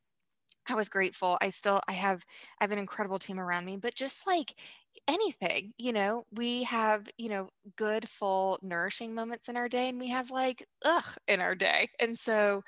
I 0.70 0.74
was 0.74 0.88
grateful. 0.88 1.38
I 1.40 1.50
still 1.50 1.80
I 1.88 1.92
have 1.92 2.24
I 2.60 2.64
have 2.64 2.72
an 2.72 2.78
incredible 2.78 3.18
team 3.18 3.38
around 3.40 3.64
me, 3.64 3.76
but 3.76 3.94
just 3.94 4.26
like 4.26 4.54
anything, 5.06 5.72
you 5.78 5.92
know, 5.92 6.24
we 6.32 6.64
have, 6.64 7.08
you 7.18 7.28
know, 7.30 7.48
good, 7.76 8.08
full, 8.08 8.58
nourishing 8.62 9.14
moments 9.14 9.48
in 9.48 9.56
our 9.56 9.68
day 9.68 9.88
and 9.88 9.98
we 9.98 10.08
have 10.08 10.30
like 10.30 10.66
ugh 10.84 11.16
in 11.26 11.40
our 11.40 11.54
day. 11.54 11.88
And 12.00 12.18
so 12.18 12.62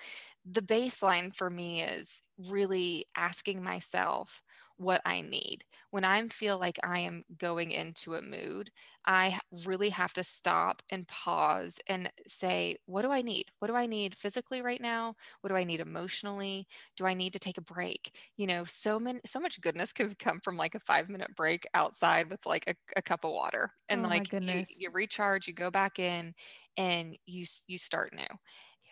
the 0.44 0.62
baseline 0.62 1.34
for 1.34 1.50
me 1.50 1.82
is 1.82 2.22
really 2.38 3.06
asking 3.16 3.62
myself 3.62 4.42
what 4.80 5.02
I 5.04 5.20
need. 5.20 5.64
When 5.90 6.04
I 6.04 6.26
feel 6.28 6.58
like 6.58 6.78
I 6.82 7.00
am 7.00 7.24
going 7.36 7.70
into 7.70 8.14
a 8.14 8.22
mood, 8.22 8.70
I 9.06 9.38
really 9.66 9.90
have 9.90 10.12
to 10.14 10.24
stop 10.24 10.82
and 10.90 11.06
pause 11.08 11.78
and 11.86 12.10
say, 12.26 12.76
what 12.86 13.02
do 13.02 13.10
I 13.10 13.22
need? 13.22 13.46
What 13.58 13.68
do 13.68 13.74
I 13.74 13.86
need 13.86 14.16
physically 14.16 14.62
right 14.62 14.80
now? 14.80 15.14
What 15.40 15.48
do 15.50 15.56
I 15.56 15.64
need 15.64 15.80
emotionally? 15.80 16.66
do 16.96 17.06
I 17.06 17.14
need 17.14 17.32
to 17.32 17.38
take 17.38 17.58
a 17.58 17.62
break? 17.62 18.16
You 18.36 18.46
know, 18.46 18.64
so 18.64 18.98
many, 19.00 19.20
so 19.26 19.40
much 19.40 19.60
goodness 19.60 19.92
can 19.92 20.14
come 20.14 20.40
from 20.40 20.56
like 20.56 20.74
a 20.74 20.80
five 20.80 21.08
minute 21.08 21.34
break 21.36 21.66
outside 21.74 22.30
with 22.30 22.44
like 22.46 22.64
a, 22.68 22.74
a 22.96 23.02
cup 23.02 23.24
of 23.24 23.32
water, 23.32 23.72
and 23.88 24.02
Oh 24.02 24.08
like 24.08 24.34
you 24.46 24.62
you 24.76 24.90
recharge, 24.90 25.46
you 25.46 25.54
go 25.54 25.70
back 25.70 25.98
in, 25.98 26.34
and 26.76 27.16
you 27.26 27.44
you 27.66 27.78
start 27.78 28.12
new. 28.14 28.26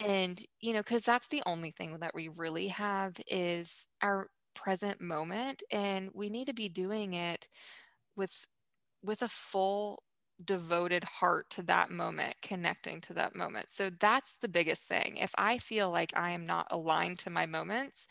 And 0.01 0.41
you 0.61 0.73
know, 0.73 0.81
because 0.81 1.03
that's 1.05 1.29
the 1.29 1.43
only 1.47 1.73
thing 1.73 1.99
that 2.01 2.15
we 2.15 2.29
really 2.29 2.69
have 2.69 3.17
is 3.27 3.89
our 4.03 4.29
present 4.59 5.01
moment, 5.01 5.63
and 5.71 6.11
we 6.15 6.31
need 6.31 6.47
to 6.47 6.55
be 6.55 6.69
doing 6.69 7.15
it 7.15 7.49
with 8.17 8.47
with 9.03 9.23
a 9.23 9.29
full 9.29 10.03
devoted 10.45 11.05
heart 11.05 11.51
to 11.51 11.63
that 11.65 11.91
moment, 11.91 12.37
connecting 12.43 13.01
to 13.03 13.15
that 13.15 13.37
moment. 13.37 13.71
So 13.71 13.91
that's 13.91 14.37
the 14.39 14.49
biggest 14.49 14.85
thing. 14.85 15.17
If 15.19 15.33
I 15.39 15.59
feel 15.59 15.91
like 15.91 16.17
I 16.17 16.33
am 16.33 16.47
not 16.47 16.69
aligned 16.71 17.19
to 17.21 17.31
my 17.31 17.47
moments, 17.47 18.09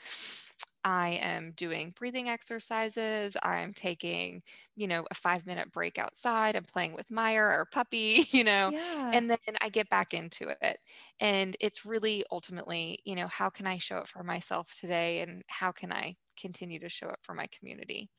I 0.84 1.10
am 1.22 1.52
doing 1.52 1.92
breathing 1.92 2.30
exercises. 2.30 3.36
I'm 3.44 3.74
taking, 3.74 4.44
you 4.76 4.88
know, 4.88 5.06
a 5.12 5.16
five 5.16 5.46
minute 5.46 5.72
break 5.72 5.98
outside. 6.00 6.56
I'm 6.56 6.64
playing 6.64 6.94
with 6.94 7.12
Meyer, 7.12 7.48
or 7.50 7.66
puppy, 7.72 8.26
you 8.32 8.44
know, 8.44 8.72
Yeah. 8.72 9.14
and 9.14 9.30
then 9.30 9.38
I 9.62 9.70
get 9.70 9.90
back 9.90 10.14
into 10.14 10.50
it. 10.62 10.80
And 11.20 11.58
it's 11.60 11.86
really 11.86 12.24
ultimately, 12.32 13.00
you 13.06 13.16
know, 13.16 13.28
how 13.28 13.50
can 13.50 13.68
I 13.68 13.78
show 13.80 14.00
it 14.00 14.08
for 14.08 14.24
myself 14.24 14.76
today 14.76 15.22
and 15.22 15.44
how 15.48 15.72
can 15.72 15.92
I 15.92 16.16
continue 16.40 16.80
to 16.80 16.90
show 16.90 17.08
up 17.08 17.20
for 17.24 17.34
my 17.34 17.48
community? 17.48 18.10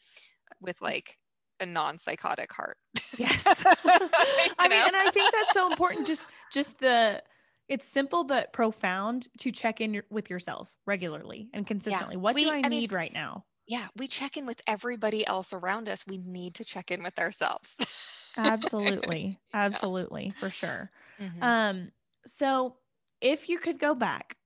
with 0.61 0.81
like 0.81 1.19
a 1.61 1.67
non-psychotic 1.67 2.51
heart. 2.53 2.79
Yes. 3.19 3.45
I 3.67 4.69
mean, 4.69 4.83
and 4.87 4.97
I 4.97 5.11
think 5.13 5.31
that's 5.33 5.53
so 5.53 5.71
important. 5.71 6.07
Just, 6.07 6.31
just 6.51 6.79
the, 6.79 7.23
it's 7.69 7.85
simple 7.87 8.25
but 8.25 8.53
profound 8.55 9.29
to 9.41 9.51
check 9.51 9.81
in 9.83 10.03
with 10.11 10.31
yourself 10.31 10.73
regularly 10.87 11.51
and 11.53 11.65
Yeah. 11.65 11.69
consistently. 11.69 12.17
What 12.17 12.35
do 12.37 12.45
We 12.45 12.51
I 12.51 12.63
I 12.65 12.69
mean, 12.71 12.81
need 12.81 12.93
right 12.93 13.13
now? 13.13 13.45
yeah, 13.67 13.89
we 13.97 14.09
check 14.09 14.39
in 14.39 14.47
with 14.47 14.63
everybody 14.67 15.27
else 15.27 15.53
around 15.53 15.89
us. 15.91 16.07
We 16.07 16.17
need 16.17 16.55
to 16.55 16.65
check 16.65 16.91
in 16.91 17.03
with 17.03 17.19
ourselves. 17.19 17.77
Absolutely. 18.39 19.39
Yeah. 19.55 19.61
Absolutely. 19.67 20.33
For 20.39 20.49
sure. 20.49 20.91
Mhm. 21.21 21.43
Um, 21.43 21.93
so 22.27 22.79
if 23.21 23.49
you 23.51 23.59
could 23.59 23.79
go 23.79 23.95
back. 23.95 24.38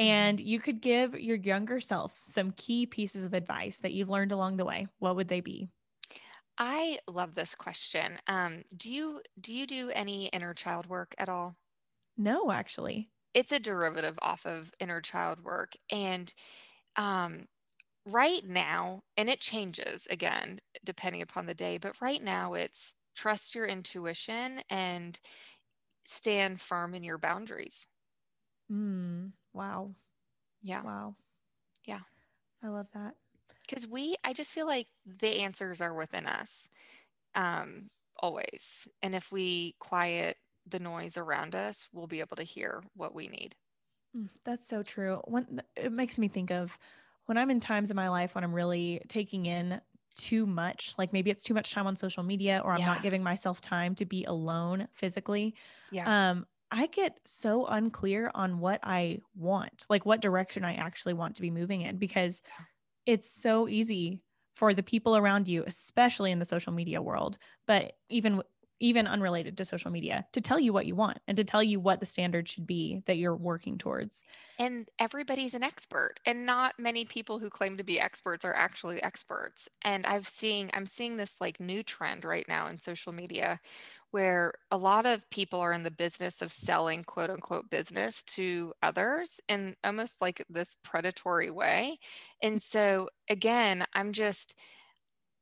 And 0.00 0.40
you 0.40 0.60
could 0.60 0.80
give 0.80 1.14
your 1.20 1.36
younger 1.36 1.80
self 1.80 2.16
some 2.16 2.52
key 2.52 2.86
pieces 2.86 3.24
of 3.24 3.34
advice 3.34 3.80
that 3.80 3.92
you've 3.92 4.08
learned 4.10 4.32
along 4.32 4.56
the 4.56 4.64
way, 4.64 4.88
what 4.98 5.16
would 5.16 5.28
they 5.28 5.40
be? 5.42 5.70
I 6.58 6.98
love 7.08 7.34
this 7.34 7.54
question. 7.56 8.20
Um, 8.26 8.62
do 8.76 8.90
you 8.90 9.22
do 9.40 9.52
you 9.52 9.66
do 9.66 9.90
any 9.90 10.26
inner 10.28 10.54
child 10.54 10.86
work 10.86 11.14
at 11.18 11.28
all? 11.28 11.56
No, 12.16 12.52
actually. 12.52 13.10
It's 13.34 13.52
a 13.52 13.60
derivative 13.60 14.18
off 14.22 14.46
of 14.46 14.72
inner 14.80 15.00
child 15.00 15.40
work. 15.42 15.74
And 15.90 16.32
um, 16.96 17.48
right 18.06 18.44
now, 18.44 19.04
and 19.16 19.30
it 19.30 19.40
changes 19.40 20.06
again 20.08 20.60
depending 20.84 21.22
upon 21.22 21.46
the 21.46 21.54
day, 21.54 21.78
but 21.78 22.00
right 22.00 22.22
now 22.22 22.54
it's 22.54 22.96
trust 23.16 23.54
your 23.54 23.66
intuition 23.66 24.62
and 24.70 25.20
stand 26.04 26.60
firm 26.60 26.94
in 26.94 27.04
your 27.04 27.18
boundaries. 27.18 27.88
Mm, 28.70 29.32
wow. 29.52 29.94
Yeah. 30.62 30.82
Wow. 30.82 31.16
Yeah. 31.86 32.00
I 32.62 32.68
love 32.68 32.88
that. 32.94 33.14
Because 33.66 33.86
we, 33.86 34.16
I 34.24 34.32
just 34.32 34.52
feel 34.52 34.66
like 34.66 34.88
the 35.06 35.40
answers 35.42 35.80
are 35.80 35.94
within 35.94 36.26
us 36.26 36.68
um, 37.34 37.90
always. 38.18 38.88
And 39.02 39.14
if 39.14 39.32
we 39.32 39.76
quiet 39.80 40.36
the 40.66 40.80
noise 40.80 41.16
around 41.16 41.54
us, 41.54 41.88
we'll 41.92 42.06
be 42.06 42.20
able 42.20 42.36
to 42.36 42.42
hear 42.42 42.82
what 42.94 43.14
we 43.14 43.28
need. 43.28 43.56
Mm, 44.16 44.28
That's 44.44 44.66
so 44.66 44.82
true. 44.82 45.20
When 45.24 45.62
it 45.76 45.92
makes 45.92 46.18
me 46.18 46.28
think 46.28 46.50
of 46.50 46.78
when 47.26 47.38
I'm 47.38 47.50
in 47.50 47.60
times 47.60 47.90
in 47.90 47.96
my 47.96 48.08
life 48.08 48.34
when 48.34 48.44
I'm 48.44 48.54
really 48.54 49.02
taking 49.08 49.46
in 49.46 49.80
too 50.16 50.46
much, 50.46 50.94
like 50.98 51.12
maybe 51.12 51.30
it's 51.30 51.44
too 51.44 51.54
much 51.54 51.72
time 51.72 51.86
on 51.86 51.94
social 51.94 52.22
media 52.22 52.60
or 52.64 52.72
I'm 52.74 52.84
not 52.84 53.02
giving 53.02 53.22
myself 53.22 53.60
time 53.60 53.94
to 53.96 54.04
be 54.04 54.24
alone 54.24 54.88
physically. 54.92 55.54
Yeah. 55.90 56.10
Um, 56.30 56.46
I 56.70 56.86
get 56.86 57.18
so 57.26 57.66
unclear 57.66 58.30
on 58.34 58.60
what 58.60 58.80
I 58.82 59.20
want, 59.34 59.86
like 59.88 60.06
what 60.06 60.20
direction 60.20 60.64
I 60.64 60.74
actually 60.74 61.14
want 61.14 61.36
to 61.36 61.42
be 61.42 61.50
moving 61.50 61.82
in 61.82 61.98
because 61.98 62.42
it's 63.06 63.30
so 63.30 63.68
easy 63.68 64.22
for 64.56 64.74
the 64.74 64.82
people 64.82 65.16
around 65.16 65.48
you, 65.48 65.64
especially 65.66 66.30
in 66.30 66.38
the 66.38 66.44
social 66.44 66.72
media 66.72 67.02
world, 67.02 67.38
but 67.66 67.94
even 68.08 68.42
even 68.80 69.06
unrelated 69.06 69.58
to 69.58 69.64
social 69.64 69.90
media, 69.90 70.26
to 70.32 70.40
tell 70.40 70.58
you 70.58 70.72
what 70.72 70.86
you 70.86 70.96
want 70.96 71.18
and 71.28 71.36
to 71.36 71.44
tell 71.44 71.62
you 71.62 71.78
what 71.78 72.00
the 72.00 72.06
standard 72.06 72.48
should 72.48 72.66
be 72.66 73.02
that 73.06 73.18
you're 73.18 73.36
working 73.36 73.76
towards. 73.76 74.24
And 74.58 74.90
everybody's 74.98 75.54
an 75.54 75.62
expert, 75.62 76.20
and 76.26 76.44
not 76.44 76.78
many 76.78 77.06
people 77.06 77.38
who 77.38 77.48
claim 77.48 77.78
to 77.78 77.84
be 77.84 77.98
experts 77.98 78.44
are 78.44 78.52
actually 78.52 79.02
experts. 79.02 79.70
And 79.82 80.04
I've 80.04 80.28
seen, 80.28 80.70
I'm 80.74 80.84
seeing 80.84 81.16
this 81.16 81.34
like 81.40 81.58
new 81.60 81.82
trend 81.82 82.26
right 82.26 82.46
now 82.46 82.66
in 82.66 82.78
social 82.78 83.12
media 83.12 83.58
where 84.10 84.52
a 84.70 84.76
lot 84.76 85.06
of 85.06 85.28
people 85.30 85.60
are 85.60 85.72
in 85.72 85.82
the 85.82 85.90
business 85.90 86.42
of 86.42 86.52
selling 86.52 87.04
quote 87.04 87.30
unquote 87.30 87.70
business 87.70 88.22
to 88.24 88.72
others 88.82 89.40
in 89.48 89.76
almost 89.84 90.20
like 90.20 90.44
this 90.48 90.76
predatory 90.82 91.50
way. 91.50 91.96
And 92.42 92.58
mm. 92.58 92.62
so, 92.62 93.08
again, 93.28 93.84
I'm 93.94 94.12
just, 94.12 94.56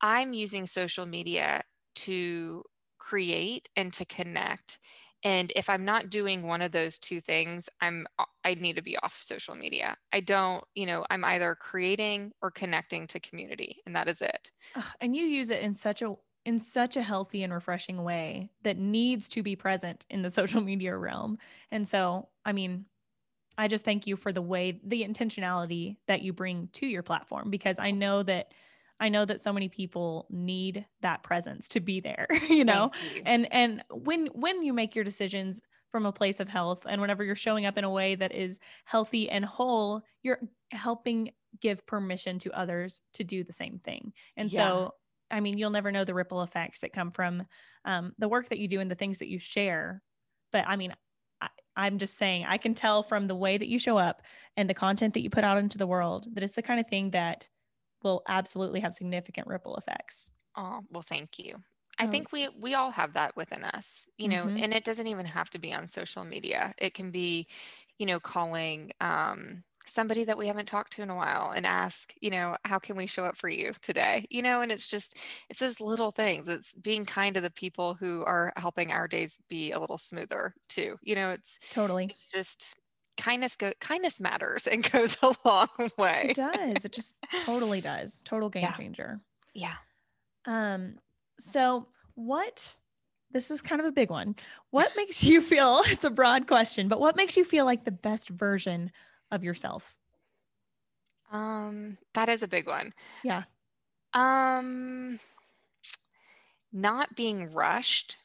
I'm 0.00 0.32
using 0.32 0.66
social 0.66 1.06
media 1.06 1.62
to 1.96 2.62
create 2.98 3.68
and 3.76 3.92
to 3.94 4.04
connect. 4.04 4.78
And 5.24 5.52
if 5.56 5.68
I'm 5.68 5.84
not 5.84 6.10
doing 6.10 6.42
one 6.42 6.62
of 6.62 6.70
those 6.70 6.98
two 6.98 7.20
things, 7.20 7.68
I'm 7.80 8.06
uh, 8.18 8.24
I 8.44 8.54
need 8.54 8.76
to 8.76 8.82
be 8.82 8.96
off 8.98 9.18
social 9.20 9.56
media. 9.56 9.96
I 10.12 10.20
don't, 10.20 10.62
you 10.76 10.86
know, 10.86 11.04
I'm 11.10 11.24
either 11.24 11.56
creating 11.56 12.32
or 12.40 12.52
connecting 12.52 13.08
to 13.08 13.20
community, 13.20 13.82
and 13.84 13.96
that 13.96 14.08
is 14.08 14.22
it. 14.22 14.50
And 15.00 15.16
you 15.16 15.24
use 15.24 15.50
it 15.50 15.62
in 15.62 15.74
such 15.74 16.02
a 16.02 16.14
in 16.48 16.58
such 16.58 16.96
a 16.96 17.02
healthy 17.02 17.42
and 17.42 17.52
refreshing 17.52 18.02
way 18.02 18.50
that 18.62 18.78
needs 18.78 19.28
to 19.28 19.42
be 19.42 19.54
present 19.54 20.06
in 20.08 20.22
the 20.22 20.30
social 20.40 20.62
media 20.62 20.96
realm. 20.96 21.38
And 21.70 21.86
so, 21.86 22.30
I 22.46 22.52
mean, 22.54 22.86
I 23.58 23.68
just 23.68 23.84
thank 23.84 24.06
you 24.06 24.16
for 24.16 24.32
the 24.32 24.42
way 24.42 24.80
the 24.84 25.02
intentionality 25.02 25.98
that 26.06 26.22
you 26.22 26.32
bring 26.32 26.68
to 26.68 26.86
your 26.86 27.02
platform 27.02 27.50
because 27.50 27.78
I 27.78 27.90
know 27.90 28.22
that 28.22 28.54
I 29.00 29.08
know 29.10 29.24
that 29.24 29.40
so 29.40 29.52
many 29.52 29.68
people 29.68 30.26
need 30.30 30.86
that 31.02 31.22
presence 31.22 31.68
to 31.68 31.80
be 31.80 32.00
there, 32.00 32.26
you 32.48 32.64
know. 32.64 32.90
You. 33.00 33.26
And 33.26 33.52
and 33.52 33.84
when 33.90 34.26
when 34.28 34.62
you 34.62 34.72
make 34.72 34.94
your 34.94 35.04
decisions 35.04 35.60
from 35.90 36.06
a 36.06 36.12
place 36.12 36.40
of 36.40 36.48
health 36.48 36.86
and 36.88 37.00
whenever 37.00 37.24
you're 37.24 37.34
showing 37.36 37.66
up 37.66 37.78
in 37.78 37.84
a 37.84 37.90
way 37.90 38.14
that 38.14 38.32
is 38.32 38.58
healthy 38.86 39.28
and 39.30 39.44
whole, 39.44 40.02
you're 40.22 40.40
helping 40.72 41.32
give 41.60 41.86
permission 41.86 42.38
to 42.40 42.52
others 42.52 43.02
to 43.14 43.24
do 43.24 43.44
the 43.44 43.52
same 43.52 43.78
thing. 43.78 44.12
And 44.36 44.50
Yeah. 44.50 44.52
so 44.52 44.94
I 45.30 45.40
mean, 45.40 45.58
you'll 45.58 45.70
never 45.70 45.92
know 45.92 46.04
the 46.04 46.14
ripple 46.14 46.42
effects 46.42 46.80
that 46.80 46.92
come 46.92 47.10
from 47.10 47.46
um, 47.84 48.14
the 48.18 48.28
work 48.28 48.48
that 48.48 48.58
you 48.58 48.68
do 48.68 48.80
and 48.80 48.90
the 48.90 48.94
things 48.94 49.18
that 49.18 49.28
you 49.28 49.38
share. 49.38 50.02
But 50.52 50.66
I 50.66 50.76
mean, 50.76 50.94
I, 51.40 51.48
I'm 51.76 51.98
just 51.98 52.16
saying, 52.16 52.44
I 52.46 52.58
can 52.58 52.74
tell 52.74 53.02
from 53.02 53.26
the 53.28 53.36
way 53.36 53.58
that 53.58 53.68
you 53.68 53.78
show 53.78 53.98
up 53.98 54.22
and 54.56 54.68
the 54.68 54.74
content 54.74 55.14
that 55.14 55.22
you 55.22 55.30
put 55.30 55.44
out 55.44 55.58
into 55.58 55.78
the 55.78 55.86
world 55.86 56.26
that 56.34 56.42
it's 56.44 56.54
the 56.56 56.62
kind 56.62 56.80
of 56.80 56.88
thing 56.88 57.10
that 57.10 57.48
will 58.02 58.22
absolutely 58.28 58.80
have 58.80 58.94
significant 58.94 59.46
ripple 59.48 59.76
effects. 59.76 60.30
Oh, 60.56 60.82
well, 60.90 61.02
thank 61.02 61.38
you. 61.38 61.62
I 61.98 62.06
Oh. 62.06 62.06
think 62.06 62.30
we 62.32 62.48
we 62.48 62.74
all 62.74 62.90
have 62.92 63.14
that 63.14 63.34
within 63.36 63.64
us, 63.64 64.08
you 64.18 64.28
know, 64.28 64.50
Mhm. 64.50 64.62
and 64.62 64.72
it 64.72 64.84
doesn't 64.84 65.06
even 65.08 65.26
have 65.26 65.50
to 65.50 65.58
be 65.58 65.72
on 65.74 65.88
social 65.88 66.24
media. 66.24 66.74
It 66.78 66.94
can 66.94 67.10
be, 67.10 67.48
you 67.98 68.06
know, 68.06 68.20
calling 68.20 68.92
um, 69.00 69.64
somebody 69.88 70.24
that 70.24 70.38
we 70.38 70.46
haven't 70.46 70.66
talked 70.66 70.92
to 70.94 71.02
in 71.02 71.10
a 71.10 71.16
while 71.16 71.50
and 71.54 71.64
ask, 71.66 72.12
you 72.20 72.30
know, 72.30 72.56
how 72.64 72.78
can 72.78 72.96
we 72.96 73.06
show 73.06 73.24
up 73.24 73.36
for 73.36 73.48
you 73.48 73.72
today? 73.82 74.26
You 74.30 74.42
know, 74.42 74.60
and 74.60 74.70
it's 74.70 74.86
just 74.88 75.16
it's 75.48 75.60
those 75.60 75.80
little 75.80 76.10
things. 76.10 76.46
It's 76.48 76.72
being 76.74 77.04
kind 77.04 77.34
to 77.34 77.40
the 77.40 77.50
people 77.50 77.94
who 77.94 78.24
are 78.24 78.52
helping 78.56 78.92
our 78.92 79.08
days 79.08 79.38
be 79.48 79.72
a 79.72 79.78
little 79.80 79.98
smoother 79.98 80.54
too. 80.68 80.98
You 81.02 81.14
know, 81.14 81.30
it's 81.30 81.58
Totally. 81.70 82.04
it's 82.06 82.28
just 82.28 82.74
kindness 83.16 83.56
go 83.56 83.72
kindness 83.80 84.20
matters 84.20 84.66
and 84.68 84.88
goes 84.92 85.16
a 85.22 85.34
long 85.44 85.68
way. 85.98 86.26
It 86.30 86.36
does. 86.36 86.84
It 86.84 86.92
just 86.92 87.16
totally 87.44 87.80
does. 87.80 88.20
Total 88.24 88.48
game 88.50 88.62
Yeah. 88.62 88.72
changer. 88.76 89.20
Yeah. 89.54 89.74
Um, 90.46 90.98
so 91.38 91.86
what 92.14 92.76
this 93.30 93.50
is 93.50 93.60
kind 93.60 93.80
of 93.80 93.86
a 93.86 93.92
big 93.92 94.08
one. 94.08 94.34
What 94.70 94.90
makes 94.96 95.22
you 95.22 95.40
feel 95.42 95.82
it's 95.86 96.04
a 96.04 96.10
broad 96.10 96.46
question, 96.46 96.88
but 96.88 97.00
what 97.00 97.16
makes 97.16 97.36
you 97.36 97.44
feel 97.44 97.64
like 97.64 97.84
the 97.84 97.90
best 97.90 98.28
version 98.30 98.90
of 99.30 99.44
yourself? 99.44 99.98
Um, 101.30 101.98
that 102.14 102.28
is 102.28 102.42
a 102.42 102.48
big 102.48 102.66
one. 102.66 102.92
Yeah. 103.22 103.44
Um, 104.12 105.18
not 106.72 107.14
being 107.14 107.52
rushed. 107.52 108.16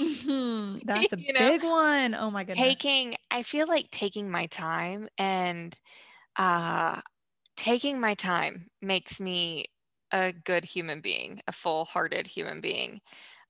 Mhm. 0.00 0.82
That's 0.86 1.12
a 1.12 1.16
You 1.16 1.32
know, 1.32 1.50
big 1.50 1.62
one. 1.62 2.14
Oh 2.14 2.30
my 2.30 2.44
goodness. 2.44 2.82
taking 2.82 3.14
I 3.30 3.42
feel 3.42 3.66
like 3.68 3.90
taking 3.90 4.30
my 4.30 4.46
time 4.46 5.08
and 5.18 5.78
uh 6.36 7.02
taking 7.56 8.00
my 8.00 8.14
time 8.14 8.68
makes 8.82 9.20
me 9.20 9.66
a 10.12 10.32
good 10.32 10.64
human 10.64 11.00
being, 11.02 11.42
a 11.48 11.52
full-hearted 11.52 12.26
human 12.26 12.60
being, 12.62 13.00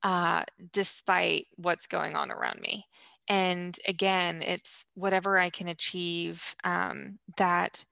uh, 0.05 0.45
despite 0.73 1.49
what's 1.57 1.87
going 1.89 2.17
on 2.17 2.31
around 2.33 2.61
me. 2.61 2.87
And 3.29 3.79
again, 3.87 4.43
it's 4.43 4.87
whatever 4.95 5.39
I 5.39 5.51
can 5.51 5.69
achieve 5.69 6.55
um, 6.65 7.19
that 7.37 7.85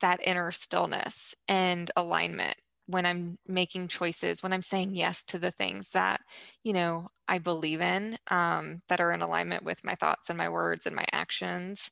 that 0.00 0.20
inner 0.24 0.50
stillness 0.52 1.34
and 1.48 1.90
alignment 1.96 2.56
when 2.86 3.06
I'm 3.06 3.38
making 3.46 3.88
choices, 3.88 4.42
when 4.42 4.52
I'm 4.52 4.62
saying 4.62 4.94
yes 4.94 5.24
to 5.24 5.38
the 5.38 5.50
things 5.50 5.90
that, 5.90 6.20
you 6.62 6.72
know, 6.72 7.08
I 7.28 7.38
believe 7.38 7.80
in, 7.80 8.18
um, 8.30 8.82
that 8.88 9.00
are 9.00 9.12
in 9.12 9.22
alignment 9.22 9.64
with 9.64 9.84
my 9.84 9.94
thoughts 9.96 10.28
and 10.28 10.38
my 10.38 10.48
words 10.48 10.86
and 10.86 10.94
my 10.94 11.06
actions, 11.12 11.90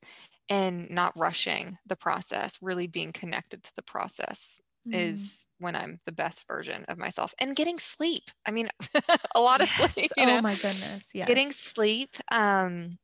and 0.48 0.88
not 0.90 1.16
rushing 1.18 1.78
the 1.86 1.96
process, 1.96 2.58
really 2.62 2.86
being 2.86 3.12
connected 3.12 3.64
to 3.64 3.74
the 3.76 3.82
process 3.82 4.60
Mm. 4.86 5.30
is 5.30 5.46
when 5.58 5.76
I'm 5.76 6.00
the 6.06 6.12
best 6.12 6.46
version 6.46 6.84
of 6.88 6.98
myself. 6.98 7.34
And 7.40 7.56
getting 7.56 7.78
sleep. 7.78 8.24
I 8.46 8.50
mean, 8.50 8.68
a 9.34 9.40
lot 9.40 9.62
of 9.62 9.68
Yes. 9.68 10.08
sleep, 10.08 10.12
you 10.16 10.26
Oh 10.26 10.26
know, 10.26 10.40
my 10.40 10.56
goodness. 10.56 11.12
Yes. 11.14 11.26
getting 11.26 11.52
sleep. 11.52 12.16
Um, 12.32 12.98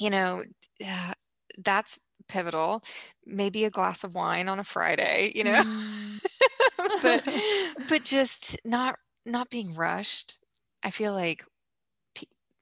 you 0.00 0.10
know, 0.10 0.44
uh, 0.86 1.14
that's 1.58 1.98
pivotal. 2.28 2.82
Maybe 3.26 3.64
a 3.64 3.70
glass 3.70 4.04
of 4.04 4.14
wine 4.14 4.48
on 4.48 4.60
a 4.60 4.64
Friday, 4.64 5.32
you 5.34 5.44
know, 5.44 5.62
Mm. 5.62 6.20
but 7.00 7.24
but 7.88 8.04
just 8.04 8.56
not 8.64 8.98
not 9.24 9.50
being 9.50 9.74
rushed. 9.74 10.38
I 10.82 10.90
feel 10.90 11.12
like 11.12 11.44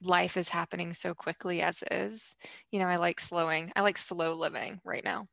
life 0.01 0.37
is 0.37 0.49
happening 0.49 0.93
so 0.93 1.13
quickly 1.13 1.61
as 1.61 1.83
is. 1.91 2.35
You 2.71 2.79
know, 2.79 2.87
I 2.87 2.97
like 2.97 3.19
slowing. 3.19 3.71
I 3.75 3.81
like 3.81 3.97
slow 3.97 4.33
living 4.33 4.81
right 4.83 5.03
now. 5.03 5.27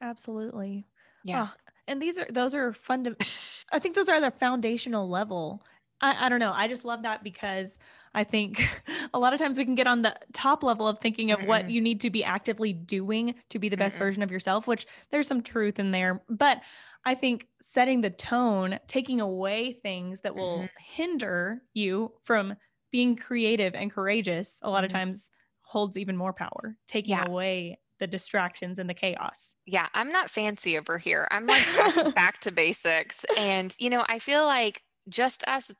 Absolutely. 0.00 0.86
Yeah. 1.24 1.42
Oh, 1.42 1.52
and 1.86 2.00
these 2.00 2.18
are 2.18 2.26
those 2.30 2.54
are 2.54 2.72
funda 2.72 3.16
I 3.72 3.78
think 3.78 3.94
those 3.94 4.08
are 4.08 4.20
the 4.20 4.30
foundational 4.30 5.08
level. 5.08 5.64
I, 6.00 6.26
I 6.26 6.28
don't 6.28 6.40
know. 6.40 6.52
I 6.52 6.68
just 6.68 6.84
love 6.84 7.02
that 7.02 7.22
because 7.24 7.78
I 8.14 8.24
think 8.24 8.62
a 9.14 9.18
lot 9.18 9.32
of 9.32 9.38
times 9.40 9.56
we 9.58 9.64
can 9.64 9.74
get 9.74 9.86
on 9.86 10.02
the 10.02 10.14
top 10.32 10.62
level 10.62 10.86
of 10.86 10.98
thinking 11.00 11.30
of 11.30 11.42
what 11.42 11.68
Mm-mm. 11.68 11.70
you 11.70 11.80
need 11.80 12.00
to 12.02 12.10
be 12.10 12.22
actively 12.22 12.72
doing 12.72 13.34
to 13.50 13.58
be 13.58 13.68
the 13.68 13.76
best 13.76 13.96
Mm-mm. 13.96 13.98
version 13.98 14.22
of 14.22 14.30
yourself, 14.30 14.66
which 14.66 14.86
there's 15.10 15.26
some 15.26 15.42
truth 15.42 15.78
in 15.78 15.92
there. 15.92 16.22
But 16.28 16.62
I 17.04 17.14
think 17.14 17.48
setting 17.60 18.00
the 18.00 18.10
tone, 18.10 18.78
taking 18.86 19.20
away 19.20 19.72
things 19.72 20.20
that 20.20 20.36
will 20.36 20.66
Mhm. 20.66 20.78
hinder 20.78 21.62
you 21.74 22.12
from 22.24 22.54
being 22.90 23.16
creative 23.16 23.74
and 23.74 23.90
courageous, 23.90 24.60
a 24.62 24.70
lot 24.70 24.84
of 24.84 24.90
Mhm. 24.90 24.90
times 24.90 25.30
holds 25.64 25.96
even 25.96 26.16
more 26.16 26.32
power, 26.32 26.76
taking 26.86 27.18
Yeah. 27.18 27.24
away 27.24 27.78
the 28.04 28.08
distractions 28.08 28.78
and 28.78 28.88
the 28.88 28.94
chaos. 28.94 29.54
Yeah, 29.64 29.86
I'm 29.94 30.12
not 30.12 30.28
fancy 30.28 30.76
over 30.76 30.98
here. 30.98 31.26
I'm 31.30 31.46
like 31.46 31.64
back, 31.74 32.14
back 32.14 32.40
to 32.42 32.52
basics. 32.52 33.24
And, 33.38 33.74
you 33.78 33.88
know, 33.88 34.04
I 34.06 34.18
feel 34.18 34.44
like 34.44 34.82
just 35.08 35.42
us 35.48 35.70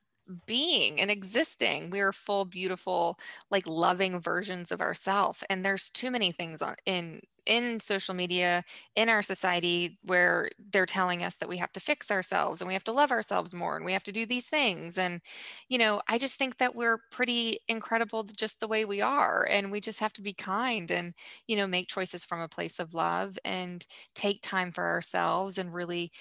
being 0.47 1.01
and 1.01 1.11
existing, 1.11 1.91
we 1.91 2.01
are 2.01 2.12
full, 2.12 2.45
beautiful, 2.45 3.18
like 3.51 3.66
loving 3.66 4.20
versions 4.20 4.72
of 4.72 4.81
ourselves. 4.81 5.45
And 5.51 5.64
there's 5.64 5.91
too 5.91 6.11
many 6.11 6.33
things 6.33 6.62
on 6.62 6.77
in 6.87 7.20
in 7.47 7.79
social 7.79 8.14
media, 8.14 8.64
in 8.97 9.11
our 9.11 9.20
society, 9.20 9.99
where 10.03 10.49
they're 10.72 10.87
telling 10.87 11.22
us 11.22 11.37
that 11.37 11.49
we 11.49 11.59
have 11.59 11.70
to 11.72 11.81
fix 11.81 12.11
ourselves 12.11 12.62
and 12.62 12.68
we 12.68 12.72
have 12.72 12.85
to 12.85 12.93
love 12.93 13.11
ourselves 13.12 13.53
more 13.55 13.77
and 13.77 13.85
we 13.85 13.93
have 13.93 14.03
to 14.05 14.12
do 14.12 14.25
these 14.25 14.47
things. 14.49 14.97
And, 14.97 15.20
you 15.68 15.79
know, 15.79 16.01
I 16.09 16.18
just 16.18 16.37
think 16.37 16.57
that 16.59 16.75
we're 16.75 17.03
pretty 17.11 17.59
incredible 17.68 18.25
just 18.25 18.61
the 18.61 18.68
way 18.68 18.85
we 18.85 19.01
are. 19.01 19.47
And 19.49 19.70
we 19.70 19.81
just 19.81 20.01
have 20.01 20.12
to 20.14 20.22
be 20.22 20.33
kind 20.33 20.91
and 20.91 21.14
you 21.47 21.57
know, 21.57 21.66
make 21.66 21.89
choices 21.89 22.25
from 22.25 22.41
a 22.41 22.49
place 22.49 22.79
of 22.79 22.95
love 22.95 23.39
and 23.45 23.87
take 24.14 24.41
time 24.43 24.72
for 24.72 24.85
ourselves 24.85 25.59
and 25.59 25.72
really 25.75 26.12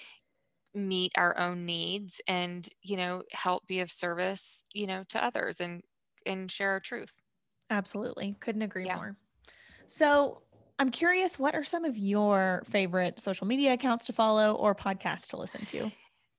meet 0.74 1.12
our 1.16 1.36
own 1.38 1.66
needs 1.66 2.20
and, 2.28 2.68
you 2.82 2.96
know, 2.96 3.22
help 3.32 3.66
be 3.66 3.80
of 3.80 3.90
service, 3.90 4.66
you 4.72 4.86
know, 4.86 5.04
to 5.10 5.22
others 5.24 5.60
and 5.60 5.82
and 6.26 6.50
share 6.50 6.70
our 6.72 6.80
truth. 6.80 7.14
Absolutely. 7.70 8.36
Couldn't 8.40 8.62
agree 8.62 8.86
Yeah. 8.86 8.94
more. 8.94 9.16
So 9.86 10.42
I'm 10.78 10.90
curious, 10.90 11.38
what 11.38 11.54
are 11.54 11.64
some 11.64 11.84
of 11.84 11.96
your 11.96 12.64
favorite 12.70 13.20
social 13.20 13.46
media 13.46 13.74
accounts 13.74 14.06
to 14.06 14.12
follow 14.12 14.54
or 14.54 14.74
podcasts 14.74 15.28
to 15.30 15.36
listen 15.36 15.66
to? 15.66 15.92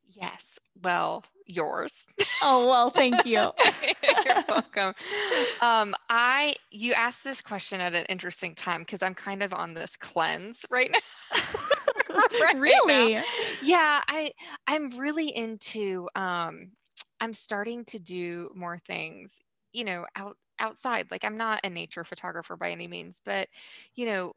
Yes. 0.08 0.60
Well, 0.82 1.24
yours. 1.46 2.06
Oh, 2.42 2.68
well, 2.68 2.90
thank 2.90 3.26
you. 3.26 3.52
You're 4.26 4.44
welcome. 4.50 4.94
Um, 5.62 5.96
I 6.10 6.56
you 6.72 6.94
asked 6.94 7.24
this 7.24 7.42
question 7.42 7.82
at 7.82 7.94
an 7.96 8.06
interesting 8.06 8.56
time 8.56 8.82
because 8.82 9.02
I'm 9.02 9.16
kind 9.16 9.44
of 9.44 9.54
on 9.54 9.74
this 9.74 9.98
cleanse 9.98 10.66
right 10.70 10.92
now. 10.92 11.00
right 12.68 12.82
now. 12.86 13.10
really? 13.10 13.24
yeah 13.60 14.02
i 14.08 14.32
i'm 14.68 14.90
really 14.92 15.30
into 15.36 16.08
um 16.16 16.72
i'm 17.20 17.34
starting 17.34 17.86
to 17.86 18.00
do 18.00 18.50
more 18.56 18.78
things 18.78 19.42
you 19.74 19.84
know 19.84 20.06
out 20.16 20.38
outside 20.60 21.12
like 21.12 21.26
i'm 21.26 21.36
not 21.36 21.60
a 21.66 21.70
nature 21.70 22.06
photographer 22.06 22.56
by 22.56 22.72
any 22.72 22.88
means 22.88 23.22
but 23.26 23.50
you 23.96 24.06
know 24.06 24.32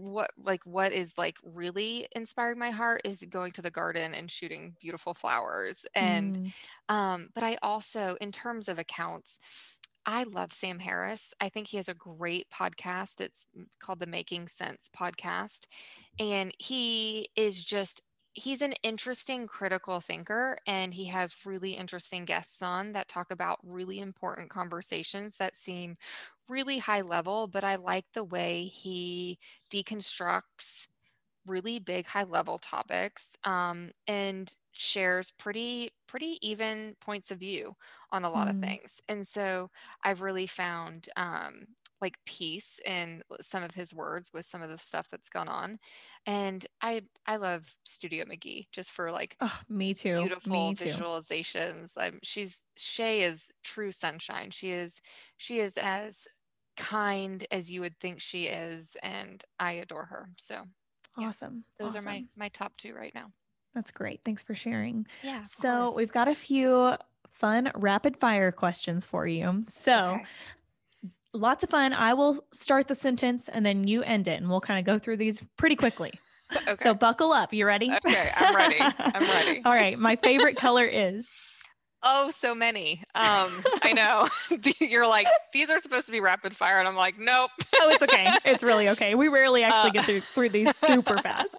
what 0.00 0.30
like 0.36 0.64
what 0.66 0.92
is 0.92 1.16
like 1.16 1.36
really 1.42 2.06
inspiring 2.14 2.58
my 2.58 2.70
heart 2.70 3.00
is 3.06 3.24
going 3.30 3.52
to 3.52 3.62
the 3.62 3.70
garden 3.70 4.12
and 4.12 4.30
shooting 4.30 4.76
beautiful 4.80 5.14
flowers 5.14 5.86
and 5.94 6.38
Mm, 6.38 6.52
um 6.90 7.30
but 7.34 7.42
i 7.42 7.56
also 7.62 8.16
in 8.20 8.30
terms 8.30 8.68
of 8.68 8.78
accounts 8.78 9.71
I 10.04 10.24
love 10.24 10.52
Sam 10.52 10.78
Harris. 10.80 11.32
I 11.40 11.48
think 11.48 11.68
he 11.68 11.76
has 11.76 11.88
a 11.88 11.94
great 11.94 12.48
podcast. 12.50 13.20
It's 13.20 13.46
mm, 13.56 13.66
called 13.80 14.00
the 14.00 14.06
Making 14.06 14.48
Sense 14.48 14.90
podcast. 14.96 15.66
And 16.18 16.52
he 16.58 17.28
is 17.36 17.62
just, 17.62 18.02
he's 18.32 18.62
an 18.62 18.74
interesting 18.82 19.46
critical 19.46 20.00
thinker. 20.00 20.58
And 20.66 20.92
he 20.92 21.04
has 21.06 21.46
really 21.46 21.72
interesting 21.72 22.24
guests 22.24 22.62
on 22.62 22.92
that 22.94 23.08
talk 23.08 23.30
about 23.30 23.60
really 23.62 24.00
important 24.00 24.50
conversations 24.50 25.36
that 25.36 25.54
seem 25.54 25.96
really 26.48 26.78
high 26.78 27.02
level. 27.02 27.46
But 27.46 27.62
I 27.62 27.76
like 27.76 28.06
the 28.12 28.24
way 28.24 28.64
he 28.64 29.38
deconstructs 29.70 30.88
really 31.46 31.78
big 31.78 32.06
high 32.06 32.24
level 32.24 32.58
topics 32.58 33.36
um, 33.44 33.90
and 34.06 34.56
shares 34.72 35.30
pretty 35.30 35.90
pretty 36.06 36.38
even 36.46 36.96
points 37.00 37.30
of 37.30 37.38
view 37.38 37.74
on 38.10 38.24
a 38.24 38.30
lot 38.30 38.48
of 38.48 38.56
Mm. 38.56 38.60
things 38.60 39.00
and 39.08 39.26
so 39.26 39.70
i've 40.04 40.22
really 40.22 40.46
found 40.46 41.08
um, 41.16 41.66
like 42.00 42.16
peace 42.24 42.80
in 42.86 43.22
some 43.42 43.62
of 43.62 43.72
his 43.74 43.94
words 43.94 44.30
with 44.32 44.46
some 44.46 44.62
of 44.62 44.70
the 44.70 44.78
stuff 44.78 45.08
that's 45.10 45.28
gone 45.28 45.48
on 45.48 45.78
and 46.26 46.66
i 46.80 47.02
i 47.26 47.36
love 47.36 47.74
studio 47.84 48.24
mcgee 48.24 48.66
just 48.72 48.90
for 48.92 49.10
like 49.12 49.36
oh, 49.40 49.60
me 49.68 49.94
too. 49.94 50.30
beautiful 50.30 50.42
Me 50.44 50.74
too. 50.74 50.96
visualizations 50.96 51.90
um, 51.96 52.18
she's 52.22 52.62
Shea 52.76 53.22
is 53.22 53.50
true 53.64 53.92
sunshine 53.92 54.50
she 54.50 54.70
is 54.72 55.00
she 55.36 55.58
is 55.58 55.76
as 55.78 56.26
kind 56.76 57.46
as 57.50 57.70
you 57.70 57.80
would 57.82 57.98
think 58.00 58.20
she 58.20 58.46
is 58.46 58.96
and 59.02 59.44
i 59.58 59.72
adore 59.72 60.06
her 60.06 60.30
so 60.36 60.64
yeah, 61.18 61.28
Awesome. 61.28 61.64
those 61.78 61.94
are 61.96 62.02
my 62.02 62.24
my 62.36 62.48
top 62.48 62.72
two 62.76 62.94
right 62.94 63.14
now 63.14 63.30
That's 63.74 63.90
great. 63.90 64.20
Thanks 64.24 64.42
for 64.42 64.54
sharing. 64.54 65.06
yeah 65.22 65.42
So 65.42 65.86
course. 65.86 65.96
we've 65.96 66.12
got 66.12 66.28
a 66.28 66.34
few 66.34 66.96
fun 67.30 67.70
rapid 67.74 68.16
fire 68.18 68.52
questions 68.52 69.04
for 69.04 69.26
you. 69.26 69.64
So 69.68 70.20
Okay. 70.20 70.24
lots 71.32 71.64
of 71.64 71.70
fun. 71.70 71.92
I 71.92 72.14
will 72.14 72.38
start 72.52 72.88
the 72.88 72.94
sentence 72.94 73.48
and 73.48 73.64
then 73.64 73.86
you 73.88 74.02
end 74.02 74.28
it, 74.28 74.40
and 74.40 74.48
we'll 74.48 74.60
kind 74.60 74.78
of 74.78 74.84
go 74.84 74.98
through 74.98 75.16
these 75.16 75.42
pretty 75.56 75.76
quickly. 75.76 76.12
okay 76.56 76.74
So 76.76 76.92
buckle 76.94 77.32
up. 77.32 77.52
You 77.52 77.64
ready? 77.66 77.90
Okay, 77.90 78.30
I'm 78.36 78.54
ready. 78.54 78.80
I'm 78.80 79.22
ready. 79.22 79.62
All 79.64 79.72
right. 79.74 79.98
My 79.98 80.16
favorite 80.16 80.56
color 80.56 80.84
is. 80.86 81.48
Oh, 82.04 82.30
so 82.30 82.54
many. 82.54 83.02
Um, 83.14 83.62
I 83.82 83.92
know. 83.96 84.28
You're 84.80 85.06
like, 85.06 85.26
these 85.52 85.70
are 85.70 85.78
supposed 85.78 86.06
to 86.06 86.12
be 86.12 86.20
rapid 86.20 86.56
fire. 86.56 86.78
And 86.78 86.88
I'm 86.88 86.96
like, 86.96 87.18
nope. 87.18 87.50
oh, 87.80 87.90
it's 87.90 88.02
okay. 88.02 88.32
It's 88.44 88.62
really 88.62 88.88
okay. 88.90 89.14
We 89.14 89.28
rarely 89.28 89.62
actually 89.64 89.90
uh, 89.90 89.92
get 89.92 90.04
through, 90.04 90.20
through 90.20 90.48
these 90.50 90.76
super 90.76 91.18
fast. 91.18 91.56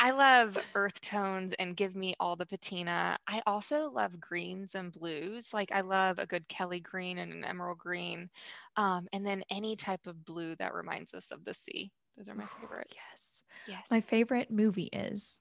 I 0.00 0.10
love 0.10 0.58
earth 0.74 1.00
tones 1.00 1.52
and 1.54 1.76
give 1.76 1.94
me 1.94 2.14
all 2.18 2.36
the 2.36 2.46
patina. 2.46 3.16
I 3.28 3.42
also 3.46 3.90
love 3.90 4.20
greens 4.20 4.74
and 4.74 4.92
blues. 4.92 5.54
Like 5.54 5.70
I 5.72 5.82
love 5.82 6.18
a 6.18 6.26
good 6.26 6.48
Kelly 6.48 6.80
green 6.80 7.18
and 7.18 7.32
an 7.32 7.44
emerald 7.44 7.78
green. 7.78 8.30
Um, 8.76 9.08
and 9.12 9.24
then 9.24 9.44
any 9.50 9.76
type 9.76 10.06
of 10.06 10.24
blue 10.24 10.56
that 10.56 10.74
reminds 10.74 11.14
us 11.14 11.30
of 11.30 11.44
the 11.44 11.54
sea. 11.54 11.92
Those 12.16 12.28
are 12.28 12.34
my 12.34 12.46
favorite. 12.60 12.88
yes. 12.94 13.32
Yes. 13.66 13.86
My 13.90 14.00
favorite 14.00 14.50
movie 14.50 14.90
is. 14.92 15.38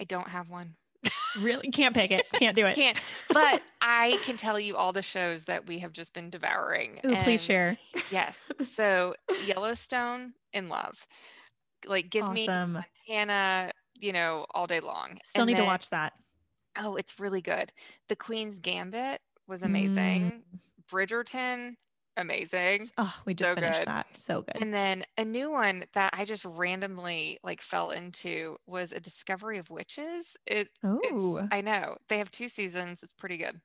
I 0.00 0.04
don't 0.04 0.28
have 0.28 0.48
one 0.50 0.74
really 1.40 1.70
can't 1.70 1.94
pick 1.94 2.10
it. 2.10 2.26
Can't 2.32 2.56
do 2.56 2.66
it. 2.66 2.74
Can't. 2.74 2.98
But 3.32 3.62
I 3.80 4.18
can 4.24 4.36
tell 4.36 4.58
you 4.58 4.76
all 4.76 4.92
the 4.92 5.02
shows 5.02 5.44
that 5.44 5.66
we 5.66 5.78
have 5.80 5.92
just 5.92 6.12
been 6.12 6.30
devouring. 6.30 7.00
Ooh, 7.04 7.16
please 7.16 7.42
share. 7.42 7.76
Yes. 8.10 8.52
So 8.62 9.14
Yellowstone 9.46 10.34
in 10.52 10.68
love. 10.68 11.06
Like 11.86 12.10
give 12.10 12.24
awesome. 12.24 12.72
me 12.74 12.82
Montana, 13.08 13.70
you 13.94 14.12
know, 14.12 14.46
all 14.52 14.66
day 14.66 14.80
long. 14.80 15.18
Still 15.24 15.42
and 15.42 15.48
need 15.48 15.56
then, 15.56 15.64
to 15.64 15.68
watch 15.68 15.90
that. 15.90 16.12
Oh, 16.78 16.96
it's 16.96 17.18
really 17.20 17.40
good. 17.40 17.72
The 18.08 18.16
Queen's 18.16 18.58
Gambit 18.58 19.20
was 19.48 19.62
amazing. 19.62 20.42
Mm. 20.54 20.58
Bridgerton, 20.90 21.76
amazing. 22.16 22.88
Oh, 22.98 23.14
we 23.26 23.34
just 23.34 23.50
so 23.50 23.54
finished 23.54 23.80
good. 23.80 23.88
that. 23.88 24.06
So 24.14 24.42
good. 24.42 24.60
And 24.60 24.72
then 24.72 25.04
a 25.18 25.24
new 25.24 25.50
one 25.50 25.84
that 25.94 26.14
I 26.16 26.24
just 26.24 26.44
randomly 26.44 27.38
like 27.42 27.60
fell 27.60 27.90
into 27.90 28.56
was 28.66 28.92
a 28.92 29.00
Discovery 29.00 29.58
of 29.58 29.70
Witches. 29.70 30.36
It 30.46 30.68
Oh, 30.84 31.46
I 31.50 31.60
know. 31.60 31.96
They 32.08 32.18
have 32.18 32.30
two 32.30 32.48
seasons. 32.48 33.02
It's 33.02 33.12
pretty 33.12 33.36
good. 33.36 33.60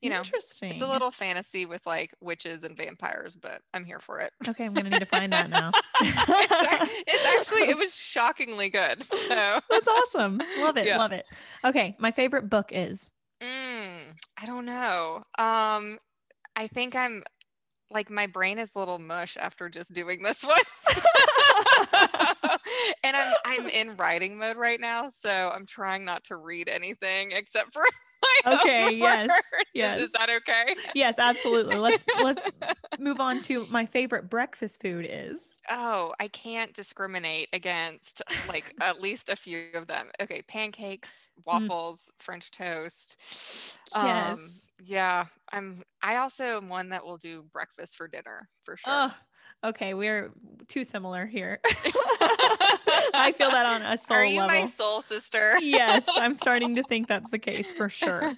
You 0.00 0.10
know, 0.10 0.18
interesting. 0.18 0.72
It's 0.72 0.82
a 0.82 0.86
little 0.86 1.10
fantasy 1.10 1.66
with 1.66 1.84
like 1.84 2.14
witches 2.20 2.62
and 2.62 2.76
vampires, 2.76 3.34
but 3.34 3.62
I'm 3.74 3.84
here 3.84 3.98
for 3.98 4.20
it. 4.20 4.32
Okay, 4.48 4.64
I'm 4.64 4.72
gonna 4.72 4.90
need 4.90 5.00
to 5.00 5.06
find 5.06 5.32
that 5.32 5.50
now. 5.50 5.72
it's, 6.00 7.04
it's, 7.08 7.24
actually 7.36 7.68
it 7.68 7.76
was 7.78 7.96
shockingly 7.96 8.68
good. 8.68 9.02
So 9.02 9.60
that's 9.68 9.88
awesome. 9.88 10.40
Love 10.60 10.76
it. 10.76 10.86
Yeah. 10.86 10.98
Love 10.98 11.10
it. 11.10 11.26
Okay, 11.64 11.96
my 11.98 12.12
favorite 12.12 12.48
book 12.48 12.70
is. 12.72 13.10
Mm, 13.42 14.14
I 14.40 14.46
don't 14.46 14.64
know. 14.64 15.24
Um, 15.36 15.98
I 16.54 16.68
think 16.72 16.94
I'm 16.94 17.24
like 17.90 18.10
my 18.10 18.26
brain 18.26 18.58
is 18.58 18.70
a 18.74 18.78
little 18.78 18.98
mush 18.98 19.36
after 19.38 19.68
just 19.68 19.94
doing 19.94 20.22
this 20.22 20.42
one. 20.44 20.56
and 23.02 23.16
I'm 23.16 23.34
I'm 23.44 23.66
in 23.68 23.96
writing 23.96 24.38
mode 24.38 24.56
right 24.56 24.80
now, 24.80 25.10
so 25.10 25.50
I'm 25.54 25.66
trying 25.66 26.04
not 26.04 26.24
to 26.24 26.36
read 26.36 26.68
anything 26.68 27.32
except 27.32 27.72
for 27.72 27.82
okay 28.46 28.94
yes 28.94 29.30
yes 29.74 30.00
is 30.00 30.12
that 30.12 30.28
okay? 30.30 30.74
Yes 30.94 31.16
absolutely. 31.18 31.76
Let's 31.76 32.04
let's 32.22 32.48
move 32.98 33.20
on 33.20 33.40
to 33.42 33.66
my 33.70 33.86
favorite 33.86 34.28
breakfast 34.28 34.80
food 34.80 35.06
is 35.08 35.56
oh 35.70 36.12
i 36.20 36.28
can't 36.28 36.72
discriminate 36.72 37.48
against 37.52 38.22
like 38.48 38.74
at 38.80 39.00
least 39.00 39.28
a 39.28 39.36
few 39.36 39.66
of 39.74 39.86
them. 39.86 40.08
Okay 40.20 40.42
pancakes 40.42 41.30
mm. 41.38 41.46
waffles 41.46 42.10
mm. 42.10 42.22
french 42.22 42.50
toast. 42.50 43.78
Um, 43.92 44.06
yes. 44.06 44.68
yeah 44.84 45.24
i'm 45.52 45.82
i 46.02 46.16
also 46.16 46.44
am 46.44 46.68
one 46.68 46.90
that 46.90 47.04
will 47.04 47.18
do 47.18 47.44
breakfast 47.52 47.96
for 47.96 48.08
dinner 48.08 48.48
for 48.64 48.76
sure. 48.76 48.92
Oh, 48.92 49.14
okay 49.64 49.94
we're 49.94 50.30
too 50.68 50.84
similar 50.84 51.26
here 51.26 51.58
I 53.14 53.32
feel 53.32 53.50
that 53.50 53.66
on 53.66 53.82
a 53.82 53.96
soul 53.98 54.16
Are 54.18 54.24
you 54.24 54.40
level. 54.40 54.60
my 54.60 54.66
soul 54.66 55.02
sister? 55.02 55.58
yes, 55.60 56.04
I'm 56.16 56.34
starting 56.34 56.74
to 56.76 56.82
think 56.88 57.08
that's 57.08 57.30
the 57.30 57.38
case 57.38 57.72
for 57.72 57.88
sure. 57.88 58.34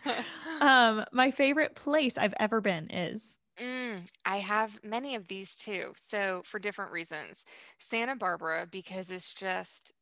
Um, 0.61 1.05
my 1.13 1.31
favorite 1.31 1.75
place 1.75 2.17
I've 2.17 2.35
ever 2.39 2.61
been 2.61 2.91
is. 2.91 3.37
Mm, 3.61 4.03
I 4.25 4.37
have 4.39 4.79
many 4.85 5.15
of 5.17 5.29
these 5.29 5.57
too. 5.57 5.93
So 5.97 6.43
for 6.45 6.59
different 6.59 6.93
reasons, 6.93 7.45
Santa 7.79 8.17
Barbara 8.17 8.67
because 8.71 9.11
it's 9.11 9.35
just 9.35 9.93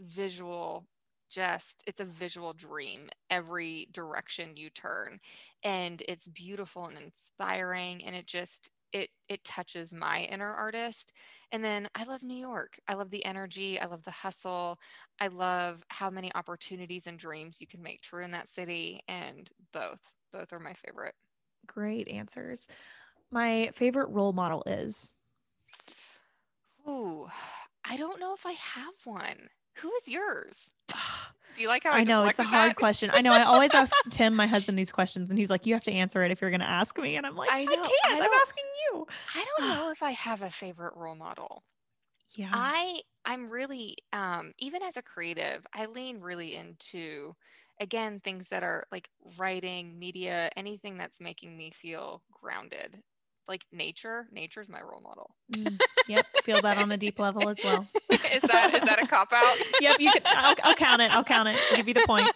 visual 0.00 0.84
just 1.30 1.82
it's 1.86 2.00
a 2.00 2.04
visual 2.04 2.52
dream 2.52 3.08
every 3.30 3.88
direction 3.92 4.50
you 4.56 4.68
turn 4.68 5.18
and 5.64 6.02
it's 6.06 6.28
beautiful 6.28 6.84
and 6.86 6.98
inspiring 6.98 8.04
and 8.04 8.14
it 8.14 8.26
just 8.26 8.70
it 8.92 9.10
it 9.28 9.44
touches 9.44 9.92
my 9.92 10.20
inner 10.30 10.52
artist. 10.54 11.12
And 11.52 11.64
then 11.64 11.88
i 11.94 12.04
love 12.04 12.22
new 12.22 12.36
york. 12.36 12.78
I 12.88 12.94
love 12.94 13.10
the 13.10 13.24
energy. 13.24 13.80
I 13.80 13.86
love 13.86 14.04
the 14.04 14.10
hustle. 14.10 14.78
I 15.20 15.28
love 15.28 15.82
how 15.88 16.10
many 16.10 16.32
opportunities 16.34 17.06
and 17.06 17.18
dreams 17.18 17.60
you 17.60 17.66
can 17.66 17.82
make 17.82 18.02
true 18.02 18.24
in 18.24 18.30
that 18.32 18.48
city 18.48 19.00
and 19.08 19.48
both 19.72 20.00
both 20.32 20.52
are 20.52 20.60
my 20.60 20.74
favorite. 20.74 21.14
Great 21.66 22.08
answers. 22.08 22.68
My 23.30 23.70
favorite 23.74 24.10
role 24.10 24.32
model 24.32 24.62
is? 24.66 25.12
Ooh 26.88 27.28
i 27.84 27.96
don't 27.96 28.20
know 28.20 28.34
if 28.34 28.46
i 28.46 28.52
have 28.52 28.94
one. 29.04 29.48
Who 29.78 29.90
is 29.94 30.08
yours 30.08 30.70
Do 31.54 31.62
you 31.62 31.68
like 31.68 31.84
how 31.84 31.92
I, 31.92 31.98
I 31.98 32.04
know 32.04 32.24
it's 32.24 32.38
a 32.38 32.44
hard 32.44 32.76
question. 32.76 33.10
I 33.12 33.20
know 33.20 33.32
I 33.32 33.44
always 33.44 33.74
ask 33.74 33.94
Tim, 34.10 34.34
my 34.34 34.46
husband, 34.46 34.78
these 34.78 34.92
questions, 34.92 35.30
and 35.30 35.38
he's 35.38 35.50
like, 35.50 35.66
"You 35.66 35.74
have 35.74 35.82
to 35.84 35.92
answer 35.92 36.22
it 36.24 36.30
if 36.30 36.40
you're 36.40 36.50
going 36.50 36.60
to 36.60 36.68
ask 36.68 36.98
me." 36.98 37.16
And 37.16 37.26
I'm 37.26 37.36
like, 37.36 37.50
"I, 37.52 37.64
know, 37.64 37.72
I 37.72 37.76
can't. 37.76 38.22
I 38.22 38.24
am 38.24 38.32
asking 38.42 38.64
you." 38.92 39.06
I 39.34 39.44
don't 39.58 39.68
know 39.68 39.90
if 39.90 40.02
I 40.02 40.12
have 40.12 40.42
a 40.42 40.50
favorite 40.50 40.94
role 40.96 41.16
model. 41.16 41.62
Yeah, 42.34 42.50
I 42.52 43.00
I'm 43.24 43.50
really 43.50 43.96
um, 44.12 44.52
even 44.58 44.82
as 44.82 44.96
a 44.96 45.02
creative, 45.02 45.66
I 45.74 45.86
lean 45.86 46.20
really 46.20 46.54
into 46.54 47.34
again 47.80 48.20
things 48.20 48.48
that 48.48 48.62
are 48.62 48.86
like 48.90 49.08
writing, 49.38 49.98
media, 49.98 50.50
anything 50.56 50.96
that's 50.96 51.20
making 51.20 51.56
me 51.56 51.70
feel 51.70 52.22
grounded 52.32 53.02
like 53.48 53.64
nature. 53.72 54.26
Nature's 54.32 54.68
my 54.68 54.80
role 54.80 55.00
model. 55.02 55.34
Mm, 55.52 55.80
yep, 56.08 56.26
feel 56.44 56.60
that 56.62 56.78
on 56.78 56.92
a 56.92 56.96
deep 56.96 57.18
level 57.18 57.48
as 57.48 57.58
well. 57.62 57.86
is 58.10 58.42
that 58.42 58.74
is 58.74 58.80
that 58.80 59.02
a 59.02 59.06
cop 59.06 59.32
out? 59.32 59.56
yep, 59.80 59.96
you 60.00 60.10
can. 60.12 60.22
I'll, 60.24 60.54
I'll, 60.64 60.74
count 60.74 61.02
it. 61.02 61.14
I'll 61.14 61.24
count 61.24 61.48
it. 61.48 61.58
I'll 61.70 61.76
give 61.76 61.88
you 61.88 61.94
the 61.94 62.04
point. 62.06 62.28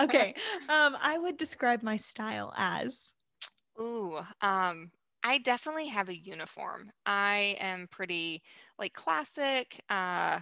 okay, 0.02 0.34
um, 0.68 0.96
I 1.00 1.18
would 1.18 1.36
describe 1.36 1.82
my 1.82 1.96
style 1.96 2.52
as. 2.56 3.12
Ooh, 3.80 4.18
um, 4.40 4.90
I 5.24 5.38
definitely 5.38 5.88
have 5.88 6.08
a 6.08 6.16
uniform. 6.16 6.90
I 7.06 7.56
am 7.60 7.88
pretty 7.90 8.42
like 8.78 8.92
classic, 8.92 9.80
uh, 9.88 10.40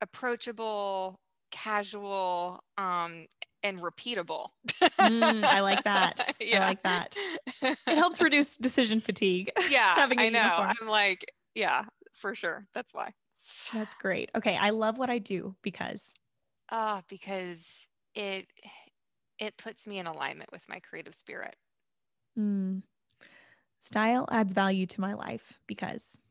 approachable, 0.00 1.20
casual, 1.50 2.64
um, 2.78 3.26
and 3.62 3.80
repeatable. 3.80 4.48
mm, 4.80 5.44
I 5.44 5.60
like 5.60 5.84
that. 5.84 6.34
Yeah. 6.40 6.64
I 6.64 6.68
like 6.68 6.82
that. 6.82 7.16
It 7.62 7.78
helps 7.86 8.20
reduce 8.22 8.56
decision 8.56 9.00
fatigue. 9.00 9.50
Yeah, 9.70 9.94
having 9.94 10.18
a 10.20 10.24
I 10.24 10.28
know. 10.28 10.40
Uniform. 10.42 10.74
I'm 10.80 10.88
like, 10.88 11.32
yeah, 11.54 11.84
for 12.12 12.34
sure. 12.34 12.66
That's 12.74 12.92
why. 12.92 13.12
That's 13.72 13.94
great. 13.94 14.30
Okay, 14.34 14.56
I 14.56 14.70
love 14.70 14.98
what 14.98 15.10
I 15.10 15.18
do 15.18 15.54
because. 15.62 16.14
Uh, 16.70 17.02
because 17.08 17.88
it 18.14 18.46
it 19.38 19.56
puts 19.56 19.86
me 19.86 19.98
in 19.98 20.06
alignment 20.06 20.50
with 20.52 20.68
my 20.68 20.78
creative 20.80 21.14
spirit. 21.14 21.56
Mm. 22.38 22.82
Style 23.78 24.28
adds 24.30 24.54
value 24.54 24.86
to 24.86 25.00
my 25.00 25.14
life 25.14 25.58
because. 25.66 26.20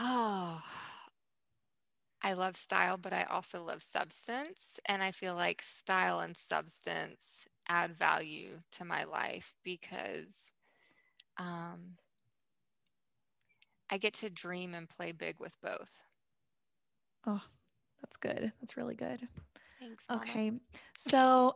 Oh, 0.00 0.60
I 2.22 2.32
love 2.32 2.56
style, 2.56 2.96
but 2.96 3.12
I 3.12 3.24
also 3.24 3.62
love 3.62 3.82
substance. 3.82 4.78
And 4.86 5.02
I 5.02 5.10
feel 5.10 5.34
like 5.34 5.62
style 5.62 6.20
and 6.20 6.36
substance 6.36 7.46
add 7.68 7.96
value 7.96 8.60
to 8.72 8.84
my 8.84 9.04
life 9.04 9.54
because 9.62 10.50
um, 11.36 11.96
I 13.90 13.98
get 13.98 14.14
to 14.14 14.30
dream 14.30 14.74
and 14.74 14.88
play 14.88 15.12
big 15.12 15.36
with 15.38 15.56
both. 15.62 15.90
Oh, 17.26 17.42
that's 18.00 18.16
good. 18.16 18.52
That's 18.60 18.76
really 18.76 18.94
good. 18.94 19.20
Thanks. 19.80 20.06
Okay. 20.10 20.52
So, 20.96 21.52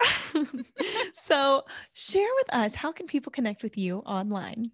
so 1.15 1.65
share 1.93 2.29
with 2.37 2.55
us 2.55 2.75
how 2.75 2.93
can 2.93 3.07
people 3.07 3.33
connect 3.33 3.63
with 3.63 3.77
you 3.77 3.99
online? 3.99 4.71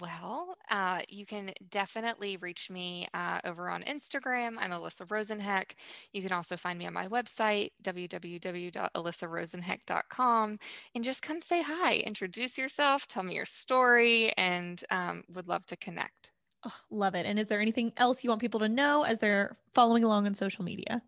Well, 0.00 0.56
uh, 0.70 1.00
you 1.08 1.26
can 1.26 1.52
definitely 1.68 2.36
reach 2.38 2.70
me 2.70 3.06
uh, 3.12 3.40
over 3.44 3.68
on 3.68 3.82
Instagram. 3.82 4.54
I'm 4.58 4.70
Alyssa 4.70 5.06
Rosenheck. 5.06 5.72
You 6.12 6.22
can 6.22 6.32
also 6.32 6.56
find 6.56 6.78
me 6.78 6.86
on 6.86 6.94
my 6.94 7.06
website, 7.08 7.72
www.alyssarosenheck.com, 7.82 10.58
and 10.94 11.04
just 11.04 11.22
come 11.22 11.42
say 11.42 11.62
hi, 11.62 11.96
introduce 11.96 12.56
yourself, 12.56 13.06
tell 13.08 13.22
me 13.22 13.34
your 13.34 13.44
story, 13.44 14.32
and 14.38 14.82
um, 14.90 15.22
would 15.34 15.48
love 15.48 15.66
to 15.66 15.76
connect. 15.76 16.30
Oh, 16.64 16.72
love 16.90 17.14
it. 17.14 17.26
And 17.26 17.38
is 17.38 17.48
there 17.48 17.60
anything 17.60 17.92
else 17.96 18.24
you 18.24 18.30
want 18.30 18.40
people 18.40 18.60
to 18.60 18.68
know 18.68 19.02
as 19.02 19.18
they're 19.18 19.58
following 19.74 20.04
along 20.04 20.26
on 20.26 20.34
social 20.34 20.64
media? 20.64 21.02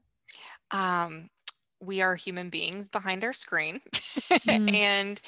Um, 0.71 1.29
we 1.81 2.01
are 2.01 2.15
human 2.15 2.49
beings 2.49 2.89
behind 2.89 3.25
our 3.25 3.33
screen. 3.33 3.81
Mm. 4.47 4.75
and 4.75 5.21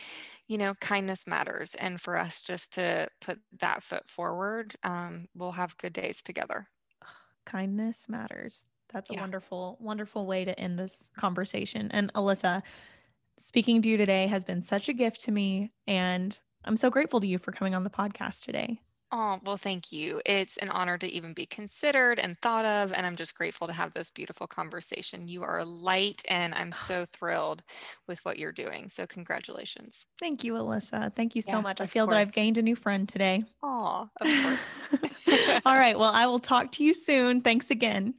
you 0.48 0.58
know, 0.58 0.74
kindness 0.80 1.26
matters. 1.26 1.74
And 1.74 2.00
for 2.00 2.16
us 2.16 2.42
just 2.42 2.74
to 2.74 3.08
put 3.20 3.38
that 3.60 3.82
foot 3.82 4.08
forward, 4.08 4.74
um, 4.82 5.26
we'll 5.34 5.52
have 5.52 5.76
good 5.78 5.92
days 5.92 6.22
together. 6.22 6.68
Kindness 7.46 8.08
matters. 8.08 8.64
That's 8.92 9.10
a 9.10 9.14
yeah. 9.14 9.20
wonderful, 9.20 9.78
wonderful 9.80 10.26
way 10.26 10.44
to 10.44 10.58
end 10.58 10.78
this 10.78 11.10
conversation. 11.16 11.90
And 11.92 12.12
Alyssa, 12.12 12.62
Speaking 13.38 13.82
to 13.82 13.88
you 13.88 13.96
today 13.96 14.28
has 14.28 14.44
been 14.44 14.62
such 14.62 14.88
a 14.88 14.92
gift 14.92 15.22
to 15.22 15.32
me, 15.32 15.72
and 15.88 16.38
I'm 16.64 16.76
so 16.76 16.88
grateful 16.88 17.20
to 17.20 17.26
you 17.26 17.38
for 17.38 17.50
coming 17.50 17.74
on 17.74 17.82
the 17.82 17.90
podcast 17.90 18.44
today. 18.44 18.80
Oh, 19.12 19.38
well, 19.44 19.56
thank 19.56 19.92
you. 19.92 20.20
It's 20.26 20.56
an 20.56 20.70
honor 20.70 20.98
to 20.98 21.06
even 21.10 21.34
be 21.34 21.46
considered 21.46 22.18
and 22.18 22.36
thought 22.38 22.64
of. 22.64 22.92
And 22.92 23.06
I'm 23.06 23.16
just 23.16 23.36
grateful 23.36 23.66
to 23.68 23.72
have 23.72 23.94
this 23.94 24.10
beautiful 24.10 24.46
conversation. 24.46 25.28
You 25.28 25.42
are 25.44 25.58
a 25.58 25.64
light, 25.64 26.22
and 26.28 26.54
I'm 26.54 26.72
so 26.72 27.06
thrilled 27.12 27.62
with 28.08 28.24
what 28.24 28.38
you're 28.38 28.52
doing. 28.52 28.88
So, 28.88 29.06
congratulations. 29.06 30.06
Thank 30.18 30.42
you, 30.42 30.54
Alyssa. 30.54 31.14
Thank 31.14 31.36
you 31.36 31.42
so 31.42 31.56
yeah, 31.56 31.60
much. 31.60 31.80
I 31.80 31.86
feel 31.86 32.06
course. 32.06 32.14
that 32.14 32.20
I've 32.20 32.32
gained 32.32 32.58
a 32.58 32.62
new 32.62 32.76
friend 32.76 33.08
today. 33.08 33.44
Oh, 33.62 34.08
of 34.20 34.26
course. 34.26 35.60
All 35.66 35.78
right. 35.78 35.98
Well, 35.98 36.12
I 36.12 36.26
will 36.26 36.40
talk 36.40 36.72
to 36.72 36.84
you 36.84 36.94
soon. 36.94 37.40
Thanks 37.40 37.70
again. 37.70 38.14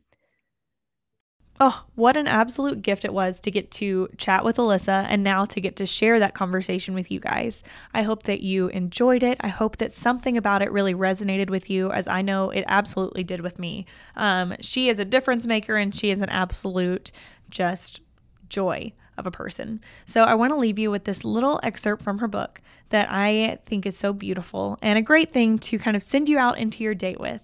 Oh, 1.58 1.86
what 1.96 2.18
an 2.18 2.28
absolute 2.28 2.82
gift 2.82 3.06
it 3.06 3.14
was 3.14 3.40
to 3.42 3.52
get 3.52 3.72
to 3.72 4.10
chat 4.18 4.44
with 4.44 4.58
Alyssa 4.58 5.06
and 5.08 5.24
now 5.24 5.46
to 5.46 5.62
get 5.62 5.78
to 5.78 5.86
share 5.86 6.20
that 6.20 6.34
conversation 6.34 6.94
with 6.94 7.10
you 7.10 7.22
guys. 7.22 7.64
I 7.94 8.02
hope 8.02 8.24
that 8.24 8.42
you 8.42 8.68
enjoyed 8.68 9.24
it. 9.24 9.38
I 9.40 9.48
hope 9.48 9.78
that 9.78 9.94
something 9.94 10.36
about 10.36 10.62
it 10.62 10.72
really 10.72 10.94
resonated 10.94 11.50
with 11.50 11.70
you, 11.70 11.92
as 11.92 12.10
I 12.10 12.22
know 12.22 12.50
it 12.50 12.66
absolutely 12.68 13.24
did 13.24 13.40
with 13.40 13.58
me. 13.58 13.86
Um, 14.18 14.56
she 14.60 14.90
is 14.90 15.00
a 15.00 15.06
difference 15.06 15.48
maker 15.48 15.78
and 15.78 15.96
she 15.96 16.12
is 16.12 16.22
an 16.22 16.30
absolute 16.30 17.14
just 17.50 18.02
joy 18.50 18.92
of 19.18 19.26
a 19.26 19.32
person. 19.32 19.80
So 20.06 20.24
I 20.26 20.36
want 20.36 20.52
to 20.52 20.60
leave 20.60 20.78
you 20.78 20.92
with 20.92 21.06
this 21.06 21.24
little 21.24 21.62
excerpt 21.64 22.04
from 22.04 22.18
her 22.20 22.28
book 22.28 22.62
that 22.90 23.08
I 23.10 23.60
think 23.66 23.86
is 23.86 23.98
so 23.98 24.12
beautiful 24.12 24.78
and 24.82 25.00
a 25.00 25.02
great 25.02 25.32
thing 25.32 25.58
to 25.60 25.80
kind 25.80 25.96
of 25.96 26.04
send 26.04 26.28
you 26.28 26.38
out 26.38 26.58
into 26.58 26.84
your 26.84 26.96
date 26.96 27.20
with. 27.20 27.42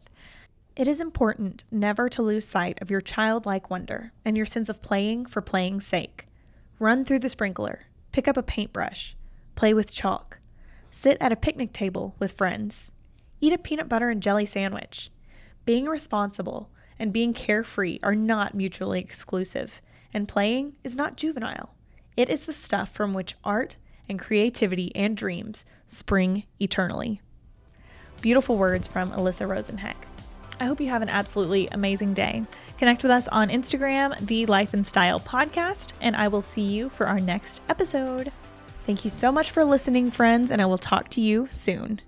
It 0.73 0.87
is 0.87 1.01
important 1.01 1.65
never 1.69 2.07
to 2.07 2.21
lose 2.21 2.47
sight 2.47 2.81
of 2.81 2.89
your 2.89 3.01
childlike 3.01 3.69
wonder 3.69 4.13
and 4.23 4.37
your 4.37 4.45
sense 4.45 4.69
of 4.69 4.81
playing 4.81 5.25
for 5.25 5.41
playing's 5.41 5.85
sake. 5.85 6.27
Run 6.79 7.03
through 7.03 7.19
the 7.19 7.29
sprinkler, 7.29 7.81
pick 8.13 8.25
up 8.25 8.37
a 8.37 8.43
paintbrush, 8.43 9.15
play 9.55 9.73
with 9.73 9.93
chalk, 9.93 10.39
sit 10.89 11.17
at 11.19 11.33
a 11.33 11.35
picnic 11.35 11.73
table 11.73 12.15
with 12.19 12.31
friends, 12.31 12.93
eat 13.41 13.51
a 13.51 13.57
peanut 13.57 13.89
butter 13.89 14.09
and 14.09 14.23
jelly 14.23 14.45
sandwich. 14.45 15.11
Being 15.65 15.85
responsible 15.85 16.69
and 16.97 17.11
being 17.11 17.33
carefree 17.33 17.99
are 18.01 18.15
not 18.15 18.55
mutually 18.55 18.99
exclusive, 18.99 19.81
and 20.13 20.27
playing 20.27 20.73
is 20.85 20.95
not 20.95 21.17
juvenile. 21.17 21.75
It 22.15 22.29
is 22.29 22.45
the 22.45 22.53
stuff 22.53 22.93
from 22.93 23.13
which 23.13 23.35
art 23.43 23.75
and 24.07 24.17
creativity 24.17 24.95
and 24.95 25.17
dreams 25.17 25.65
spring 25.87 26.43
eternally. 26.61 27.19
Beautiful 28.21 28.55
words 28.55 28.87
from 28.87 29.11
Alyssa 29.11 29.49
Rosenheck. 29.49 30.10
I 30.61 30.65
hope 30.65 30.79
you 30.79 30.89
have 30.89 31.01
an 31.01 31.09
absolutely 31.09 31.67
amazing 31.71 32.13
day. 32.13 32.43
Connect 32.77 33.01
with 33.01 33.11
us 33.11 33.27
on 33.29 33.49
Instagram, 33.49 34.15
the 34.27 34.45
Life 34.45 34.75
and 34.75 34.85
Style 34.85 35.19
Podcast, 35.19 35.93
and 36.01 36.15
I 36.15 36.27
will 36.27 36.43
see 36.43 36.61
you 36.61 36.89
for 36.89 37.07
our 37.07 37.17
next 37.17 37.61
episode. 37.67 38.31
Thank 38.85 39.03
you 39.03 39.09
so 39.09 39.31
much 39.31 39.49
for 39.49 39.63
listening, 39.63 40.11
friends, 40.11 40.51
and 40.51 40.61
I 40.61 40.67
will 40.67 40.77
talk 40.77 41.09
to 41.09 41.21
you 41.21 41.47
soon. 41.49 41.99